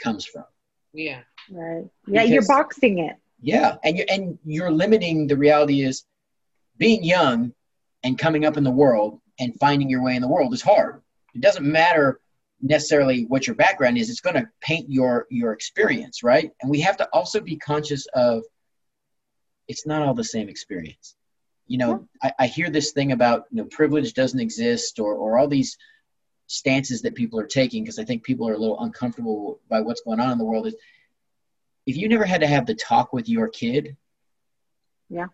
[0.00, 0.44] comes from.
[0.92, 1.20] Yeah.
[1.50, 1.84] Right.
[2.06, 3.16] Yeah, because, you're boxing it.
[3.40, 6.04] Yeah, and you and you're limiting the reality is
[6.78, 7.52] being young
[8.04, 11.02] and coming up in the world and finding your way in the world is hard.
[11.34, 12.20] It doesn't matter
[12.60, 14.10] necessarily what your background is.
[14.10, 16.52] It's going to paint your your experience, right?
[16.60, 18.44] And we have to also be conscious of
[19.72, 21.16] it's not all the same experience.
[21.66, 22.30] You know, yeah.
[22.38, 25.78] I, I hear this thing about you know privilege doesn't exist or or all these
[26.46, 30.02] stances that people are taking because I think people are a little uncomfortable by what's
[30.02, 30.76] going on in the world is
[31.86, 33.96] if you never had to have the talk with your kid,
[35.08, 35.28] yeah,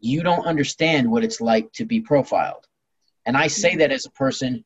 [0.00, 2.66] you don't understand what it's like to be profiled.
[3.26, 3.80] And I say mm-hmm.
[3.80, 4.64] that as a person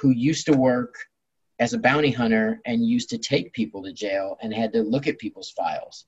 [0.00, 0.96] who used to work
[1.60, 5.06] as a bounty hunter and used to take people to jail and had to look
[5.06, 6.06] at people's files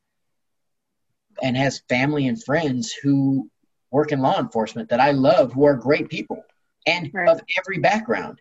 [1.43, 3.51] and has family and friends who
[3.91, 6.43] work in law enforcement that I love who are great people
[6.87, 7.29] and right.
[7.29, 8.41] of every background.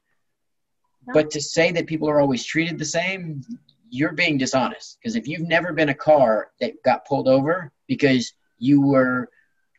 [1.13, 3.41] But to say that people are always treated the same,
[3.89, 4.97] you're being dishonest.
[4.99, 9.29] Because if you've never been a car that got pulled over because you were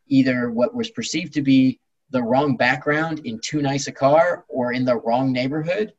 [0.07, 1.81] either what was perceived to be
[2.11, 5.93] the wrong background in too nice a car or in the wrong neighborhood,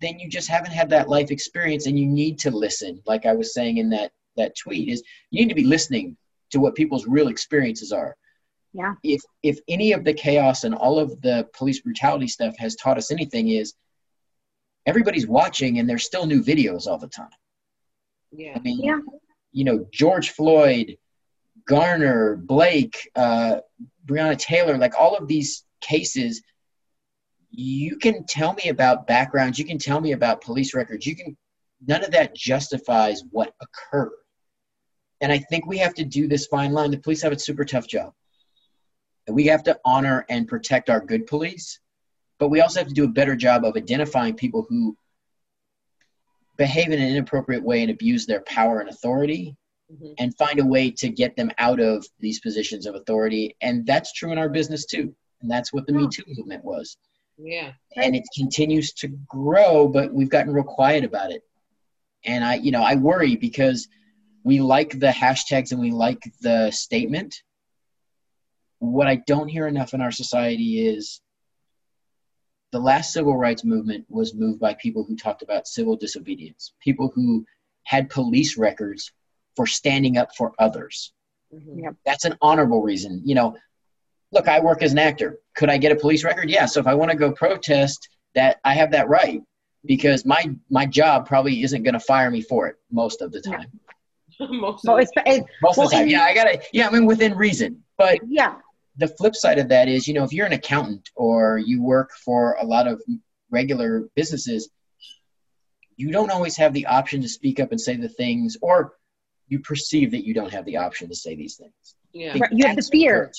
[0.00, 3.02] then you just haven't had that life experience and you need to listen.
[3.06, 6.16] Like I was saying in that, that tweet, is you need to be listening
[6.50, 8.16] to what people's real experiences are.
[8.72, 8.94] Yeah.
[9.02, 12.98] If if any of the chaos and all of the police brutality stuff has taught
[12.98, 13.74] us anything is
[14.86, 17.30] everybody's watching and there's still new videos all the time.
[18.32, 18.54] Yeah.
[18.56, 18.98] I mean, yeah.
[19.52, 20.98] you know, George Floyd,
[21.66, 23.60] Garner, Blake, uh,
[24.04, 26.42] Breonna Taylor, like all of these cases,
[27.50, 31.36] you can tell me about backgrounds, you can tell me about police records, you can,
[31.86, 34.12] none of that justifies what occurred.
[35.24, 36.92] And I think we have to do this fine line.
[36.92, 38.12] The police have a super tough job.
[39.26, 41.80] And we have to honor and protect our good police
[42.38, 44.96] but we also have to do a better job of identifying people who
[46.56, 49.56] behave in an inappropriate way and abuse their power and authority
[49.92, 50.12] mm-hmm.
[50.18, 53.56] and find a way to get them out of these positions of authority.
[53.60, 55.14] And that's true in our business too.
[55.40, 56.96] And that's what the Me Too movement was.
[57.36, 57.72] Yeah.
[57.96, 61.42] And it continues to grow, but we've gotten real quiet about it.
[62.24, 63.88] And I, you know, I worry because
[64.44, 67.42] we like the hashtags and we like the statement.
[68.78, 71.20] What I don't hear enough in our society is
[72.70, 77.10] the last civil rights movement was moved by people who talked about civil disobedience, people
[77.14, 77.44] who
[77.84, 79.12] had police records
[79.56, 81.12] for standing up for others.
[81.52, 81.84] Mm-hmm.
[81.84, 81.94] Yep.
[82.04, 83.22] That's an honorable reason.
[83.24, 83.56] You know,
[84.32, 85.38] look, I work as an actor.
[85.54, 86.50] Could I get a police record?
[86.50, 86.66] Yeah.
[86.66, 89.40] So if I want to go protest, that I have that right
[89.84, 93.40] because my my job probably isn't going to fire me for it most of the
[93.40, 93.70] time.
[93.72, 93.83] Yeah.
[94.50, 96.08] most, of, the, it's, most well, of the time.
[96.08, 96.62] Yeah, I got to.
[96.72, 97.82] Yeah, I mean within reason.
[97.96, 98.56] But yeah,
[98.96, 102.10] the flip side of that is, you know, if you're an accountant or you work
[102.24, 103.02] for a lot of
[103.50, 104.70] regular businesses,
[105.96, 108.94] you don't always have the option to speak up and say the things, or
[109.48, 111.96] you perceive that you don't have the option to say these things.
[112.12, 112.36] Yeah.
[112.38, 113.32] Right, you have the fear.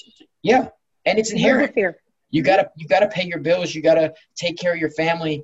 [0.44, 0.70] Yeah,
[1.06, 1.74] and it's You inherent.
[1.74, 1.98] fear.
[2.30, 3.74] You gotta you gotta pay your bills.
[3.74, 5.44] You gotta take care of your family.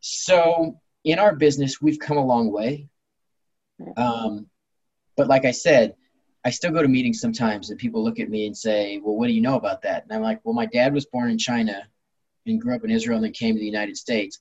[0.00, 2.88] So in our business, we've come a long way.
[3.96, 4.46] Um,
[5.16, 5.94] but like I said,
[6.44, 9.28] I still go to meetings sometimes, and people look at me and say, "Well, what
[9.28, 11.86] do you know about that?" And I'm like, "Well, my dad was born in China,
[12.46, 14.40] and grew up in Israel, and then came to the United States.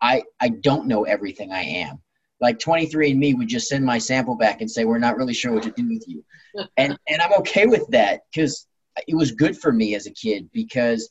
[0.00, 2.02] I I don't know everything I am.
[2.40, 5.64] Like 23andMe would just send my sample back and say, "We're not really sure what
[5.64, 6.24] to do with you,"
[6.76, 8.66] and and I'm okay with that because
[9.06, 11.10] it was good for me as a kid because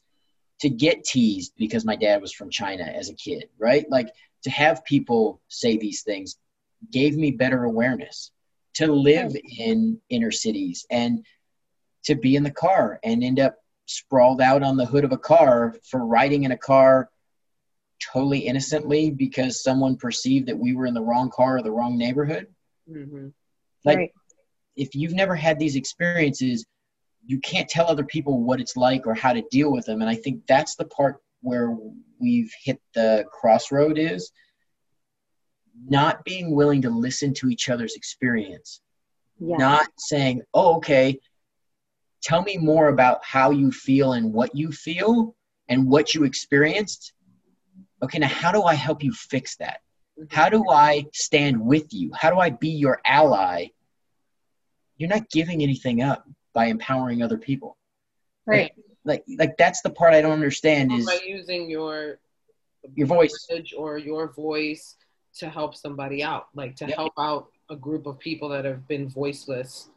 [0.60, 3.86] to get teased because my dad was from China as a kid, right?
[3.90, 4.10] Like
[4.44, 6.38] to have people say these things
[6.92, 8.32] gave me better awareness
[8.78, 11.26] to live in inner cities and
[12.06, 13.56] to be in the car and end up
[13.88, 17.10] sprawled out on the hood of a car for riding in a car
[18.14, 21.98] totally innocently because someone perceived that we were in the wrong car or the wrong
[21.98, 22.48] neighborhood.
[22.88, 23.30] hmm
[23.84, 24.12] Like right.
[24.76, 26.66] if you've never had these experiences,
[27.26, 30.02] you can't tell other people what it's like or how to deal with them.
[30.02, 31.76] And I think that's the part where
[32.20, 34.32] we've hit the crossroad is
[35.86, 38.82] not being willing to listen to each other's experience,
[39.40, 39.58] Yeah.
[39.58, 41.20] not saying, oh, okay,
[42.22, 45.36] tell me more about how you feel and what you feel
[45.70, 47.14] and what you experienced.
[48.02, 49.82] Okay, now how do I help you fix that?
[50.30, 52.12] How do I stand with you?
[52.14, 53.68] How do I be your ally?
[54.98, 57.78] You're not giving anything up by empowering other people.
[58.46, 58.72] right.
[59.06, 62.20] Like, like that's the part I don't understand is by using your
[62.94, 63.48] your voice.
[63.78, 64.98] or your voice
[65.38, 66.96] to help somebody out, like to Yep.
[66.96, 69.90] help out a group of people that have been voiceless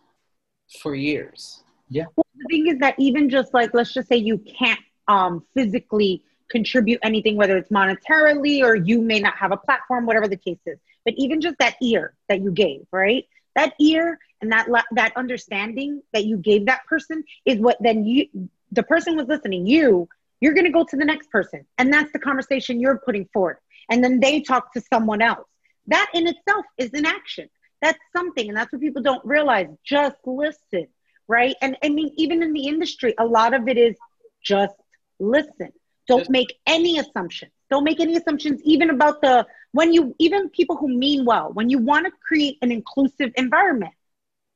[0.80, 1.62] for years.
[1.88, 2.06] Yeah.
[2.16, 6.22] Well, the thing is that even just like let's just say you can't um, physically
[6.50, 10.58] contribute anything, whether it's monetarily or you may not have a platform, whatever the case
[10.66, 10.78] is.
[11.04, 13.26] But even just that ear that you gave, right?
[13.56, 18.04] That ear and that la- that understanding that you gave that person is what then
[18.04, 18.26] you
[18.72, 19.66] the person was listening.
[19.66, 20.08] You
[20.40, 23.58] you're going to go to the next person, and that's the conversation you're putting forward,
[23.90, 25.46] and then they talk to someone else.
[25.88, 27.48] That in itself is an action.
[27.82, 29.68] That's something, and that's what people don't realize.
[29.84, 30.86] Just listen
[31.30, 31.54] right?
[31.62, 33.96] And I mean, even in the industry, a lot of it is
[34.42, 34.74] just
[35.20, 35.70] listen.
[36.08, 37.52] Don't make any assumptions.
[37.70, 41.52] Don't make any assumptions, even about the when you even people who mean well.
[41.52, 43.94] When you want to create an inclusive environment,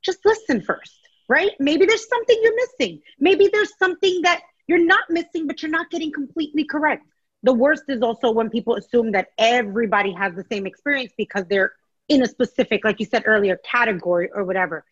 [0.02, 0.98] just listen first,
[1.28, 1.52] right?
[1.61, 3.01] Maybe there's something you're missing.
[3.20, 7.06] Maybe there's something that you're not missing, but you're not getting completely correct.
[7.44, 11.72] The worst is also when people assume that everybody has the same experience because they're
[12.08, 14.84] in a specific, like you said earlier, category or whatever.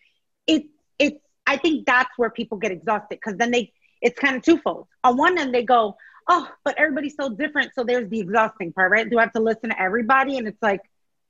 [0.46, 0.66] It
[0.98, 3.72] it's I think that's where people get exhausted because then they
[4.02, 4.86] it's kind of twofold.
[5.02, 5.96] On one end, they go,
[6.28, 9.08] "Oh, but everybody's so different." So there's the exhausting part, right?
[9.08, 10.36] Do I have to listen to everybody?
[10.38, 10.80] And it's like,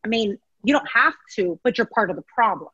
[0.05, 2.70] I mean, you don't have to, but you're part of the problem,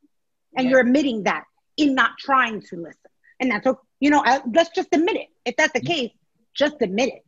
[0.57, 0.71] and Yeah.
[0.71, 1.45] you're admitting that
[1.77, 3.11] in not trying to listen.
[3.41, 3.81] And that's okay.
[4.01, 5.29] You know, uh, let's just admit it.
[5.45, 6.13] If that's the case,
[6.55, 7.25] just admit it.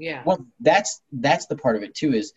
[0.00, 0.22] Yeah.
[0.24, 2.14] Well, that's that's the part of it too.
[2.14, 2.32] Is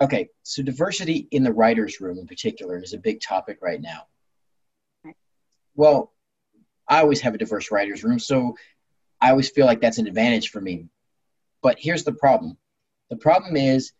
[0.00, 0.30] okay.
[0.44, 4.06] So diversity in the writers' room in particular is a big topic right now.
[5.04, 5.16] Right.
[5.74, 6.12] Well,
[6.88, 8.56] I always have a diverse writers' room, so
[9.20, 10.88] I always feel like that's an advantage for me.
[11.62, 12.56] But here's the problem:
[13.10, 13.92] the problem is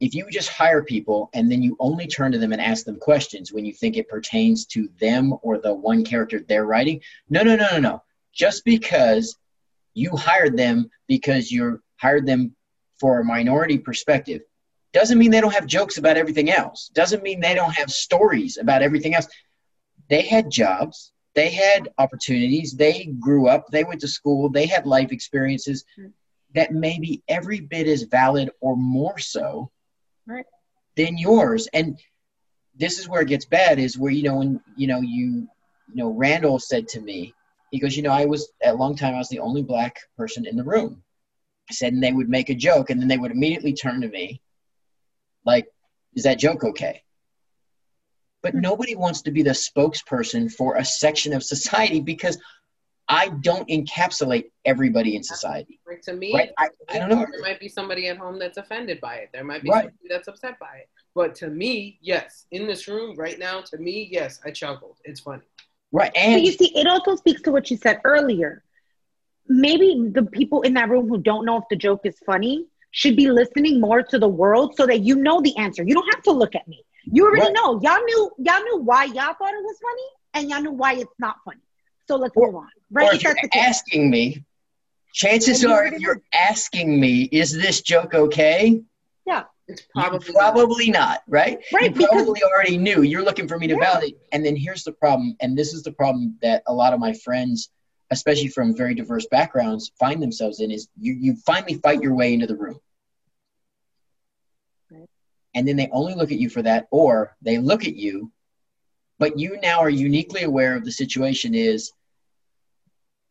[0.00, 2.98] if you just hire people and then you only turn to them and ask them
[2.98, 7.02] questions when you think it pertains to them or the one character they're writing.
[7.28, 8.02] No, no, no, no, no.
[8.32, 9.36] Just because
[9.94, 12.54] you hired them because you hired them
[12.98, 14.42] for a minority perspective
[14.92, 16.90] doesn't mean they don't have jokes about everything else.
[16.94, 19.28] Doesn't mean they don't have stories about everything else.
[20.08, 24.86] They had jobs, they had opportunities, they grew up, they went to school, they had
[24.86, 25.84] life experiences
[26.54, 29.70] that may be every bit as valid or more so
[30.26, 30.44] Right.
[30.96, 31.68] than yours.
[31.72, 31.98] And
[32.74, 35.48] this is where it gets bad is where you know when you know you
[35.88, 37.32] you know Randall said to me,
[37.70, 39.96] he goes, you know, I was at a long time I was the only black
[40.16, 41.02] person in the room.
[41.70, 44.08] I said, and they would make a joke, and then they would immediately turn to
[44.08, 44.42] me,
[45.46, 45.68] like,
[46.16, 47.02] is that joke okay?
[48.42, 48.60] But Hmm.
[48.60, 52.38] nobody wants to be the spokesperson for a section of society because
[53.06, 55.80] I don't encapsulate everybody in society.
[55.86, 56.50] Like to me, Right?
[56.58, 57.24] I, I don't know.
[57.30, 59.30] There might be somebody at home that's offended by it.
[59.32, 59.82] There might be Right.
[59.84, 60.88] somebody that's upset by it.
[61.14, 64.98] But to me, yes, in this room right now, to me, yes, I chuckled.
[65.04, 65.42] It's funny.
[65.92, 66.12] Right.
[66.12, 68.64] But And you see, it also speaks to what you said earlier.
[69.52, 73.16] Maybe the people in that room who don't know if the joke is funny should
[73.16, 75.82] be listening more to the world so that you know the answer.
[75.82, 76.84] You don't have to look at me.
[77.04, 77.52] You already Right.
[77.54, 77.80] know.
[77.82, 80.02] Y'all knew y'all knew why y'all thought it was funny
[80.34, 81.60] and y'all knew why it's not funny.
[82.06, 82.68] So let's Or- move on.
[82.92, 83.12] Right?
[83.14, 83.62] if you're That's the case.
[83.68, 84.44] asking me,
[85.12, 88.80] chances are if you're asking me, is this joke okay?
[89.26, 91.58] Yeah, it's probably probably not, right?
[91.72, 93.02] Right, You probably already knew.
[93.02, 93.80] You're looking for me to Yeah.
[93.80, 94.18] validate.
[94.32, 97.12] And then here's the problem, and this is the problem that a lot of my
[97.12, 97.70] friends,
[98.10, 102.34] especially from very diverse backgrounds, find themselves in is you, you finally fight your way
[102.34, 102.78] into the room.
[104.90, 105.08] Right.
[105.54, 108.32] And then they only look at you for that, or they look at you,
[109.18, 111.92] but you now are uniquely aware of the situation is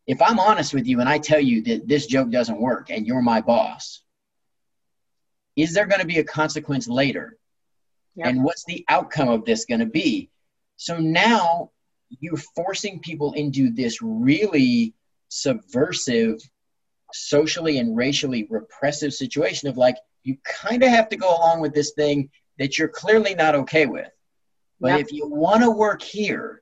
[0.08, 3.06] if I'm honest with you and I tell you that this joke doesn't work and
[3.06, 4.02] you're my boss,
[5.56, 7.38] is there going to be a consequence later?
[8.16, 8.28] Yep.
[8.28, 10.30] And what's the outcome of this going to be?
[10.78, 11.72] So now
[12.20, 14.94] you're forcing people into this really
[15.30, 16.40] subversive,
[17.14, 21.74] socially and racially repressive situation of like, you kind of have to go along with
[21.74, 24.10] this thing that you're clearly not okay with.
[24.80, 25.00] But Yep.
[25.02, 26.62] if you want to work here,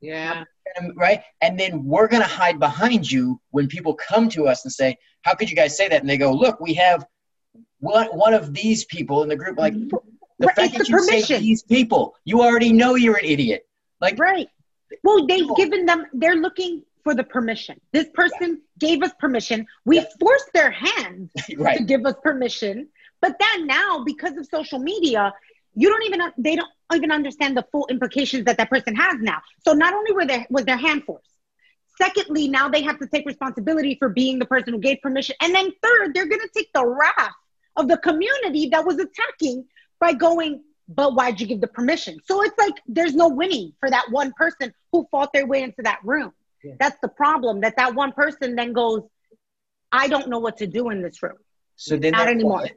[0.00, 0.44] Yeah.
[0.78, 1.22] um, right?
[1.40, 4.96] And then we're going to hide behind you when people come to us and say,
[5.22, 7.06] "How could you guys say that?" And they go, "Look, we have
[7.80, 9.98] one one of these people in the group." Like the
[10.40, 13.66] Right, fact that the you say these people, you already know you're an idiot.
[14.00, 14.48] Like Right.
[15.02, 17.80] Well, they've given them, they're looking for the permission.
[17.92, 19.66] This person gave us permission.
[19.84, 20.04] We Yeah.
[20.20, 22.88] forced their hand right, to give us permission.
[23.20, 25.32] But then now, because of social media,
[25.74, 29.38] you don't even, they don't even understand the full implications that that person has now.
[29.64, 31.28] So not only were there, was their hand forced,
[32.00, 35.36] secondly, now they have to take responsibility for being the person who gave permission.
[35.40, 37.32] And then third, they're going to take the wrath
[37.76, 39.66] of the community that was attacking
[40.00, 42.18] by going, but why'd you give the permission?
[42.24, 45.82] So it's like there's no winning for that one person who fought their way into
[45.82, 46.32] that room.
[46.62, 46.74] Yeah.
[46.78, 47.60] That's the problem.
[47.60, 49.02] That that one person then goes,
[49.92, 51.36] I don't know what to do in this room.
[51.76, 52.58] so then Not anymore.
[52.60, 52.76] quiet.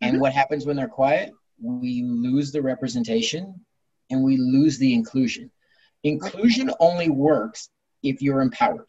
[0.00, 0.20] And Mhm.
[0.20, 1.32] what happens when they're quiet?
[1.60, 3.64] We lose the representation
[4.10, 5.52] and we lose the inclusion.
[6.02, 7.68] Inclusion only works
[8.02, 8.86] if you're empowered.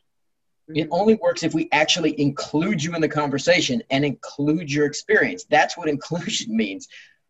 [0.69, 5.43] It only works if we actually include you in the conversation and include your experience.
[5.49, 6.87] That's what inclusion means.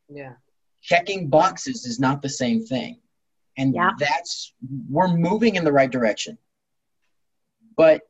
[0.08, 0.34] Yeah.
[0.84, 3.00] Checking boxes is not the same thing.
[3.58, 3.92] And Yeah.
[3.98, 4.54] that's,
[4.90, 6.38] we're moving in the right direction.
[7.76, 8.02] But,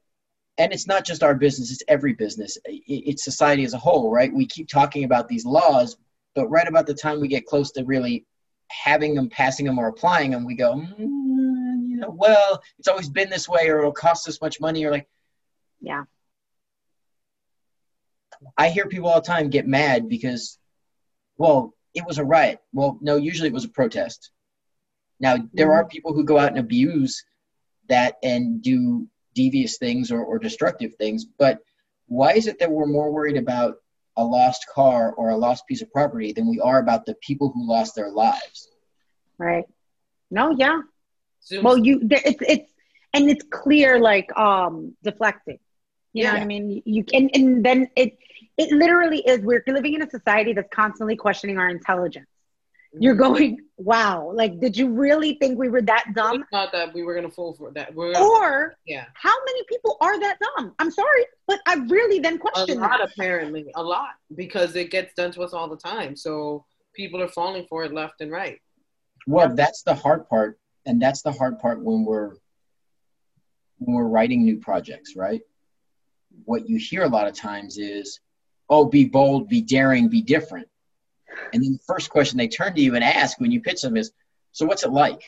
[0.58, 4.34] and it's not just our business, it's every business, it's society as a whole, right?
[4.34, 5.98] We keep talking about these laws,
[6.36, 8.26] but right about the time we get close to really
[8.70, 13.10] having them, passing them, or applying them, we go, mm, you know, well, it's always
[13.10, 15.08] been this way, or it'll cost us much money, or like,
[15.80, 16.04] Yeah.
[18.58, 20.58] I hear people all the time get mad because,
[21.38, 22.60] well, it was a riot.
[22.74, 24.32] Well, no, usually it was a protest.
[25.20, 25.72] Now, there Mm-hmm.
[25.72, 27.24] are people who go out and abuse
[27.90, 31.60] that and do devious things or, or destructive things, but
[32.08, 33.76] why is it that we're more worried about
[34.18, 37.52] a lost car or a lost piece of property than we are about the people
[37.54, 38.70] who lost their lives?
[39.38, 39.66] Right.
[40.32, 40.82] No, yeah.
[41.46, 41.64] Zoom.
[41.64, 42.72] Well, you there, it's it's
[43.14, 45.60] and it's clear like um deflecting.
[46.14, 46.44] You know what Yeah.
[46.44, 46.82] I mean?
[46.86, 48.18] You can and then it
[48.58, 52.28] it literally is we're living in a society that's constantly questioning our intelligence.
[53.00, 53.34] You're mm-hmm.
[53.34, 56.46] going, wow, like did you really think we were that We dumb?
[56.52, 57.94] thought that we were gonna fall for that.
[57.96, 59.06] We're Or yeah.
[59.16, 60.76] how many people are that dumb?
[60.78, 63.10] I'm sorry, but I really then A question lot that.
[63.12, 63.66] apparently.
[63.76, 64.12] A lot.
[64.36, 66.16] Because it gets done to us all the time.
[66.16, 68.60] So people are falling for it left and right.
[69.26, 69.56] Well, Yeah.
[69.56, 72.36] that's the hard part, and that's the hard part when we're
[73.80, 75.42] when we're writing new projects, right?
[76.46, 78.20] What you hear a lot of times is,
[78.74, 80.68] "Oh, be bold, be daring, be different."
[81.52, 83.98] And then the first question they turn to you and ask when you pitch them
[83.98, 84.12] is,
[84.52, 85.22] "So what's it like?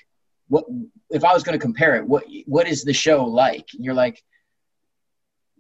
[0.48, 0.66] What
[1.10, 2.08] if I was going to compare it?
[2.08, 4.24] What what is the show like?" And you're like,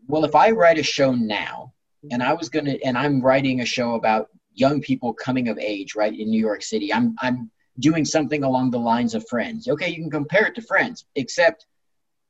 [0.07, 1.73] "Well, if I write a show now,
[2.11, 5.57] and I was going to, and I'm writing a show about young people coming of
[5.59, 9.67] age, right, in New York City, I'm I'm doing something along the lines of Friends.
[9.67, 11.65] Okay, you can compare it to Friends, except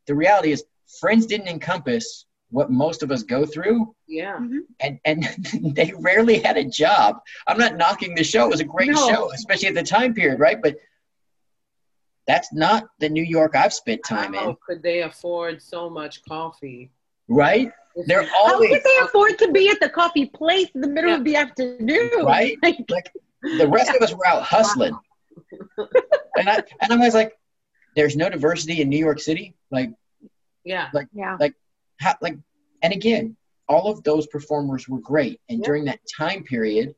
[0.07, 0.65] the reality is
[0.99, 4.37] Friends didn't encompass what most of us go through, Yeah.
[4.37, 4.59] Mm-hmm.
[4.79, 5.23] and and
[5.75, 7.17] they rarely had a job.
[7.47, 9.09] I'm not knocking the show; it was a great No.
[9.09, 10.61] show, especially at the time period, right?
[10.61, 10.75] But
[12.27, 16.23] that's not the New York I've spent time How in, could they afford so much
[16.27, 16.91] coffee?
[17.27, 17.71] right?
[18.07, 21.13] They're you- How could they afford to be at the coffee place in the middle
[21.13, 22.09] of the afternoon?
[22.23, 22.57] Right?
[22.63, 23.11] Like,
[23.41, 24.97] the rest of us were out hustling,
[25.77, 27.33] and I and I'm always like,
[27.95, 29.91] there's no diversity in New York City, like.
[30.63, 30.89] yeah.
[30.93, 31.37] Like, yeah.
[31.99, 32.37] How, like
[32.81, 33.35] and again
[33.67, 35.65] all of those performers were great and Yeah.
[35.65, 36.93] during that time period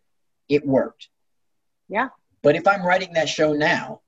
[0.49, 1.09] it worked
[1.89, 2.09] Yeah.
[2.41, 4.01] but if i'm writing that show now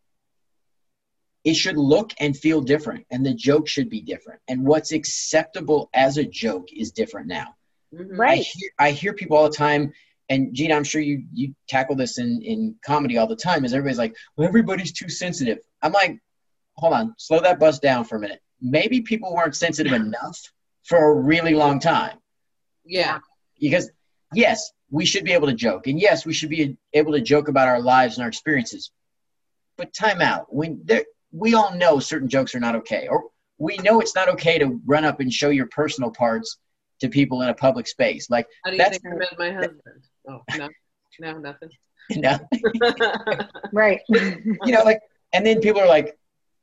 [1.45, 5.90] it should look and feel different and the joke should be different and what's acceptable
[5.94, 7.56] as a joke is different now
[7.94, 8.14] Mhm.
[8.14, 8.41] I Right.
[8.44, 9.91] hear, I hear people all the time
[10.32, 13.66] and Gina, I'm sure you you tackle this in in comedy all the time.
[13.66, 15.57] Is everybody's like, well, everybody's too sensitive.
[15.82, 16.20] I'm like,
[16.78, 18.40] hold on, slow that bus down for a minute.
[18.61, 20.40] Maybe people weren't sensitive enough
[20.90, 22.18] for a really long time
[22.86, 23.20] Yeah.
[23.60, 23.90] because
[24.34, 27.48] yes, we should be able to joke, and yes, we should be able to joke
[27.48, 28.91] about our lives and our experiences.
[29.78, 30.48] But time out.
[30.53, 33.26] When there, we all know certain jokes are not okay, or
[33.60, 36.57] we know it's not okay to run up and show your personal parts
[37.02, 38.30] to people in a public space.
[38.32, 39.82] Like How do you that's think I met my husband?
[40.28, 40.70] Oh, no,
[41.20, 41.70] no, nothing.
[42.10, 42.40] you know,
[43.72, 43.99] Right.
[44.10, 44.99] you know, like,
[45.34, 46.18] and then people are like,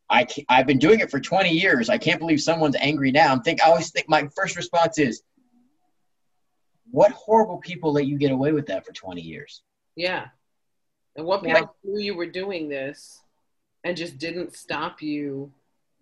[0.08, 1.88] I can't, I've been doing it for 20 years.
[1.88, 3.32] I can't believe someone's angry now.
[3.32, 5.22] I'm think I always think my first response is,
[6.90, 9.62] what horrible people let you get away with that for 20 years?
[9.96, 10.26] yeah.
[11.16, 11.54] And what Yeah.
[11.60, 13.22] people knew you were doing this
[13.84, 15.50] and just didn't stop you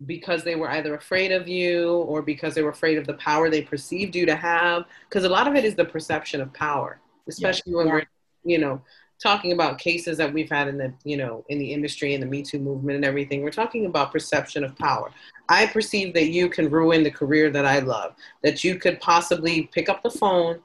[0.07, 3.49] because they were either afraid of you or because they were afraid of the power
[3.49, 4.87] they perceived you to have.
[5.09, 8.03] Because a lot of it is the perception of power, especially when we're,
[8.45, 8.83] you know,
[9.23, 12.27] talking about cases that we've had in the, you know, in the industry and the
[12.27, 13.43] Me Too movement and everything.
[13.43, 15.11] We're talking about perception of power.
[15.49, 19.69] I perceive that you can ruin the career that I love, that you could possibly
[19.73, 20.61] pick up the phone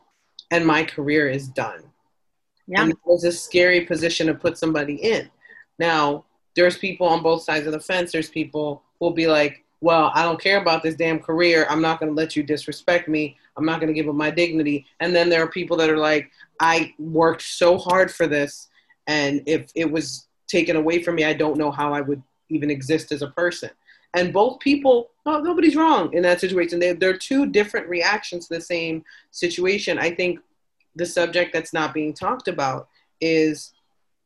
[0.51, 1.83] and my career is done.
[2.67, 2.83] Yeah.
[2.83, 5.29] And it was a scary position to put somebody in.
[5.79, 8.11] Now, there's people on both sides of the fence.
[8.11, 11.65] There's people who'll be like, well, I don't care about this damn career.
[11.69, 13.37] I'm not going to let you disrespect me.
[13.59, 14.85] I'm not going to give up my dignity.
[14.99, 18.67] And then there are people that are like, I worked so hard for this.
[19.07, 22.69] And if it was taken away from me, I don't know how I would even
[22.69, 23.69] exist as a person.
[24.15, 26.79] And both people, oh, nobody's wrong in that situation.
[26.79, 29.99] They, they're two different reactions to the same situation.
[29.99, 30.39] I think
[30.95, 32.87] the subject that's not being talked about
[33.21, 33.73] is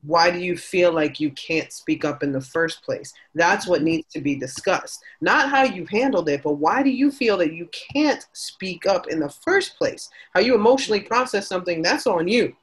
[0.05, 3.13] why do you feel like you can't speak up in the first place?
[3.33, 5.01] That's what needs to be discussed.
[5.21, 9.07] Not how you handled it, but why do you feel that you can't speak up
[9.07, 10.09] in the first place?
[10.33, 12.55] How you emotionally process something, that's on you.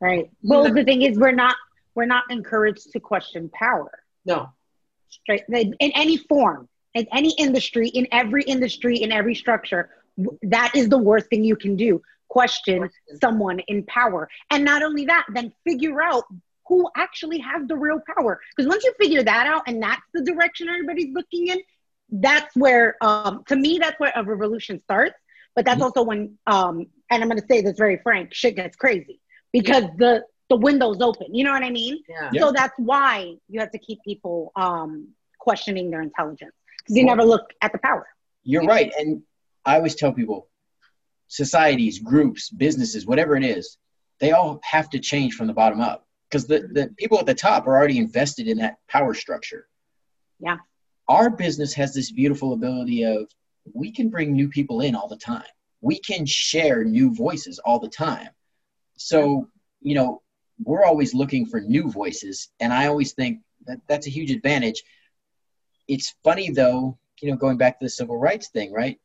[0.00, 0.30] Right.
[0.42, 1.56] Well, the thing is, we're not
[1.94, 3.90] we're not encouraged to question power.
[4.24, 4.50] No.
[5.08, 9.90] Straight in any form, in any industry, in every industry, in every structure.
[10.42, 12.02] That is the worst thing you can do.
[12.28, 12.88] Question
[13.20, 16.24] someone in power, and not only that, then figure out
[16.70, 18.40] who actually has the real power.
[18.56, 21.58] Because once you figure that out, and that's the direction everybody's looking in,
[22.12, 25.16] that's where, um, to me, that's where a revolution starts.
[25.56, 25.84] But that's Mhm.
[25.86, 29.20] also when, um, and I'm going to say this very frank, shit gets crazy
[29.52, 31.32] because the the window's open.
[31.32, 31.94] You know what I mean?
[32.08, 32.30] Yeah.
[32.32, 32.40] Yeah.
[32.42, 37.14] So that's why you have to keep people um, questioning their intelligence because you Well-
[37.16, 38.06] never look at the power.
[38.42, 38.92] You're right.
[38.98, 39.22] And
[39.64, 40.48] I always tell people
[41.28, 43.76] societies, groups, businesses, whatever it is,
[44.18, 47.34] they all have to change from the bottom up because the, the people at the
[47.34, 49.66] top are already invested in that power structure.
[50.38, 50.58] Yeah.
[51.08, 53.28] Our business has this beautiful ability of
[53.74, 55.42] we can bring new people in all the time.
[55.80, 58.28] We can share new voices all the time.
[58.96, 59.48] So,
[59.80, 60.22] you know,
[60.62, 62.48] we're always looking for new voices.
[62.60, 64.82] And I always think that that's a huge advantage.
[65.88, 68.98] It's funny though, you know, going back to the civil rights thing, right?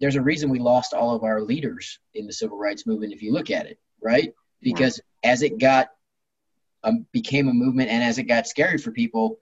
[0.00, 3.22] There's a reason we lost all of our leaders in the civil rights movement, if
[3.22, 4.32] you look at it, right?
[4.62, 5.88] Because as it got,
[6.84, 9.40] um, became a movement and as it got scary for people,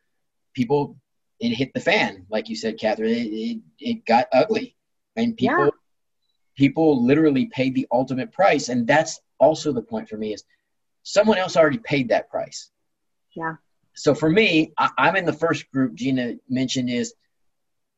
[0.54, 0.96] people,
[1.40, 3.10] it hit the fan, like you said, Katherine.
[3.10, 4.74] It, it, it got ugly.
[5.16, 5.70] And people, Yeah.
[6.56, 8.68] people literally paid the ultimate price.
[8.68, 10.44] And that's also the point for me is
[11.02, 12.70] someone else already paid that price.
[13.34, 13.56] Yeah.
[13.94, 17.14] So for me, I, I'm in the first group Gina mentioned is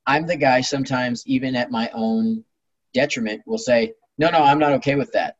[0.06, 2.44] I'm the guy sometimes even at my own
[2.94, 5.36] detriment will say, no, no, I'm not okay with that.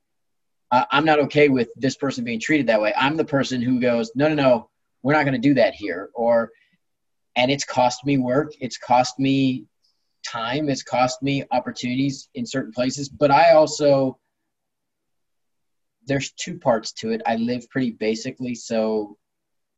[0.70, 2.93] I I'm not okay with this person being treated that way.
[2.97, 4.70] I'm the person who goes, no, no, no,
[5.03, 6.11] we're not going to do that here.
[6.15, 6.51] Or,
[7.36, 8.53] and it's cost me work.
[8.61, 9.65] It's cost me
[10.27, 10.69] time.
[10.69, 13.09] It's cost me opportunities in certain places.
[13.09, 14.19] But I also,
[16.07, 17.23] there's two parts to it.
[17.27, 19.16] I live pretty basically, so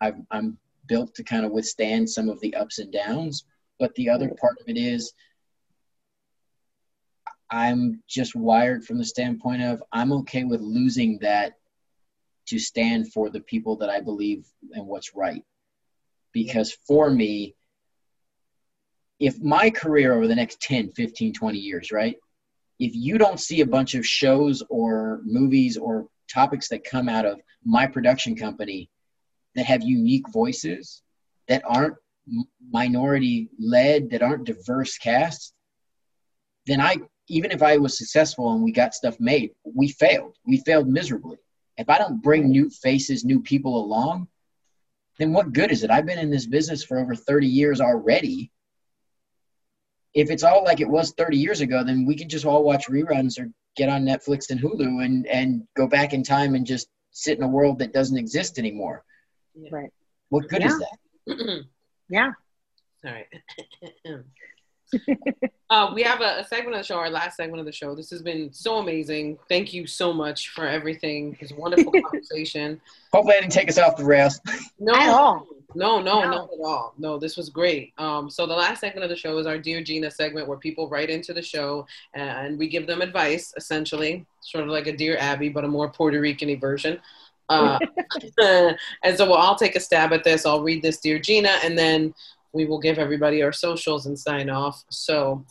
[0.00, 3.44] I've, I'm built to kind of withstand some of the ups and downs.
[3.78, 5.12] But the other part of it is,
[7.50, 11.54] I'm just wired from the standpoint of I'm okay with losing that
[12.46, 15.44] to stand for the people that I believe and what's right.
[16.32, 17.54] Because for me,
[19.18, 22.16] if my career over the next 10, 15, 20 years, right?
[22.78, 27.26] If you don't see a bunch of shows or movies or topics that come out
[27.26, 28.88] of my production company
[29.54, 31.02] that have unique voices,
[31.48, 31.96] that aren't
[32.70, 35.52] minority led, that aren't diverse casts,
[36.66, 36.96] then I,
[37.30, 40.36] even if I was successful and we got stuff made, we failed.
[40.46, 41.38] We failed miserably.
[41.78, 44.26] If I don't bring new faces, new people along,
[45.18, 45.90] then what good is it?
[45.90, 48.50] I've been in this business for over 30 years already.
[50.12, 52.88] If it's all like it was 30 years ago, then we can just all watch
[52.88, 56.88] reruns or get on Netflix and Hulu and, and go back in time and just
[57.12, 59.04] sit in a world that doesn't exist anymore.
[59.70, 59.90] Right.
[60.30, 61.64] What good is that?
[62.12, 62.32] Yeah.
[63.06, 63.26] All right.
[65.70, 67.94] uh, we have a, a, segment of the show, our last segment of the show.
[67.94, 69.38] This has been so amazing.
[69.48, 71.36] Thank you so much for everything.
[71.40, 72.80] It's a wonderful conversation.
[73.12, 74.40] Hopefully, I didn't take us off the rails.
[74.78, 76.94] No, no, no, no, not at all.
[76.98, 77.92] No, this was great.
[77.98, 80.88] Um, so the last segment of the show is our Dear Gina segment, where people
[80.88, 85.16] write into the show and we give them advice, essentially, sort of like a Dear
[85.18, 86.98] Abby, but a more Puerto Rican version.
[87.50, 87.78] Uh,
[89.02, 90.46] and so well, I'll take a stab at this.
[90.46, 92.14] I'll read this, Dear Gina, and then
[92.52, 94.84] we will give everybody our socials and sign off.
[94.90, 95.44] So,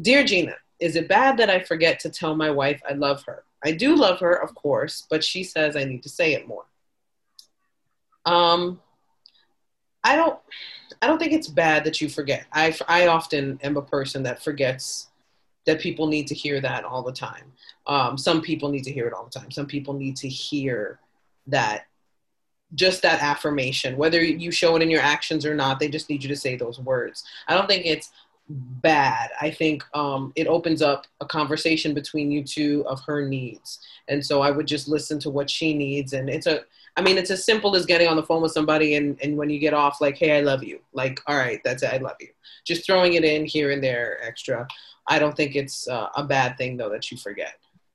[0.00, 3.44] Dear Gina, is it bad that I forget to tell my wife I love her?
[3.64, 6.64] I do love her, of course, but she says I need to say it more.
[8.24, 8.80] Um,
[10.04, 10.38] I don't,
[11.00, 12.46] I don't think it's bad that you forget.
[12.52, 15.08] I, I often am a person that forgets
[15.66, 17.52] that people need to hear that all the time.
[17.86, 19.50] Um, some people need to hear it all the time.
[19.50, 20.98] Some people need to hear
[21.46, 21.86] that
[22.74, 26.22] just that affirmation, whether you show it in your actions or not, they just need
[26.22, 27.24] you to say those words.
[27.48, 28.10] I don't think it's
[28.48, 29.30] bad.
[29.40, 33.78] I think um, it opens up a conversation between you two of her needs.
[34.08, 36.12] And so I would just listen to what she needs.
[36.12, 36.60] And it's a,
[36.96, 39.48] I mean, it's as simple as getting on the phone with somebody and, and when
[39.48, 40.80] you get off, like, hey, I love you.
[40.92, 42.28] Like, all right, that's it, I love you.
[42.64, 44.66] Just throwing it in here and there extra.
[45.06, 47.54] I don't think it's uh, a bad thing, though, that you forget.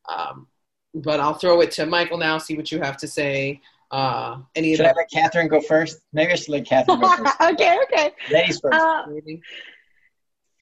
[0.09, 0.47] Um,
[0.95, 3.61] but I'll throw it to Michael now, see what you have to say.
[3.89, 5.99] Uh, any should I let Katherine go first?
[6.11, 7.35] Maybe I should let Katherine go first.
[7.41, 8.11] okay, okay.
[8.31, 8.76] Ladies first.
[8.76, 9.05] Uh,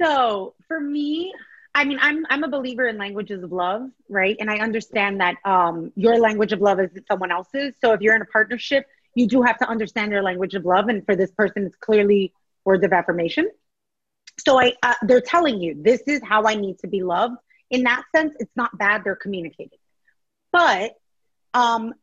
[0.02, 1.34] so for me,
[1.74, 4.38] I mean, I'm I'm a believer in languages of love, right?
[4.40, 7.76] And I understand that um, your language of love is someone else's.
[7.82, 8.86] So if you're in a partnership,
[9.16, 10.88] you do have to understand their language of love.
[10.88, 12.34] And for this person, it's clearly
[12.64, 13.50] words of affirmation.
[14.40, 17.36] So I, uh, they're telling you this is how I need to be loved.
[17.70, 19.04] In that sense, it's not bad.
[19.04, 19.80] They're communicating,
[20.52, 20.94] but
[21.54, 21.94] um,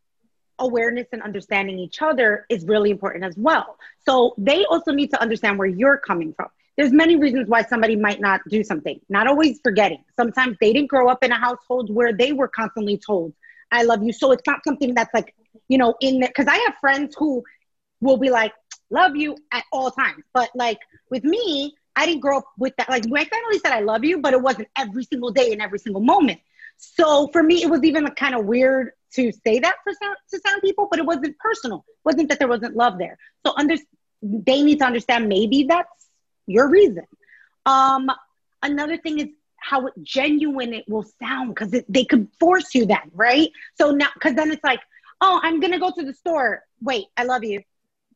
[0.59, 3.79] awareness and understanding each other is really important as well.
[4.07, 6.49] So they also need to understand where you're coming from.
[6.77, 10.05] There's many reasons why somebody might not do something, not always forgetting.
[10.17, 13.35] Sometimes they didn't grow up in a household where they were constantly told,
[13.71, 14.13] I love you.
[14.13, 15.35] So it's not something that's like,
[15.69, 16.33] you know, in there.
[16.35, 17.43] Cause I have friends who
[18.01, 18.53] will be like,
[18.91, 20.25] love you at all times.
[20.33, 20.79] But like
[21.11, 22.89] with me, I didn't grow up with that.
[22.89, 25.79] Like my family said, I love you, but it wasn't every single day and every
[25.79, 26.41] single moment.
[26.79, 30.41] So for me, it was even kind of weird to say that for some to
[30.47, 31.85] some people, but it wasn't personal.
[31.89, 33.19] It wasn't that there wasn't love there.
[33.47, 33.77] So under
[34.23, 36.09] they need to understand maybe that's
[36.47, 37.05] your reason.
[37.67, 38.11] Um,
[38.63, 39.29] another thing is
[39.59, 43.51] how genuine it will sound because they could force you then, right?
[43.75, 44.81] So now, because then it's like,
[45.21, 46.65] oh, I'm gonna go to the store.
[46.81, 47.63] Wait, I love you.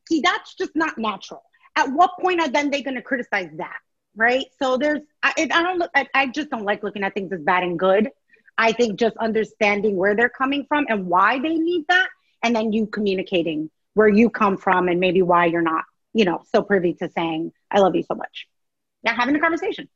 [0.07, 1.43] See, that's just not natural.
[1.75, 3.77] At what point are then they gonna criticize that,
[4.15, 4.45] right?
[4.59, 7.41] So there's, I, I don't look, I, I just don't like looking at things as
[7.41, 8.09] bad and good.
[8.57, 12.09] I think just understanding where they're coming from and why they need that,
[12.43, 16.43] and then you communicating where you come from and maybe why you're not, you know,
[16.53, 18.47] so privy to saying, I love you so much.
[19.03, 19.87] Yeah, having a conversation.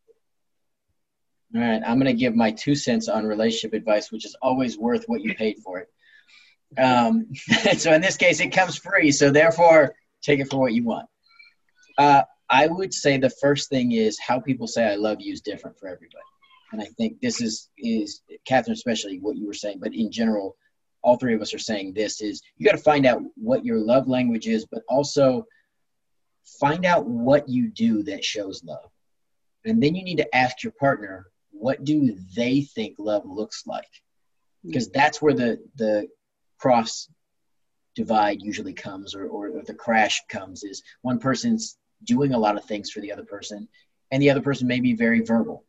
[1.55, 4.77] All right, I'm going to give my two cents on relationship advice, which is always
[4.77, 6.81] worth what you paid for it.
[6.81, 7.27] Um,
[7.77, 11.07] so in this case, it comes free, so therefore, take it for what you want.
[11.97, 15.41] Uh, I would say the first thing is how people say I love you is
[15.41, 16.23] different for everybody
[16.71, 20.55] and I think this is is Katherine, especially what you were saying, but in general,
[21.01, 23.79] all three of us are saying this is you got to find out what your
[23.79, 25.45] love language is, but also
[26.59, 28.89] find out what you do that shows love,
[29.65, 33.83] and then you need to ask your partner what do they think love looks like,
[33.83, 34.69] mm-hmm.
[34.69, 36.07] because that's where the the
[36.59, 37.09] cross
[37.95, 42.55] divide usually comes or, or, or the crash comes is one person's doing a lot
[42.55, 43.67] of things for the other person
[44.11, 45.65] and the other person may be very verbal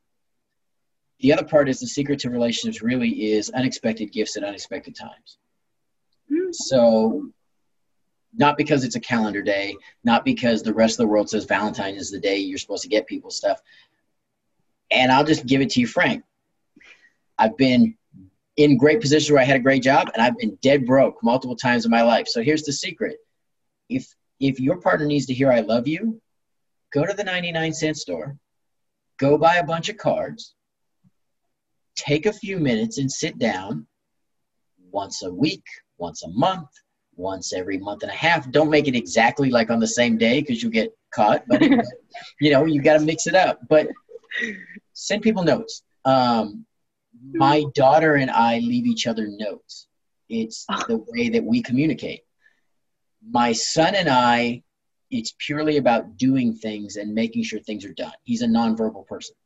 [1.22, 5.38] the other part is the secret to relationships really is unexpected gifts at unexpected times.
[6.30, 6.52] Mm.
[6.52, 7.30] So,
[8.34, 11.94] not because it's a calendar day, not because the rest of the world says Valentine
[11.94, 13.60] is the day you're supposed to get people stuff.
[14.90, 16.24] And I'll just give it to you, Frank.
[17.38, 17.96] I've been
[18.56, 21.56] in great positions where I had a great job, and I've been dead broke multiple
[21.56, 22.26] times in my life.
[22.26, 23.18] So here's the secret:
[23.88, 26.20] if if your partner needs to hear "I love you,"
[26.92, 28.36] go to the 99 cent store,
[29.18, 30.54] go buy a bunch of cards,
[31.96, 33.86] take a few minutes and sit down
[34.90, 35.64] once a week,
[35.98, 36.68] once a month,
[37.16, 38.50] once every month and a half.
[38.50, 41.62] Don't make it exactly like on the same day because you'll get caught, but
[42.40, 43.60] you know, you got to mix it up.
[43.68, 43.88] But
[44.92, 45.82] send people notes.
[46.04, 46.66] Um,
[47.32, 49.86] my daughter and I leave each other notes.
[50.28, 52.22] It's the way that we communicate.
[53.28, 54.62] My son and I,
[55.10, 58.12] it's purely about doing things and making sure things are done.
[58.24, 59.36] He's a nonverbal person.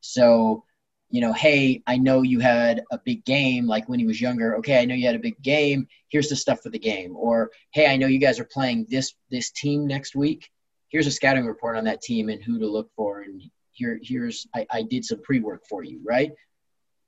[0.00, 0.64] So
[1.12, 4.56] you know, hey, I know you had a big game, like when he was younger.
[4.56, 5.86] Okay, I know you had a big game.
[6.08, 7.14] Here's the stuff for the game.
[7.16, 10.50] Or, hey, I know you guys are playing this this team next week.
[10.88, 13.20] Here's a scouting report on that team and who to look for.
[13.20, 16.30] And here here's I, I did some pre-work for you right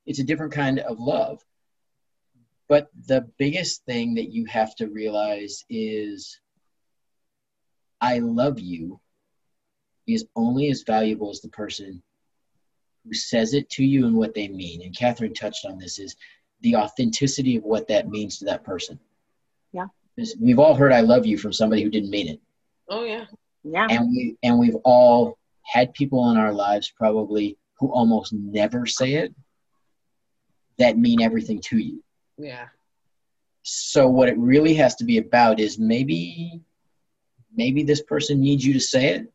[0.06, 1.40] it's a different kind of love
[2.68, 6.40] but the biggest thing that you have to realize is
[8.00, 9.00] i love you
[10.06, 12.02] is only as valuable as the person
[13.04, 16.16] who says it to you and what they mean and katherine touched on this is
[16.62, 18.98] the authenticity of what that means to that person
[19.72, 19.86] Yeah.
[20.16, 22.40] Because we've all heard i love you from somebody who didn't mean it
[22.88, 23.24] Oh yeah.
[23.62, 23.86] Yeah.
[23.90, 29.14] and we and we've all had people in our lives probably who almost never say
[29.14, 29.34] it
[30.78, 32.02] that mean everything to you
[32.38, 32.66] Yeah.
[33.62, 36.60] so what it really has to be about is maybe
[37.56, 39.32] maybe this person needs you to say it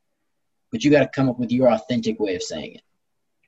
[0.71, 2.81] but you got to come up with your authentic way of saying it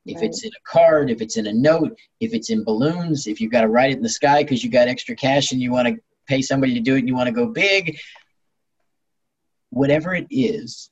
[0.05, 0.25] if Right.
[0.25, 3.51] it's in a card if it's in a note if it's in balloons if you've
[3.51, 5.87] got to write it in the sky because you got extra cash and you want
[5.87, 5.95] to
[6.27, 7.97] pay somebody to do it and you want to go big
[9.69, 10.89] whatever it is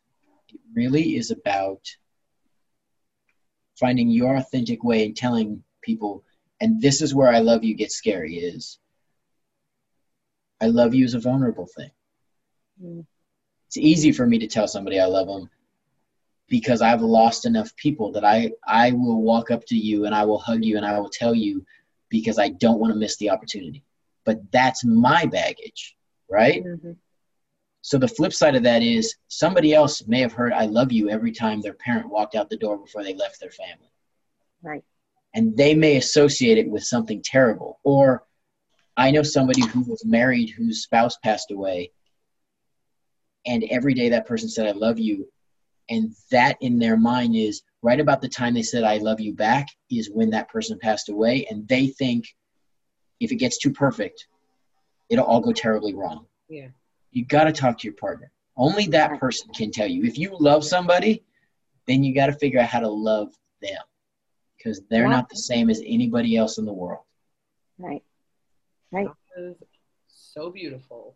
[0.49, 1.81] it really is about
[3.79, 6.23] finding your authentic way and telling people
[6.61, 8.77] and this is where i love you gets scary is
[10.61, 11.89] i love you is a vulnerable thing
[12.81, 13.05] Mm.
[13.67, 15.49] it's easy for me to tell somebody i love them
[16.49, 20.25] because i've lost enough people that i i will walk up to you and i
[20.25, 21.65] will hug you and i will tell you
[22.09, 23.83] because i don't want to miss the opportunity
[24.25, 25.95] but that's my baggage
[26.29, 26.95] right Mhm.
[27.81, 31.09] so the flip side of that is somebody else may have heard I love you
[31.09, 33.89] every time their parent walked out the door before they left their family.
[34.61, 34.83] Right.
[35.33, 37.79] And they may associate it with something terrible.
[37.83, 38.25] Or
[38.97, 41.91] I know somebody who was married whose spouse passed away
[43.45, 45.31] and every day that person said I love you
[45.89, 49.33] and that in their mind is right about the time they said I love you
[49.33, 52.25] back is when that person passed away and they think
[53.19, 54.27] if it gets too perfect
[55.09, 56.67] it'll all go terribly wrong Yeah.
[57.11, 58.31] you got to talk to your partner.
[58.55, 60.03] Only that person can tell you.
[60.03, 61.23] If you love somebody,
[61.87, 63.29] then you got to figure out how to love
[63.61, 63.81] them
[64.57, 65.11] because they're Yeah.
[65.11, 67.05] not the same as anybody else in the world.
[67.77, 68.03] Right.
[68.91, 69.07] Right.
[69.37, 69.55] That
[70.07, 71.15] so beautiful.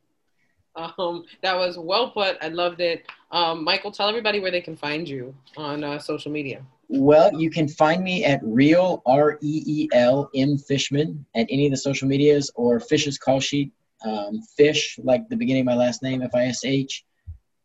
[0.76, 2.38] Um, that was well put.
[2.42, 3.06] I loved it.
[3.32, 6.64] Um, Michael, tell everybody where they can find you on uh, social media.
[6.88, 11.66] Well, you can find me at real R E E L M Fishman at any
[11.66, 13.72] of the social medias or Fish's call sheet.
[14.06, 17.06] Um, fish, like the beginning of my last name, F I S H,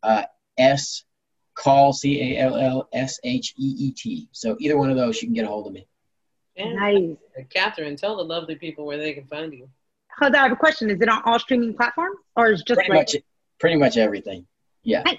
[0.04, 0.22] uh,
[0.56, 1.04] S
[1.54, 4.28] call C A L L S H E E T.
[4.32, 5.86] So either one of those, you can get a hold of me.
[6.56, 7.16] And Nice.
[7.50, 9.68] Katherine, tell the lovely people where they can find you.
[10.20, 10.90] On, I have a question.
[10.90, 13.16] Is it on all streaming platforms or is just Pretty like much,
[13.60, 14.46] pretty much everything.
[14.82, 15.02] Yeah.
[15.02, 15.18] Nice.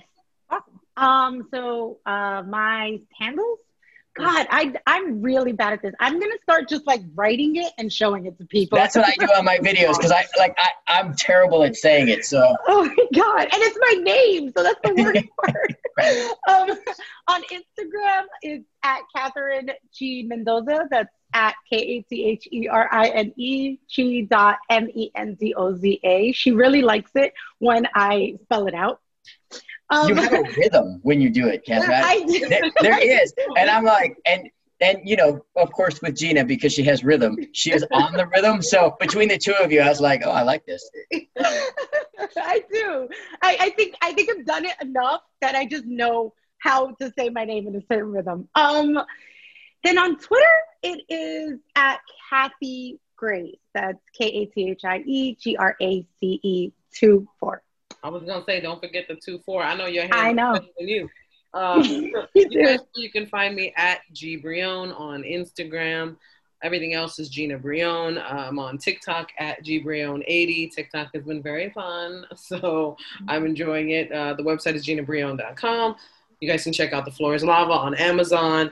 [0.49, 0.79] Awesome.
[0.97, 3.59] Um, so uh my handles?
[4.15, 5.93] God, I I'm really bad at this.
[5.99, 8.77] I'm gonna start just like writing it and showing it to people.
[8.77, 12.09] That's what I do on my videos because I like I, I'm terrible at saying
[12.09, 12.25] it.
[12.25, 13.43] So Oh my god.
[13.43, 15.75] And it's my name, so that's the worst part.
[16.49, 16.77] um,
[17.27, 20.87] on Instagram, it's at Katherine G Mendoza.
[20.89, 25.11] That's at K A T H E R I N E Chi dot M E
[25.15, 26.31] N D O Z A.
[26.31, 28.99] She really likes it when I spell it out.
[29.91, 32.03] Um, you have a rhythm when you do it, Katherine.
[32.03, 32.47] I do.
[32.47, 34.49] there, there is, and I'm like, and
[34.81, 38.27] and you know, of course, with Gina because she has rhythm, she is on the
[38.27, 38.61] rhythm.
[38.61, 40.89] So between the two of you, I was like, oh, I like this.
[42.37, 43.09] I do.
[43.41, 47.11] I, I think I think I've done it enough that I just know how to
[47.17, 48.47] say my name in a certain rhythm.
[48.55, 48.99] Um,
[49.83, 50.45] then on Twitter,
[50.83, 51.99] it is at
[52.29, 53.55] Kathie Grace.
[53.73, 57.61] That's K A T H I E G R A C E two four.
[58.03, 59.63] I was gonna say, don't forget the two four.
[59.63, 60.13] I know your hand.
[60.15, 60.59] I know.
[60.77, 61.09] You.
[61.51, 61.81] Um,
[62.35, 66.15] You guys, you can find me at G Brillon on Instagram.
[66.61, 68.19] Everything else is Gina Brillon.
[68.19, 70.71] I'm on TikTok at G Brillon80.
[70.71, 72.97] TikTok has been very fun, so
[73.27, 74.11] I'm enjoying it.
[74.11, 75.95] Uh, the website is ginabrillon.com.
[76.39, 78.71] You guys can check out The Floor is Lava on Amazon.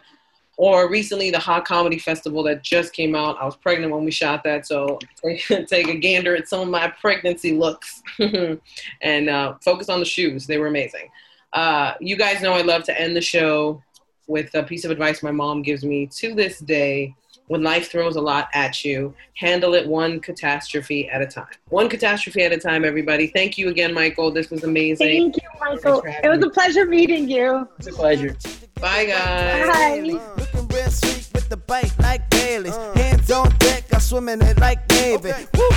[0.57, 3.37] Or recently, the Hot Comedy Festival that just came out.
[3.39, 6.67] I was pregnant when we shot that, so take, take a gander at some of
[6.67, 8.01] my pregnancy looks
[9.01, 10.47] and uh, focus on the shoes.
[10.47, 11.09] They were amazing.
[11.53, 13.81] Uh, you guys know I love to end the show
[14.25, 17.15] with a piece of advice my mom gives me to this day.
[17.47, 21.47] When life throws a lot at you, handle it one catastrophe at a time.
[21.69, 23.27] One catastrophe at a time, everybody.
[23.27, 24.31] Thank you again, Michael.
[24.31, 25.31] This was amazing.
[25.31, 26.03] Thank you, Michael.
[26.23, 26.47] It was me.
[26.47, 27.65] a pleasure meeting you.
[27.77, 28.35] It's a pleasure.
[28.79, 29.67] Bye, guys.
[29.67, 30.21] Bye.
[30.37, 32.75] Looking real sweet with the bite like Bailey's.
[32.75, 35.31] Hands on deck, I swim in it like Navy.
[35.55, 35.69] Woo,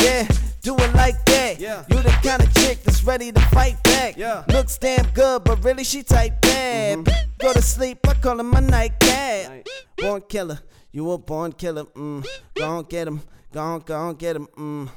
[0.00, 0.26] yeah,
[0.62, 1.60] do it like that.
[1.60, 1.84] Yeah.
[1.90, 4.16] You the kind of chick that's ready to fight back.
[4.16, 4.44] Yeah.
[4.48, 7.04] Looks damn good, but really she type bad.
[7.38, 9.66] Go to sleep, I call her my nightcap.
[9.98, 10.60] Born killer,
[10.92, 11.84] you a born killer.
[11.84, 12.26] Mm.
[12.54, 13.20] Go on get him,
[13.52, 14.48] go on, go on get him.
[14.56, 14.88] Mm.